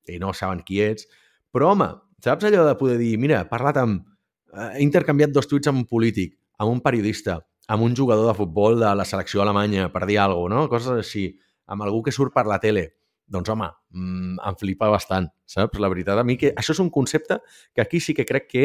i 0.09 0.19
no 0.23 0.33
saben 0.33 0.63
qui 0.67 0.81
ets. 0.85 1.09
Però, 1.53 1.75
home, 1.75 1.91
saps 2.25 2.47
allò 2.49 2.65
de 2.69 2.77
poder 2.79 2.97
dir, 3.01 3.17
mira, 3.21 3.43
he 3.43 3.51
parlat 3.51 3.83
amb... 3.83 4.07
Eh, 4.53 4.71
he 4.79 4.87
intercanviat 4.87 5.35
dos 5.35 5.51
tuits 5.51 5.69
amb 5.69 5.83
un 5.83 5.89
polític, 5.91 6.37
amb 6.63 6.73
un 6.73 6.81
periodista, 6.85 7.41
amb 7.69 7.85
un 7.85 7.97
jugador 7.99 8.31
de 8.31 8.39
futbol 8.39 8.79
de 8.81 8.95
la 8.97 9.07
selecció 9.09 9.43
alemanya, 9.43 9.91
per 9.93 10.07
dir 10.07 10.21
alguna 10.23 10.63
cosa, 10.63 10.63
no? 10.63 10.73
Coses 10.73 11.05
així, 11.05 11.27
amb 11.67 11.85
algú 11.85 12.03
que 12.07 12.15
surt 12.15 12.35
per 12.35 12.47
la 12.49 12.61
tele. 12.63 12.89
Doncs, 13.33 13.51
home, 13.53 13.69
mm, 13.91 14.39
em 14.49 14.59
flipa 14.61 14.91
bastant, 14.93 15.29
saps? 15.49 15.81
La 15.81 15.91
veritat, 15.93 16.21
a 16.21 16.25
mi 16.25 16.37
que 16.41 16.53
això 16.53 16.77
és 16.77 16.83
un 16.85 16.91
concepte 16.93 17.41
que 17.75 17.83
aquí 17.83 18.01
sí 18.01 18.15
que 18.15 18.27
crec 18.29 18.49
que 18.51 18.65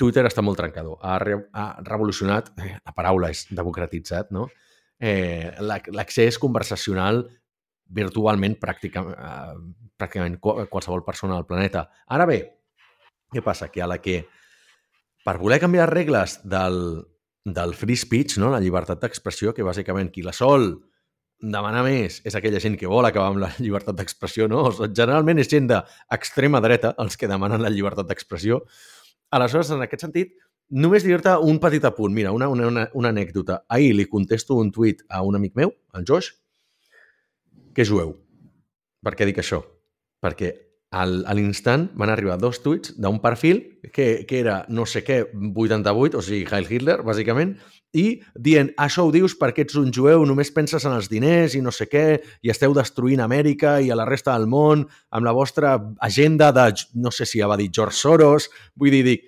Twitter 0.00 0.24
està 0.28 0.44
molt 0.44 0.60
trencador. 0.60 0.98
Ha, 1.02 1.18
re, 1.20 1.36
ha 1.52 1.66
revolucionat, 1.84 2.52
eh, 2.60 2.76
la 2.78 2.96
paraula 2.96 3.30
és 3.32 3.46
democratitzat, 3.50 4.30
no? 4.36 4.48
Eh, 5.00 5.52
L'accés 5.60 6.38
conversacional 6.38 7.24
virtualment 7.90 8.56
pràcticament, 8.60 9.16
eh, 9.16 9.86
pràcticament 10.00 10.38
qualsevol 10.40 11.04
persona 11.04 11.36
del 11.36 11.48
planeta. 11.48 11.88
Ara 12.08 12.26
bé, 12.28 12.40
què 13.32 13.42
passa? 13.44 13.68
Que 13.68 13.82
a 13.82 13.88
la 13.88 13.98
que 14.00 14.22
per 15.24 15.36
voler 15.38 15.60
canviar 15.60 15.88
les 15.88 15.94
regles 15.94 16.36
del, 16.48 16.78
del 17.44 17.74
free 17.74 17.96
speech, 17.96 18.38
no? 18.38 18.50
la 18.52 18.60
llibertat 18.60 19.00
d'expressió, 19.02 19.52
que 19.52 19.66
bàsicament 19.66 20.10
qui 20.12 20.24
la 20.24 20.32
sol 20.36 20.72
demanar 21.40 21.82
més 21.86 22.20
és 22.28 22.36
aquella 22.36 22.60
gent 22.60 22.76
que 22.78 22.88
vol 22.90 23.06
acabar 23.08 23.32
amb 23.32 23.42
la 23.44 23.50
llibertat 23.64 23.96
d'expressió, 23.98 24.48
no? 24.48 24.68
Generalment 24.84 25.40
és 25.40 25.50
gent 25.50 25.68
d'extrema 25.70 26.60
dreta 26.64 26.94
els 27.02 27.16
que 27.16 27.28
demanen 27.30 27.62
la 27.64 27.72
llibertat 27.72 28.08
d'expressió. 28.08 28.60
Aleshores, 29.30 29.70
en 29.74 29.84
aquest 29.84 30.06
sentit, 30.06 30.34
només 30.70 31.06
dir-te 31.06 31.36
un 31.46 31.60
petit 31.62 31.84
apunt. 31.86 32.14
Mira, 32.14 32.32
una, 32.36 32.48
una, 32.48 32.66
una, 32.70 32.88
una 32.94 33.12
anècdota. 33.14 33.64
Ahir 33.68 33.94
li 33.96 34.08
contesto 34.10 34.58
un 34.58 34.72
tuit 34.74 35.04
a 35.08 35.22
un 35.26 35.38
amic 35.38 35.56
meu, 35.58 35.72
el 35.94 36.06
Josh, 36.06 36.32
que 37.74 37.86
és 37.86 37.90
jueu. 37.90 38.16
Per 39.00 39.14
què 39.16 39.28
dic 39.28 39.40
això? 39.40 39.62
Perquè 40.20 40.52
al, 40.90 41.20
a 41.26 41.34
l'instant 41.38 41.86
van 41.94 42.10
arribar 42.10 42.36
dos 42.42 42.58
tuits 42.64 42.96
d'un 42.98 43.20
perfil 43.22 43.62
que, 43.94 44.26
que 44.26 44.40
era 44.40 44.64
no 44.68 44.86
sé 44.90 45.04
què 45.06 45.22
88, 45.30 46.18
o 46.18 46.22
sigui, 46.24 46.46
Heil 46.50 46.66
Hitler, 46.66 46.98
bàsicament, 47.06 47.54
i 47.94 48.20
dient, 48.34 48.70
això 48.78 49.06
ho 49.06 49.12
dius 49.14 49.36
perquè 49.38 49.64
ets 49.64 49.78
un 49.78 49.90
jueu, 49.94 50.24
només 50.26 50.50
penses 50.54 50.84
en 50.86 50.94
els 50.94 51.08
diners 51.10 51.56
i 51.58 51.62
no 51.62 51.72
sé 51.74 51.86
què, 51.90 52.04
i 52.42 52.50
esteu 52.50 52.74
destruint 52.74 53.22
Amèrica 53.22 53.78
i 53.82 53.90
a 53.90 53.98
la 53.98 54.06
resta 54.06 54.34
del 54.34 54.50
món 54.50 54.84
amb 55.10 55.26
la 55.26 55.34
vostra 55.34 55.76
agenda 56.02 56.50
de, 56.54 56.68
no 57.02 57.14
sé 57.14 57.26
si 57.26 57.42
ja 57.42 57.50
va 57.50 57.58
dir 57.58 57.70
George 57.74 57.98
Soros, 57.98 58.50
vull 58.78 58.94
dir, 58.94 59.04
dic, 59.06 59.26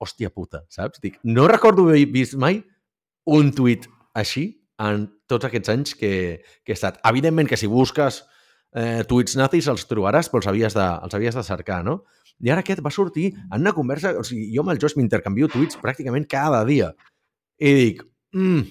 hòstia 0.00 0.32
puta, 0.32 0.64
saps? 0.72 1.00
Dic, 1.04 1.20
no 1.24 1.48
recordo 1.48 1.88
haver 1.88 2.06
vist 2.12 2.36
mai 2.40 2.62
un 3.28 3.52
tuit 3.52 3.84
així 4.16 4.48
en 4.80 5.04
tots 5.28 5.44
aquests 5.44 5.72
anys 5.72 5.96
que, 5.96 6.40
que 6.64 6.72
he 6.72 6.76
estat. 6.76 6.98
Evidentment 7.04 7.48
que 7.48 7.58
si 7.60 7.68
busques 7.68 8.22
eh, 8.74 9.02
tuits 9.08 9.36
nazis 9.38 9.68
els 9.70 9.86
trobaràs, 9.90 10.30
però 10.30 10.42
els 10.42 10.50
havies 10.50 10.76
de, 10.76 10.86
els 11.06 11.16
havies 11.16 11.38
de 11.38 11.44
cercar, 11.46 11.82
no? 11.86 12.00
I 12.40 12.52
ara 12.52 12.64
aquest 12.64 12.80
va 12.84 12.92
sortir 12.94 13.30
en 13.36 13.60
una 13.60 13.74
conversa... 13.76 14.14
O 14.18 14.24
sigui, 14.24 14.48
jo 14.54 14.64
amb 14.64 14.72
el 14.72 14.80
Josh 14.80 14.96
m'intercanvio 14.96 15.50
tuits 15.52 15.78
pràcticament 15.80 16.26
cada 16.30 16.62
dia. 16.68 16.92
I 17.60 17.74
dic, 17.76 18.04
mm, 18.32 18.62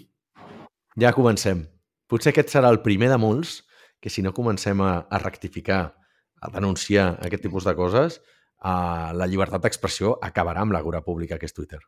ja 1.03 1.13
comencem. 1.13 1.67
Potser 2.09 2.33
aquest 2.33 2.55
serà 2.55 2.71
el 2.73 2.81
primer 2.81 3.11
de 3.11 3.19
molts 3.21 3.59
que 4.01 4.09
si 4.09 4.23
no 4.25 4.33
comencem 4.33 4.81
a, 4.81 4.93
a 5.05 5.21
rectificar, 5.21 5.83
a 6.41 6.51
denunciar 6.55 7.11
aquest 7.21 7.43
tipus 7.45 7.67
de 7.67 7.75
coses, 7.77 8.21
a 8.59 9.11
la 9.15 9.27
llibertat 9.27 9.63
d'expressió 9.63 10.17
acabarà 10.23 10.63
amb 10.63 10.73
l'agora 10.75 11.03
pública 11.03 11.37
que 11.39 11.47
és 11.47 11.55
Twitter. 11.55 11.79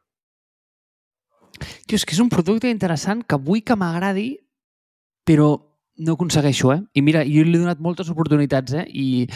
Tio, 1.87 1.97
és 1.97 2.05
que 2.05 2.15
és 2.15 2.21
un 2.23 2.29
producte 2.31 2.69
interessant 2.71 3.23
que 3.27 3.39
vull 3.39 3.63
que 3.65 3.75
m'agradi, 3.75 4.29
però 5.27 5.55
no 6.01 6.15
aconsegueixo, 6.17 6.71
eh? 6.73 6.81
I 6.97 7.03
mira, 7.05 7.21
jo 7.27 7.43
li 7.45 7.55
he 7.55 7.61
donat 7.61 7.81
moltes 7.83 8.09
oportunitats, 8.11 8.73
eh? 8.81 8.85
I, 8.89 9.27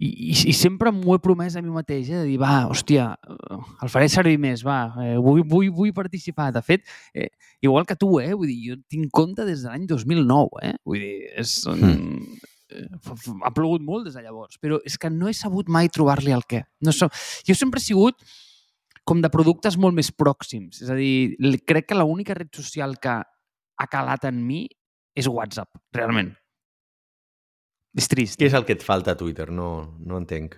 i, 0.00 0.08
i 0.52 0.54
sempre 0.56 0.92
m'ho 0.94 1.16
he 1.16 1.22
promès 1.22 1.56
a 1.56 1.62
mi 1.64 1.72
mateix, 1.72 2.10
eh? 2.10 2.20
De 2.20 2.26
dir, 2.28 2.38
va, 2.40 2.66
hòstia, 2.70 3.08
el 3.84 3.92
faré 3.92 4.08
servir 4.12 4.36
més, 4.42 4.64
va, 4.66 4.80
eh, 5.04 5.16
vull, 5.20 5.42
vull, 5.48 5.70
vull 5.76 5.94
participar. 5.96 6.50
De 6.56 6.62
fet, 6.64 6.84
eh, 7.14 7.30
igual 7.64 7.88
que 7.88 7.96
tu, 8.00 8.12
eh? 8.20 8.32
Vull 8.34 8.52
dir, 8.52 8.60
jo 8.68 8.78
tinc 8.92 9.10
compte 9.16 9.48
des 9.48 9.64
de 9.64 9.72
l'any 9.72 9.88
2009, 9.90 10.64
eh? 10.68 10.76
Vull 10.84 11.04
dir, 11.04 11.18
és... 11.44 11.58
Mm. 11.72 12.40
Ha 13.42 13.50
plogut 13.50 13.82
molt 13.82 14.04
des 14.06 14.14
de 14.14 14.20
llavors, 14.22 14.60
però 14.62 14.76
és 14.86 14.94
que 14.94 15.08
no 15.10 15.26
he 15.26 15.32
sabut 15.34 15.66
mai 15.66 15.88
trobar-li 15.90 16.30
el 16.36 16.44
què. 16.46 16.60
No 16.86 16.94
so... 16.94 17.08
Jo 17.42 17.56
sempre 17.58 17.82
he 17.82 17.82
sigut 17.82 18.22
com 19.02 19.18
de 19.24 19.30
productes 19.32 19.74
molt 19.80 19.96
més 19.96 20.12
pròxims. 20.14 20.84
És 20.84 20.92
a 20.92 20.94
dir, 20.94 21.34
crec 21.66 21.88
que 21.90 21.98
l'única 21.98 22.36
red 22.38 22.52
social 22.54 22.94
que 23.02 23.16
ha 23.80 23.88
calat 23.90 24.28
en 24.28 24.38
mi 24.46 24.68
és 25.20 25.28
WhatsApp, 25.30 25.70
realment. 25.96 26.32
És 27.98 28.10
trist. 28.10 28.38
Què 28.40 28.48
és 28.50 28.56
el 28.56 28.66
que 28.66 28.76
et 28.78 28.84
falta 28.86 29.14
a 29.14 29.18
Twitter? 29.18 29.48
No, 29.54 29.70
no 29.98 30.18
entenc. 30.20 30.56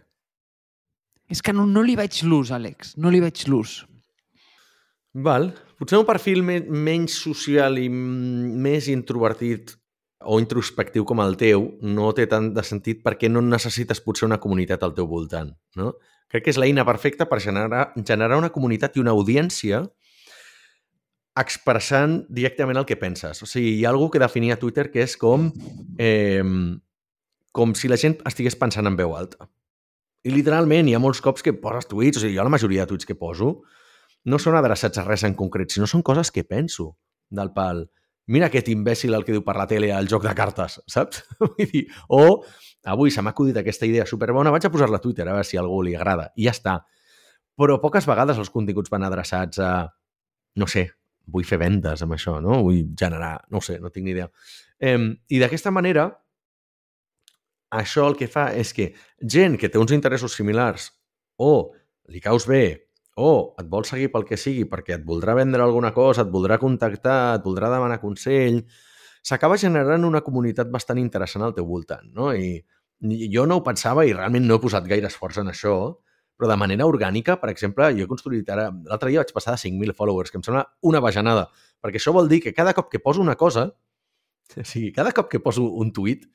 És 1.32 1.40
que 1.44 1.54
no, 1.56 1.64
no 1.68 1.84
li 1.84 1.96
veig 1.96 2.18
l'ús, 2.28 2.52
Àlex. 2.52 2.96
No 3.00 3.12
li 3.12 3.22
veig 3.24 3.46
l'ús. 3.48 3.80
Val. 5.12 5.52
Potser 5.80 5.98
un 5.98 6.08
perfil 6.08 6.42
me 6.46 6.60
menys 6.62 7.16
social 7.24 7.78
i 7.80 7.88
més 7.90 8.88
introvertit 8.92 9.74
o 10.22 10.38
introspectiu 10.38 11.04
com 11.08 11.20
el 11.24 11.34
teu 11.40 11.64
no 11.82 12.12
té 12.14 12.28
tant 12.30 12.52
de 12.54 12.62
sentit 12.62 13.00
perquè 13.02 13.30
no 13.30 13.42
necessites 13.42 14.00
potser 14.04 14.28
una 14.28 14.38
comunitat 14.42 14.84
al 14.84 14.94
teu 14.94 15.08
voltant. 15.10 15.50
No? 15.80 15.96
Crec 16.30 16.46
que 16.46 16.54
és 16.54 16.60
l'eina 16.60 16.84
perfecta 16.88 17.26
per 17.28 17.40
generar, 17.42 17.88
generar 17.98 18.38
una 18.38 18.52
comunitat 18.54 18.96
i 18.96 19.02
una 19.02 19.12
audiència 19.16 19.82
expressant 21.38 22.22
directament 22.28 22.80
el 22.80 22.86
que 22.88 22.98
penses. 23.00 23.40
O 23.42 23.48
sigui, 23.48 23.78
hi 23.78 23.84
ha 23.86 23.92
algú 23.92 24.10
que 24.12 24.20
definia 24.20 24.58
Twitter 24.60 24.90
que 24.92 25.02
és 25.06 25.16
com, 25.16 25.48
eh, 25.98 26.42
com 27.52 27.74
si 27.74 27.88
la 27.88 28.00
gent 28.00 28.18
estigués 28.28 28.56
pensant 28.56 28.86
en 28.86 28.96
veu 28.96 29.16
alta. 29.16 29.48
I 30.22 30.30
literalment 30.30 30.88
hi 30.88 30.94
ha 30.94 31.02
molts 31.02 31.22
cops 31.24 31.42
que 31.42 31.54
poses 31.56 31.88
tuits, 31.90 32.18
o 32.18 32.22
sigui, 32.22 32.36
jo 32.36 32.44
la 32.44 32.52
majoria 32.52 32.84
de 32.84 32.92
tuits 32.92 33.08
que 33.08 33.18
poso 33.18 33.62
no 34.24 34.38
són 34.38 34.54
adreçats 34.54 35.00
a 35.00 35.06
res 35.06 35.24
en 35.26 35.34
concret, 35.34 35.72
sinó 35.72 35.88
són 35.90 36.04
coses 36.06 36.30
que 36.30 36.44
penso 36.44 36.92
del 37.30 37.50
pal. 37.56 37.88
Mira 38.30 38.46
aquest 38.46 38.68
imbècil 38.70 39.16
el 39.16 39.24
que 39.26 39.34
diu 39.34 39.42
per 39.42 39.56
la 39.58 39.66
tele 39.66 39.90
al 39.90 40.06
joc 40.06 40.22
de 40.22 40.34
cartes, 40.38 40.78
saps? 40.94 41.24
o 42.08 42.44
avui 42.84 43.10
se 43.10 43.22
m'ha 43.22 43.32
acudit 43.34 43.58
aquesta 43.58 43.88
idea 43.88 44.06
superbona, 44.06 44.52
vaig 44.54 44.68
a 44.68 44.70
posar-la 44.70 45.00
a 45.00 45.02
Twitter 45.02 45.26
a 45.26 45.34
veure 45.34 45.48
si 45.48 45.58
a 45.58 45.64
algú 45.64 45.82
li 45.82 45.96
agrada. 45.96 46.30
I 46.36 46.46
ja 46.46 46.54
està. 46.54 46.78
Però 47.58 47.80
poques 47.82 48.06
vegades 48.08 48.38
els 48.38 48.50
continguts 48.50 48.90
van 48.92 49.04
adreçats 49.08 49.58
a, 49.60 49.72
no 50.56 50.68
sé, 50.70 50.86
vull 51.26 51.46
fer 51.46 51.58
vendes 51.60 52.02
amb 52.02 52.16
això, 52.16 52.38
no? 52.42 52.62
Vull 52.66 52.82
generar, 52.98 53.36
no 53.50 53.60
sé, 53.64 53.78
no 53.80 53.90
tinc 53.90 54.06
ni 54.06 54.14
idea. 54.14 54.28
Eh, 54.80 54.98
I 55.28 55.40
d'aquesta 55.42 55.72
manera, 55.74 56.08
això 57.72 58.06
el 58.10 58.18
que 58.18 58.28
fa 58.28 58.50
és 58.52 58.72
que 58.76 58.92
gent 59.22 59.56
que 59.60 59.70
té 59.72 59.80
uns 59.80 59.94
interessos 59.96 60.34
similars 60.36 60.90
o 61.40 61.72
li 62.12 62.20
caus 62.20 62.46
bé 62.48 62.64
o 63.16 63.54
et 63.60 63.68
vol 63.68 63.84
seguir 63.88 64.10
pel 64.12 64.26
que 64.28 64.38
sigui 64.40 64.64
perquè 64.68 64.98
et 64.98 65.06
voldrà 65.08 65.34
vendre 65.36 65.62
alguna 65.62 65.92
cosa, 65.92 66.24
et 66.24 66.32
voldrà 66.32 66.58
contactar, 66.60 67.36
et 67.36 67.44
voldrà 67.44 67.68
demanar 67.72 68.00
consell, 68.00 68.62
s'acaba 69.22 69.58
generant 69.60 70.04
una 70.08 70.22
comunitat 70.24 70.70
bastant 70.72 71.00
interessant 71.00 71.44
al 71.44 71.54
teu 71.56 71.68
voltant, 71.68 72.08
no? 72.16 72.32
I, 72.32 72.56
jo 73.32 73.44
no 73.46 73.58
ho 73.58 73.64
pensava 73.66 74.04
i 74.06 74.14
realment 74.14 74.46
no 74.46 74.56
he 74.56 74.62
posat 74.62 74.86
gaire 74.88 75.08
esforç 75.10 75.40
en 75.42 75.50
això, 75.52 75.74
però 76.36 76.48
de 76.50 76.56
manera 76.58 76.86
orgànica, 76.88 77.36
per 77.40 77.50
exemple, 77.52 77.90
jo 77.96 78.06
he 78.06 78.10
construït 78.10 78.48
ara... 78.50 78.70
L'altre 78.88 79.12
dia 79.12 79.22
vaig 79.22 79.32
passar 79.34 79.56
de 79.56 79.62
5.000 79.62 79.96
followers, 79.98 80.32
que 80.32 80.40
em 80.40 80.46
sembla 80.46 80.64
una 80.88 81.02
bajanada, 81.04 81.48
perquè 81.82 82.00
això 82.00 82.14
vol 82.14 82.30
dir 82.30 82.40
que 82.44 82.54
cada 82.56 82.74
cop 82.74 82.90
que 82.90 83.02
poso 83.02 83.22
una 83.22 83.36
cosa, 83.36 83.68
o 84.56 84.64
sigui, 84.64 84.92
cada 84.92 85.12
cop 85.16 85.30
que 85.30 85.40
poso 85.40 85.64
un 85.64 85.92
tuit, 85.94 86.26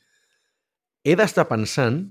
he 1.03 1.15
d'estar 1.15 1.47
pensant 1.49 2.01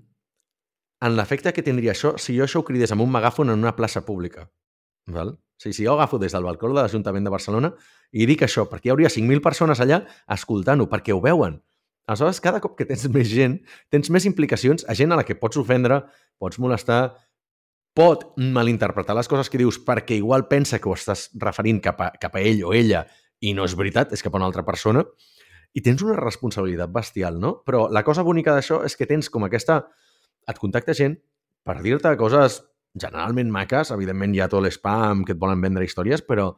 en 1.05 1.17
l'efecte 1.17 1.53
que 1.53 1.65
tindria 1.65 1.93
això 1.93 2.15
si 2.21 2.37
jo 2.37 2.47
això 2.47 2.63
ho 2.63 2.69
cridés 2.69 2.93
amb 2.95 3.05
un 3.05 3.13
megàfon 3.13 3.53
en 3.53 3.61
una 3.61 3.75
plaça 3.77 4.05
pública. 4.07 4.49
Val? 5.13 5.37
O 5.37 5.63
sigui, 5.63 5.75
si 5.77 5.87
jo 5.87 5.95
agafo 5.95 6.19
des 6.21 6.35
del 6.35 6.45
balcó 6.45 6.69
de 6.69 6.77
l'Ajuntament 6.77 7.25
de 7.25 7.33
Barcelona 7.33 7.73
i 8.13 8.27
dic 8.29 8.45
això, 8.45 8.67
perquè 8.69 8.91
hi 8.91 8.95
hauria 8.95 9.13
5.000 9.13 9.45
persones 9.45 9.81
allà 9.81 10.03
escoltant-ho, 10.37 10.89
perquè 10.93 11.15
ho 11.15 11.21
veuen. 11.25 11.61
Aleshores, 12.07 12.39
cada 12.41 12.61
cop 12.63 12.77
que 12.79 12.87
tens 12.87 13.07
més 13.11 13.27
gent, 13.33 13.57
tens 13.91 14.11
més 14.15 14.27
implicacions 14.29 14.85
a 14.87 14.95
gent 14.95 15.11
a 15.13 15.19
la 15.19 15.25
que 15.27 15.35
pots 15.39 15.59
ofendre, 15.59 16.05
pots 16.39 16.61
molestar, 16.63 17.17
pot 17.97 18.27
malinterpretar 18.37 19.17
les 19.17 19.29
coses 19.31 19.49
que 19.49 19.61
dius 19.61 19.79
perquè 19.81 20.19
igual 20.19 20.47
pensa 20.51 20.79
que 20.79 20.91
ho 20.91 20.97
estàs 20.97 21.31
referint 21.41 21.81
cap 21.85 22.03
a, 22.05 22.11
cap 22.21 22.37
a 22.37 22.43
ell 22.45 22.61
o 22.69 22.75
ella 22.77 23.07
i 23.41 23.55
no 23.57 23.65
és 23.65 23.77
veritat, 23.77 24.13
és 24.13 24.25
cap 24.25 24.35
a 24.35 24.41
una 24.41 24.49
altra 24.49 24.65
persona, 24.67 25.05
i 25.77 25.83
tens 25.85 26.03
una 26.05 26.17
responsabilitat 26.17 26.93
bestial, 26.93 27.41
no? 27.41 27.59
Però 27.65 27.87
la 27.93 28.05
cosa 28.05 28.25
bonica 28.25 28.55
d'això 28.57 28.83
és 28.85 28.97
que 28.97 29.09
tens 29.09 29.33
com 29.33 29.45
aquesta... 29.49 29.85
Et 30.47 30.61
contacta 30.63 30.95
gent 30.95 31.17
per 31.67 31.81
dir-te 31.83 32.13
coses 32.21 32.61
generalment 32.97 33.51
maques, 33.53 33.91
evidentment 33.91 34.35
hi 34.35 34.41
ha 34.45 34.49
tot 34.53 34.63
l'spam 34.63 35.25
que 35.27 35.35
et 35.35 35.41
volen 35.41 35.61
vendre 35.65 35.85
històries, 35.85 36.23
però, 36.23 36.53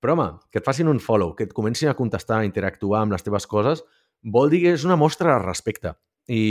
però 0.00 0.14
home, 0.16 0.28
que 0.50 0.62
et 0.62 0.66
facin 0.66 0.88
un 0.88 1.02
follow, 1.04 1.34
que 1.36 1.44
et 1.44 1.52
comencin 1.54 1.90
a 1.90 1.96
contestar, 1.98 2.40
a 2.40 2.48
interactuar 2.48 3.02
amb 3.04 3.14
les 3.14 3.26
teves 3.26 3.46
coses, 3.46 3.84
vol 4.24 4.48
dir 4.50 4.62
que 4.64 4.72
és 4.78 4.86
una 4.88 4.96
mostra 4.96 5.34
de 5.34 5.44
respecte. 5.44 5.92
I, 6.32 6.42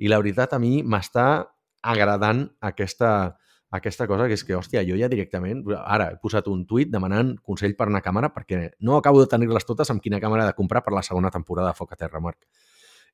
i 0.00 0.10
la 0.10 0.18
veritat, 0.22 0.56
a 0.56 0.62
mi 0.62 0.80
m'està 0.82 1.28
agradant 1.82 2.46
aquesta, 2.60 3.36
aquesta 3.70 4.06
cosa, 4.10 4.26
que 4.26 4.34
és 4.34 4.44
que, 4.44 4.56
hòstia, 4.58 4.82
jo 4.86 4.98
ja 4.98 5.08
directament, 5.08 5.62
ara 5.80 6.10
he 6.10 6.18
posat 6.22 6.48
un 6.50 6.64
tuit 6.66 6.90
demanant 6.90 7.36
consell 7.46 7.76
per 7.78 7.88
una 7.88 8.02
càmera 8.02 8.32
perquè 8.34 8.64
no 8.80 8.96
acabo 8.98 9.22
de 9.22 9.28
tenir-les 9.30 9.66
totes 9.68 9.90
amb 9.92 10.02
quina 10.02 10.20
càmera 10.20 10.48
de 10.48 10.56
comprar 10.58 10.82
per 10.86 10.94
la 10.96 11.04
segona 11.06 11.30
temporada 11.30 11.70
de 11.70 11.78
Foc 11.78 11.94
a 11.94 12.00
Terra, 12.00 12.20
Marc. 12.20 12.46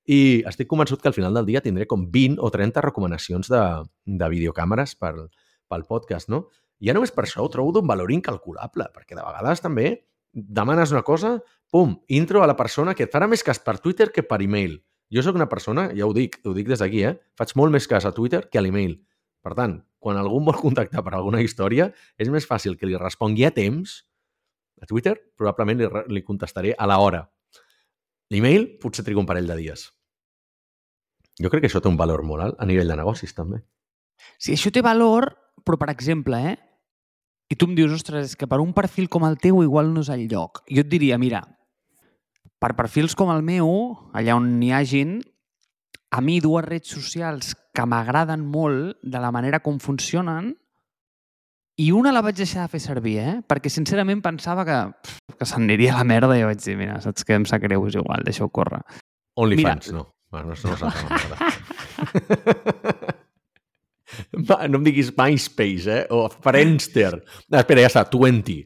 I 0.07 0.43
estic 0.47 0.69
convençut 0.71 1.03
que 1.03 1.11
al 1.11 1.17
final 1.17 1.35
del 1.35 1.47
dia 1.47 1.61
tindré 1.61 1.87
com 1.91 2.07
20 2.13 2.39
o 2.41 2.51
30 2.55 2.85
recomanacions 2.85 3.51
de, 3.51 3.63
de 4.07 4.29
videocàmeres 4.31 4.95
pel, 4.97 5.27
pel 5.69 5.85
podcast, 5.85 6.31
no? 6.31 6.47
Ja 6.81 6.95
només 6.95 7.13
per 7.13 7.25
això 7.25 7.43
ho 7.43 7.51
trobo 7.51 7.73
d'un 7.75 7.89
valor 7.89 8.13
incalculable, 8.15 8.87
perquè 8.95 9.17
de 9.17 9.25
vegades 9.25 9.65
també 9.65 9.89
demanes 10.33 10.93
una 10.93 11.03
cosa, 11.03 11.39
pum, 11.73 11.97
intro 12.09 12.43
a 12.43 12.47
la 12.47 12.57
persona 12.57 12.95
que 12.95 13.07
et 13.09 13.13
farà 13.13 13.27
més 13.29 13.43
cas 13.43 13.59
per 13.59 13.79
Twitter 13.81 14.11
que 14.13 14.23
per 14.23 14.43
e-mail. 14.45 14.79
Jo 15.15 15.23
sóc 15.23 15.37
una 15.39 15.49
persona, 15.49 15.89
ja 15.95 16.07
ho 16.07 16.15
dic, 16.15 16.41
ho 16.45 16.55
dic 16.57 16.69
des 16.69 16.83
d'aquí, 16.83 17.05
eh? 17.07 17.15
Faig 17.39 17.55
molt 17.59 17.75
més 17.75 17.87
cas 17.87 18.05
a 18.09 18.13
Twitter 18.15 18.47
que 18.51 18.59
a 18.59 18.65
l'email. 18.65 18.97
Per 19.45 19.55
tant, 19.55 19.79
quan 20.03 20.19
algú 20.19 20.41
vol 20.43 20.59
contactar 20.59 21.05
per 21.07 21.15
alguna 21.15 21.43
història, 21.45 21.93
és 22.19 22.31
més 22.33 22.47
fàcil 22.49 22.75
que 22.79 22.89
li 22.89 22.99
respongui 22.99 23.47
a 23.47 23.53
temps 23.55 24.01
a 24.83 24.87
Twitter, 24.87 25.15
probablement 25.39 25.79
li, 25.81 25.89
li 26.19 26.25
contestaré 26.27 26.75
a 26.77 26.89
l'hora. 26.91 27.23
L'email 28.35 28.67
potser 28.83 29.05
trigo 29.07 29.23
un 29.23 29.29
parell 29.29 29.47
de 29.47 29.57
dies. 29.61 29.87
Jo 31.39 31.51
crec 31.53 31.65
que 31.65 31.71
això 31.71 31.83
té 31.85 31.89
un 31.89 31.99
valor 32.01 32.25
moral 32.27 32.57
a 32.59 32.67
nivell 32.67 32.91
de 32.91 32.97
negocis, 32.99 33.35
també. 33.37 33.63
Sí, 34.41 34.55
això 34.57 34.73
té 34.73 34.83
valor, 34.83 35.31
però, 35.65 35.79
per 35.79 35.91
exemple, 35.93 36.41
eh? 36.51 36.57
I 37.53 37.55
tu 37.55 37.69
em 37.71 37.77
dius, 37.79 37.93
ostres, 37.95 38.33
és 38.33 38.39
que 38.39 38.49
per 38.51 38.59
un 38.59 38.73
perfil 38.75 39.07
com 39.13 39.27
el 39.29 39.39
teu 39.39 39.63
igual 39.63 39.93
no 39.95 40.03
és 40.03 40.11
el 40.11 40.27
lloc. 40.27 40.65
Jo 40.67 40.83
et 40.83 40.91
diria, 40.91 41.19
mira, 41.21 41.45
per 42.63 42.73
perfils 42.79 43.15
com 43.19 43.31
el 43.33 43.43
meu, 43.47 43.69
allà 44.17 44.37
on 44.39 44.47
n'hi 44.61 44.71
hagin, 44.73 45.19
a 46.17 46.21
mi 46.25 46.39
dues 46.41 46.65
redes 46.65 46.89
socials 46.95 47.55
que 47.75 47.85
m'agraden 47.85 48.41
molt 48.47 48.97
de 49.03 49.21
la 49.21 49.33
manera 49.35 49.61
com 49.61 49.79
funcionen 49.83 50.55
i 51.77 51.91
una 51.93 52.13
la 52.15 52.23
vaig 52.25 52.37
deixar 52.39 52.63
de 52.65 52.73
fer 52.73 52.81
servir, 52.81 53.19
eh? 53.21 53.35
Perquè 53.45 53.69
sincerament 53.69 54.23
pensava 54.25 54.65
que, 54.65 54.77
pff, 55.05 55.19
que 55.37 55.45
s'aniria 55.49 55.93
a 55.93 55.99
la 56.01 56.07
merda 56.09 56.39
i 56.39 56.47
vaig 56.47 56.61
dir, 56.65 56.77
mira, 56.81 56.97
saps 57.05 57.27
què? 57.27 57.37
Em 57.37 57.45
sap 57.49 57.61
greu, 57.67 57.85
és 57.91 57.99
igual, 58.01 58.25
deixa-ho 58.25 58.49
córrer. 58.49 58.81
OnlyFans, 59.37 59.93
no. 59.93 60.07
Bueno, 60.33 60.55
no, 60.57 60.77
no 60.81 60.89
Va, 64.49 64.57
no 64.71 64.79
em 64.81 64.85
diguis 64.87 65.11
MySpace, 65.19 65.87
eh? 65.93 66.07
O 66.15 66.17
Friendster. 66.31 67.13
Ah, 67.51 67.61
espera, 67.61 67.83
ja 67.85 67.91
està, 67.91 68.03
20. 68.09 68.57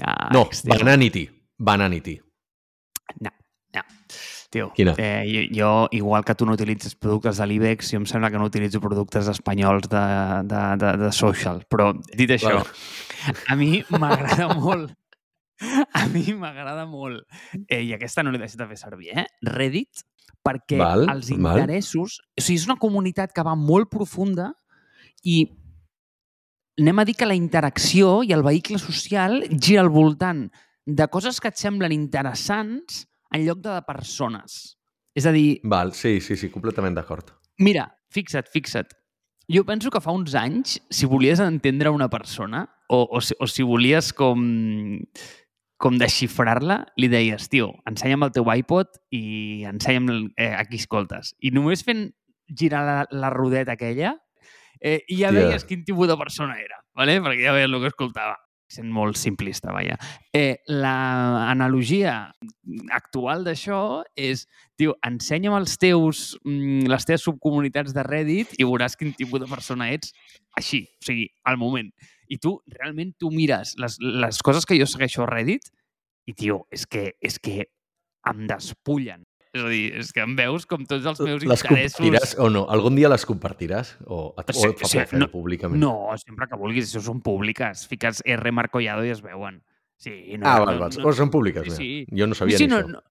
Ah, 0.00 0.30
No, 0.32 0.46
tio. 1.12 1.41
Bananity. 1.62 2.18
No, 3.20 3.30
no. 3.74 3.82
Tio, 4.52 4.70
Quina? 4.76 4.92
Eh, 4.98 5.22
jo, 5.30 5.42
jo, 5.56 5.88
igual 5.96 6.24
que 6.24 6.34
tu 6.34 6.44
no 6.44 6.52
utilitzes 6.52 6.94
productes 6.94 7.38
de 7.40 7.46
l'IBEX, 7.48 7.92
jo 7.94 8.00
em 8.02 8.06
sembla 8.10 8.28
que 8.32 8.40
no 8.40 8.48
utilitzo 8.50 8.82
productes 8.84 9.30
espanyols 9.30 9.86
de, 9.88 10.02
de, 10.50 10.62
de, 10.82 10.90
de 11.04 11.12
social. 11.16 11.62
Però, 11.70 11.92
dit 12.18 12.34
això, 12.34 12.58
Vale. 12.58 13.36
a 13.48 13.56
mi 13.56 13.78
m'agrada 13.94 14.50
molt 14.58 14.92
a 15.94 16.08
mi 16.10 16.24
m'agrada 16.34 16.84
molt 16.90 17.22
eh, 17.68 17.80
i 17.86 17.92
aquesta 17.94 18.24
no 18.24 18.32
l'he 18.34 18.40
deixat 18.42 18.64
de 18.64 18.68
fer 18.72 18.78
servir, 18.80 19.12
eh? 19.14 19.26
Reddit, 19.46 20.02
perquè 20.42 20.80
Val, 20.80 21.06
els 21.12 21.30
val. 21.36 21.62
interessos... 21.62 22.18
O 22.34 22.42
sigui, 22.42 22.58
és 22.58 22.66
una 22.66 22.80
comunitat 22.82 23.32
que 23.32 23.46
va 23.46 23.54
molt 23.58 23.90
profunda 23.92 24.50
i 25.22 25.44
anem 26.80 26.98
a 26.98 27.06
dir 27.06 27.14
que 27.14 27.28
la 27.30 27.38
interacció 27.38 28.20
i 28.26 28.34
el 28.34 28.42
vehicle 28.42 28.80
social 28.82 29.38
gira 29.54 29.84
al 29.84 29.92
voltant 29.94 30.48
de 30.86 31.06
coses 31.08 31.40
que 31.40 31.50
et 31.52 31.58
semblen 31.58 31.92
interessants 31.94 33.04
en 33.32 33.44
lloc 33.46 33.62
de 33.62 33.70
de 33.70 33.82
persones. 33.86 34.78
És 35.14 35.26
a 35.28 35.32
dir, 35.32 35.60
Val, 35.64 35.92
sí, 35.92 36.20
sí, 36.20 36.36
sí, 36.36 36.50
completament 36.50 36.96
d'acord. 36.96 37.32
mira, 37.58 37.90
fixa't, 38.10 38.48
fixa't. 38.48 38.92
Jo 39.48 39.64
penso 39.64 39.90
que 39.90 40.00
fa 40.00 40.12
uns 40.14 40.34
anys, 40.34 40.80
si 40.90 41.06
volies 41.06 41.40
entendre 41.40 41.90
una 41.90 42.08
persona 42.08 42.68
o, 42.88 43.06
o, 43.10 43.20
si, 43.20 43.34
o 43.38 43.46
si 43.46 43.62
volies 43.62 44.12
com, 44.12 44.98
com 45.76 45.98
desxifrar-la, 45.98 46.78
li 46.96 47.08
deies, 47.10 47.48
tio, 47.50 47.72
ensenya'm 47.90 48.22
el 48.22 48.32
teu 48.32 48.48
iPod 48.54 49.00
i 49.10 49.64
ensenya'm 49.68 50.32
eh, 50.36 50.52
a 50.54 50.64
qui 50.68 50.80
escoltes. 50.80 51.34
I 51.42 51.50
només 51.50 51.84
fent 51.84 52.12
girar 52.48 52.84
la, 52.86 52.96
la 53.10 53.32
rodeta 53.34 53.74
aquella, 53.74 54.14
eh, 54.80 55.02
i 55.08 55.20
ja 55.20 55.32
veies 55.34 55.66
quin 55.68 55.84
tipus 55.84 56.08
de 56.08 56.16
persona 56.16 56.56
era, 56.60 56.80
¿vale? 56.94 57.20
perquè 57.20 57.46
ja 57.46 57.54
veies 57.56 57.70
el 57.70 57.80
que 57.82 57.92
escoltava. 57.92 58.38
Sent 58.72 58.88
molt 58.88 59.18
simplista, 59.20 59.72
vaja. 59.74 59.98
Eh, 60.32 60.62
la 60.72 60.94
analogia 61.50 62.14
actual 62.96 63.44
d'això 63.44 64.00
és, 64.16 64.46
tio, 64.80 64.94
ensenya'm 65.04 65.58
els 65.58 65.76
teus, 65.80 66.22
mm, 66.46 66.88
les 66.88 67.04
teves 67.08 67.26
subcomunitats 67.28 67.92
de 67.92 68.04
Reddit 68.06 68.56
i 68.56 68.64
veuràs 68.64 68.96
quin 68.96 69.12
tipus 69.18 69.42
de 69.42 69.50
persona 69.50 69.90
ets 69.92 70.14
així, 70.56 70.86
o 70.88 71.04
sigui, 71.04 71.28
al 71.44 71.60
moment. 71.60 71.92
I 72.32 72.38
tu, 72.40 72.56
realment, 72.78 73.12
tu 73.20 73.28
mires 73.34 73.74
les, 73.76 73.98
les 74.00 74.40
coses 74.40 74.64
que 74.64 74.78
jo 74.80 74.88
segueixo 74.88 75.26
a 75.26 75.28
Reddit 75.28 75.68
i, 76.24 76.32
tio, 76.32 76.62
és 76.72 76.86
que, 76.88 77.10
és 77.20 77.38
que 77.42 77.66
em 78.30 78.46
despullen. 78.48 79.26
És 79.52 79.60
a 79.60 79.68
dir, 79.68 79.82
és 80.00 80.10
que 80.16 80.22
em 80.24 80.32
veus 80.38 80.64
com 80.64 80.80
tots 80.88 81.04
els 81.04 81.18
meus 81.20 81.42
Les 81.44 81.60
interessos... 81.60 81.98
compartiràs 82.00 82.30
o 82.40 82.46
no? 82.48 82.62
Algun 82.72 82.96
dia 82.96 83.10
les 83.12 83.26
compartiràs? 83.28 83.90
O, 84.06 84.32
et, 84.40 84.52
Sí, 84.56 84.62
o 84.64 84.70
et 84.72 84.78
fa 84.80 84.88
sí, 84.88 84.98
por 85.10 85.18
no- 85.20 85.28
públicament? 85.30 85.80
No, 85.82 85.92
sempre 86.16 86.48
que 86.48 86.56
vulguis, 86.56 86.88
això 86.88 87.02
són 87.04 87.20
públiques. 87.20 87.86
Fiques 87.90 88.22
R 88.24 88.52
Marcollado 88.56 89.04
i 89.04 89.12
es 89.12 89.20
veuen. 89.20 89.60
Sí, 90.00 90.14
no, 90.38 90.48
ah, 90.48 90.58
no, 90.58 90.66
val, 90.66 90.78
val. 90.86 90.94
no, 90.96 91.08
O 91.08 91.12
són 91.12 91.28
públiques, 91.30 91.68
Sí, 91.68 91.76
sí. 91.76 91.90
Jo 92.16 92.26
no 92.26 92.34
sabia 92.34 92.56
sí, 92.58 92.64
ni 92.64 92.72
no, 92.72 92.78
això. 92.80 92.88
no, 92.96 93.02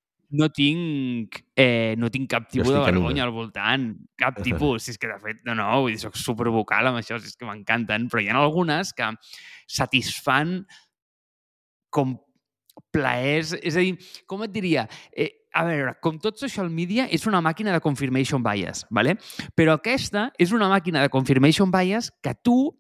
no 0.42 0.48
tinc, 0.50 1.38
eh, 1.56 1.94
no 2.02 2.10
tinc 2.10 2.30
cap 2.32 2.50
tipus 2.50 2.74
de 2.74 2.80
vergonya 2.88 3.24
al 3.28 3.32
voltant, 3.36 3.86
cap 4.18 4.42
tipus. 4.42 4.84
Si 4.88 4.92
és 4.96 4.98
que, 4.98 5.08
de 5.12 5.20
fet, 5.22 5.44
no, 5.46 5.54
no, 5.56 5.70
vull 5.84 5.94
dir, 5.94 6.00
soc 6.02 6.18
supervocal 6.18 6.88
amb 6.90 6.98
això, 7.04 7.20
si 7.22 7.30
és 7.30 7.38
que 7.38 7.46
m'encanten, 7.46 8.10
però 8.10 8.24
hi 8.24 8.30
ha 8.32 8.40
algunes 8.42 8.94
que 8.98 9.12
satisfan 9.70 10.66
com 11.92 12.18
plaers, 12.92 13.54
és 13.62 13.78
a 13.78 13.84
dir, 13.86 13.96
com 14.26 14.42
et 14.44 14.52
diria? 14.52 14.88
Eh, 15.16 15.30
a 15.54 15.64
veure, 15.68 15.96
com 16.02 16.18
tot 16.20 16.38
social 16.40 16.70
media, 16.72 17.08
és 17.12 17.26
una 17.28 17.42
màquina 17.42 17.74
de 17.76 17.82
confirmation 17.84 18.44
bias, 18.44 18.86
¿vale? 18.90 19.18
però 19.56 19.74
aquesta 19.80 20.30
és 20.40 20.52
una 20.56 20.70
màquina 20.72 21.02
de 21.04 21.10
confirmation 21.10 21.72
bias 21.72 22.12
que 22.24 22.34
tu 22.42 22.78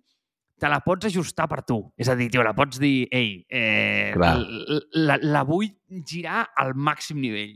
te 0.61 0.69
la 0.69 0.79
pots 0.85 1.07
ajustar 1.09 1.47
per 1.49 1.63
tu. 1.65 1.79
És 1.97 2.07
a 2.07 2.15
dir, 2.15 2.29
tio, 2.29 2.43
la 2.45 2.53
pots 2.53 2.77
dir, 2.79 3.07
ei, 3.11 3.45
eh, 3.49 4.11
Clar. 4.13 4.35
l- 4.37 4.83
la, 4.93 5.17
la 5.21 5.41
vull 5.43 5.71
girar 6.05 6.43
al 6.55 6.75
màxim 6.75 7.17
nivell. 7.19 7.55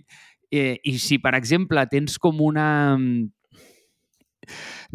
Eh, 0.52 0.80
I 0.84 0.98
si, 1.00 1.20
per 1.22 1.36
exemple, 1.38 1.86
tens 1.92 2.18
com 2.18 2.42
una... 2.42 2.98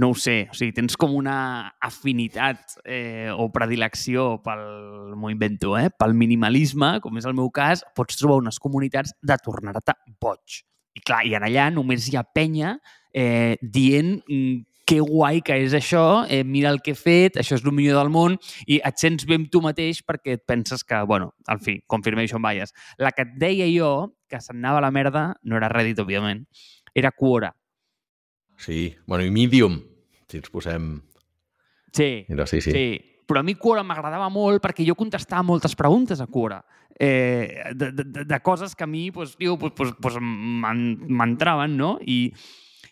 No 0.00 0.10
ho 0.10 0.16
sé, 0.18 0.48
o 0.50 0.56
sigui, 0.56 0.74
tens 0.76 0.96
com 1.00 1.14
una 1.16 1.36
afinitat 1.82 2.78
eh, 2.84 3.28
o 3.32 3.48
predilecció 3.54 4.40
pel, 4.44 4.64
m'ho 5.18 5.32
invento, 5.32 5.76
eh, 5.78 5.88
pel 5.90 6.16
minimalisme, 6.18 6.96
com 7.04 7.20
és 7.20 7.28
el 7.28 7.36
meu 7.38 7.50
cas, 7.54 7.84
pots 7.96 8.18
trobar 8.20 8.40
unes 8.42 8.60
comunitats 8.62 9.14
de 9.22 9.38
tornar-te 9.44 9.96
boig. 10.22 10.62
I 10.96 11.04
clar, 11.06 11.22
i 11.26 11.36
en 11.38 11.46
allà 11.46 11.68
només 11.72 12.08
hi 12.10 12.18
ha 12.18 12.26
penya 12.26 12.74
eh, 13.14 13.56
dient 13.62 14.18
mm, 14.26 14.58
que 14.90 14.98
guai 14.98 15.38
que 15.46 15.54
és 15.54 15.74
això, 15.76 16.26
eh, 16.26 16.42
mira 16.42 16.70
el 16.74 16.80
que 16.82 16.96
he 16.96 16.98
fet, 16.98 17.36
això 17.38 17.54
és 17.54 17.62
el 17.62 17.70
millor 17.70 18.00
del 18.00 18.08
món, 18.10 18.34
i 18.66 18.80
et 18.82 18.98
sents 18.98 19.22
bé 19.22 19.36
amb 19.38 19.46
tu 19.46 19.60
mateix 19.62 20.00
perquè 20.02 20.34
et 20.34 20.42
penses 20.42 20.82
que, 20.82 20.98
bueno, 21.06 21.30
al 21.46 21.60
fi, 21.62 21.76
confirmation 21.86 22.42
bias. 22.42 22.74
La 22.98 23.12
que 23.14 23.22
et 23.22 23.36
deia 23.38 23.68
jo, 23.70 24.16
que 24.26 24.40
se'n 24.42 24.58
anava 24.58 24.82
a 24.82 24.86
la 24.88 24.90
merda, 24.90 25.24
no 25.44 25.60
era 25.60 25.70
Reddit, 25.70 26.02
òbviament, 26.02 26.42
era 26.94 27.12
Quora. 27.14 27.52
Sí, 28.60 28.94
bueno, 29.06 29.24
i 29.24 29.30
Medium, 29.32 29.78
si 30.28 30.36
ens 30.42 30.50
posem... 30.52 30.98
Sí, 31.96 32.26
Mira, 32.28 32.44
sí, 32.46 32.60
sí. 32.60 32.70
sí. 32.70 32.84
Però 33.26 33.40
a 33.40 33.46
mi 33.46 33.54
Quora 33.54 33.82
m'agradava 33.86 34.28
molt 34.30 34.60
perquè 34.62 34.84
jo 34.86 34.96
contestava 34.98 35.42
moltes 35.46 35.72
preguntes 35.78 36.20
a 36.20 36.26
Quora. 36.28 36.60
Eh, 37.00 37.62
de, 37.72 37.92
de, 37.96 38.24
de, 38.28 38.38
coses 38.44 38.74
que 38.76 38.84
a 38.84 38.86
mi, 38.90 39.08
pues, 39.14 39.36
tio, 39.38 39.56
pues, 39.58 39.72
pues, 39.76 39.94
pues, 40.00 40.16
m'en- 40.20 40.98
m'entraven, 41.08 41.76
no? 41.78 41.94
I, 42.04 42.32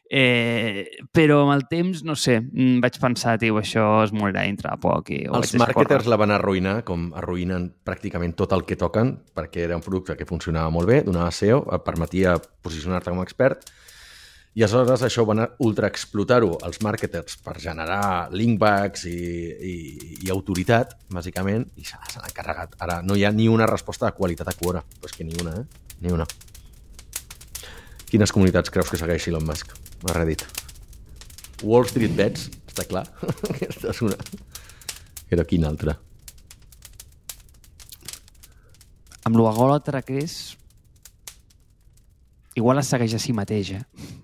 eh, 0.09 0.87
però 1.13 1.43
amb 1.45 1.53
el 1.57 1.67
temps, 1.69 2.01
no 2.07 2.15
sé, 2.17 2.39
mm, 2.41 2.79
vaig 2.81 2.97
pensar, 3.03 3.37
tio, 3.39 3.59
això 3.61 4.05
es 4.07 4.13
morirà 4.17 4.47
dintre 4.47 4.71
de 4.73 4.79
poc. 4.81 5.11
I 5.13 5.25
Els 5.27 5.53
marketers 5.59 6.05
córrer. 6.07 6.13
la 6.15 6.17
van 6.23 6.31
arruïnar, 6.33 6.85
com 6.89 7.11
arruïnen 7.19 7.69
pràcticament 7.85 8.35
tot 8.39 8.55
el 8.57 8.65
que 8.65 8.77
toquen, 8.81 9.19
perquè 9.35 9.67
era 9.67 9.77
un 9.77 9.83
producte 9.85 10.17
que 10.17 10.25
funcionava 10.25 10.71
molt 10.71 10.89
bé, 10.89 11.03
donava 11.03 11.31
SEO, 11.35 11.67
et 11.75 11.85
permetia 11.85 12.39
posicionar-te 12.63 13.11
com 13.11 13.21
a 13.21 13.27
expert, 13.29 13.69
i 14.57 14.65
aleshores 14.65 15.05
això 15.05 15.25
van 15.29 15.43
a 15.43 15.47
ultraexplotar-ho 15.63 16.57
els 16.67 16.81
marketers 16.83 17.37
per 17.45 17.59
generar 17.63 18.31
linkbacks 18.35 19.05
i, 19.07 19.19
i, 19.71 19.75
i 20.25 20.31
autoritat, 20.35 20.97
bàsicament, 21.15 21.69
i 21.77 21.85
se 21.87 21.99
l'han 22.17 22.35
carregat. 22.35 22.75
Ara 22.83 23.01
no 23.05 23.15
hi 23.15 23.27
ha 23.29 23.33
ni 23.35 23.49
una 23.53 23.69
resposta 23.71 24.09
de 24.09 24.17
qualitat 24.17 24.51
a 24.51 24.57
Quora. 24.59 24.83
Però 24.83 25.11
és 25.11 25.15
que 25.15 25.27
ni 25.29 25.37
una, 25.43 25.55
eh? 25.61 25.95
Ni 26.03 26.15
una. 26.15 26.27
Quines 28.09 28.33
comunitats 28.33 28.73
creus 28.73 28.91
que 28.91 28.99
segueixi 28.99 29.31
Elon 29.31 29.47
Musk 29.47 29.77
a 30.09 30.17
Reddit? 30.17 30.47
Wall 31.63 31.87
Street 31.91 32.15
Bets, 32.17 32.49
està 32.71 32.87
clar. 32.89 33.05
Aquesta 33.53 33.93
és 33.93 34.05
una. 34.07 34.19
Però 35.29 35.45
quina 35.45 35.69
altra? 35.69 35.99
Amb 39.29 39.37
lo 39.37 39.45
agòlatra 39.51 40.01
que 40.03 40.23
és, 40.23 40.39
igual 42.57 42.81
es 42.81 42.89
segueix 42.89 43.13
a 43.15 43.21
si 43.21 43.35
mateix, 43.37 43.77
eh? 43.77 44.17